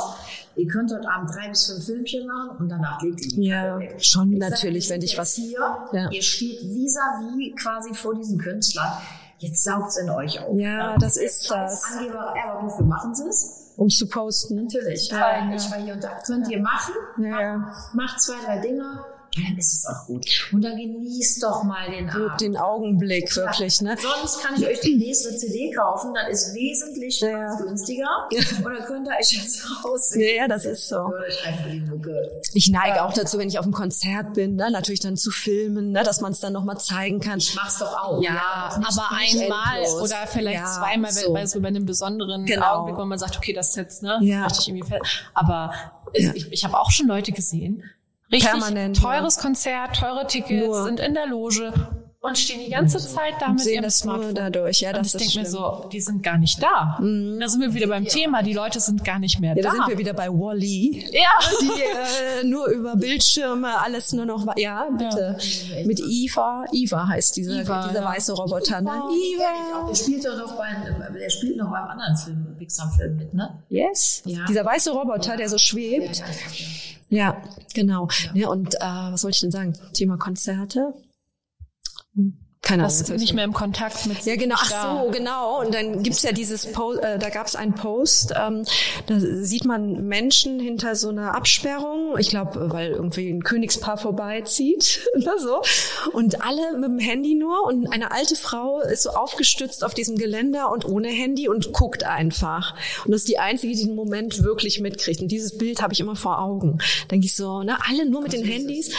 [0.57, 3.78] Ihr könnt heute Abend drei bis fünf Filmchen machen und danach legt ihr die Ja,
[3.78, 3.97] weg.
[3.99, 5.35] schon ich natürlich, sag, wenn ich was...
[5.35, 5.59] Hier,
[5.93, 6.11] ja.
[6.11, 8.91] Ihr steht vis-à-vis -vis quasi vor diesen Künstlern.
[9.39, 10.57] Jetzt saugt's in euch auf.
[10.57, 11.85] Ja, das ist das.
[11.99, 13.74] Angeber, aber wofür machen sie es?
[13.76, 14.62] Um zu posten.
[14.62, 15.11] Natürlich.
[15.11, 15.55] Ja, ja.
[15.55, 16.16] Ich war hier und da.
[16.24, 16.95] Könnt ihr machen.
[17.18, 17.74] Ja.
[17.93, 19.05] Macht zwei, drei Dinge
[19.37, 20.26] dann ist es auch gut.
[20.53, 22.41] Und dann genießt doch mal den Abend.
[22.41, 23.97] Den Augenblick wirklich, ne?
[24.01, 27.55] Sonst kann ich euch die nächste CD kaufen, dann ist wesentlich ja.
[27.57, 28.28] günstiger.
[28.30, 30.37] Dann könnt ihr euch jetzt aussehen.
[30.37, 31.12] Ja, das ist so.
[32.53, 35.93] Ich neige auch dazu, wenn ich auf einem Konzert bin, ne, natürlich dann zu filmen,
[35.93, 37.39] ne, dass man es dann nochmal zeigen kann.
[37.39, 38.22] Ich mach's doch auch.
[38.22, 40.03] Ja, ja aber einmal endlos.
[40.03, 41.32] oder vielleicht ja, zweimal, so.
[41.32, 42.74] bei, so bei einem besonderen genau.
[42.74, 44.45] Augenblick, wo man sagt, okay, das ist jetzt, ne, ja.
[44.45, 45.03] richtig irgendwie fällt.
[45.35, 45.72] Aber
[46.12, 47.82] ich, ich habe auch schon Leute gesehen,
[48.35, 49.43] Richtig Permanent, teures ja.
[49.43, 50.85] Konzert, teure Tickets, nur.
[50.85, 51.72] sind in der Loge
[52.24, 54.32] und stehen die ganze Zeit da mit ihrem das Smartphone.
[54.32, 54.80] Nur dadurch.
[54.80, 56.97] Ja, das und ich denke mir so, die sind gar nicht da.
[56.99, 57.39] Mhm.
[57.39, 58.11] Da sind wir wieder beim ja.
[58.11, 59.68] Thema, die Leute sind gar nicht mehr ja, da.
[59.68, 61.05] Da sind wir wieder bei Wally.
[61.12, 61.28] Ja.
[61.61, 65.37] Die äh, nur über Bildschirme alles nur noch, ja, bitte.
[65.39, 65.87] Ja.
[65.87, 69.03] Mit Eva, Eva heißt dieser, Eva, dieser weiße Roboter, ne?
[69.12, 69.89] Eva.
[69.89, 70.68] Der spielt doch noch bei,
[71.20, 73.62] der spielt noch beim anderen Film, Pixar-Film mit, ne?
[73.68, 74.22] Yes.
[74.24, 74.47] Ja.
[74.49, 76.22] Dieser weiße Roboter, der so schwebt.
[77.15, 77.41] Ja,
[77.75, 78.09] genau.
[78.25, 78.31] Ja.
[78.35, 79.73] ja und äh, was wollte ich denn sagen?
[79.93, 80.95] Thema Konzerte.
[82.65, 82.99] Keine Ahnung.
[82.99, 84.57] Was nicht mehr im Kontakt mit Ja, genau.
[84.59, 85.61] Ach so, genau.
[85.61, 88.65] Und dann gibt's ja dieses Post, äh, da gab's einen Post, ähm,
[89.07, 92.16] da sieht man Menschen hinter so einer Absperrung.
[92.19, 95.61] Ich glaube, weil irgendwie ein Königspaar vorbeizieht oder so.
[96.12, 97.65] Und alle mit dem Handy nur.
[97.65, 102.05] Und eine alte Frau ist so aufgestützt auf diesem Geländer und ohne Handy und guckt
[102.05, 102.74] einfach.
[103.05, 105.20] Und das ist die einzige, die den Moment wirklich mitkriegt.
[105.20, 106.78] Und dieses Bild habe ich immer vor Augen.
[107.11, 108.91] Denke ich so, ne, alle nur mit den Handys.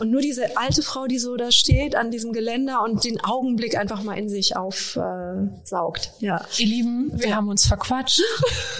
[0.00, 3.76] Und nur diese alte Frau, die so da steht an diesem Geländer und den Augenblick
[3.76, 6.10] einfach mal in sich aufsaugt.
[6.20, 6.44] Äh, ja.
[6.58, 7.36] Ihr Lieben, wir ja.
[7.36, 8.20] haben uns verquatscht.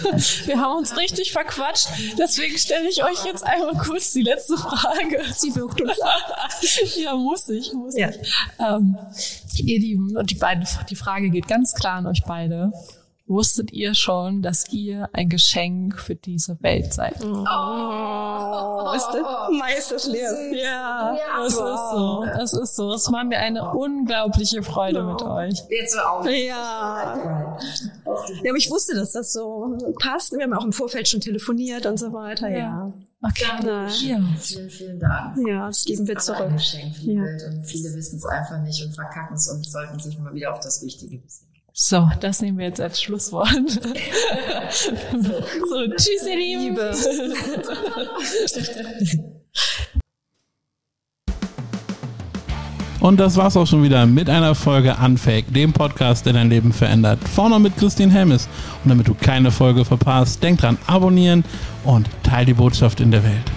[0.45, 1.87] wir haben uns richtig verquatscht.
[2.17, 5.21] Deswegen stelle ich euch jetzt einmal kurz die letzte Frage.
[5.33, 6.37] Sie wirkt uns ab.
[6.97, 8.09] ja, muss ich, muss ja.
[8.09, 8.17] ich.
[8.59, 8.97] Ähm,
[9.57, 12.71] ihr Lieben, und die beiden, die Frage geht ganz klar an euch beide.
[13.27, 17.23] Wusstet ihr schon, dass ihr ein Geschenk für diese Welt seid?
[17.23, 20.53] Oh, oh ist das Meisterschlimm.
[20.53, 21.73] Ja, ja, es wow.
[21.73, 22.23] ist so.
[22.43, 22.93] Es ist so.
[22.93, 25.11] Es war mir eine unglaubliche Freude oh.
[25.11, 25.59] mit euch.
[25.69, 26.23] Jetzt auch.
[26.23, 27.17] Ja.
[28.43, 30.31] Ja, aber ich wusste, dass das so passt.
[30.33, 32.47] Wir haben auch im Vorfeld schon telefoniert und so weiter.
[32.47, 32.57] Ja.
[32.57, 32.93] ja.
[33.23, 33.45] Okay.
[33.65, 33.87] Ja.
[34.37, 35.35] Vielen, vielen Dank.
[35.47, 36.41] Ja, das geben wir zurück.
[36.41, 37.23] Ein Geschenk für die ja.
[37.23, 40.53] Welt und viele wissen es einfach nicht und verkacken es und sollten sich mal wieder
[40.53, 41.44] auf das Wichtige besinnen.
[41.77, 43.49] So, das nehmen wir jetzt als Schlusswort.
[44.71, 46.95] so, tschüss, ihr Liebe.
[53.01, 56.71] Und das war's auch schon wieder mit einer Folge Unfake, dem Podcast, der dein Leben
[56.71, 57.19] verändert.
[57.27, 58.47] Vorne mit Christine Helmes.
[58.85, 61.43] Und damit du keine Folge verpasst, denk dran, abonnieren
[61.83, 63.51] und teil die Botschaft in der Welt.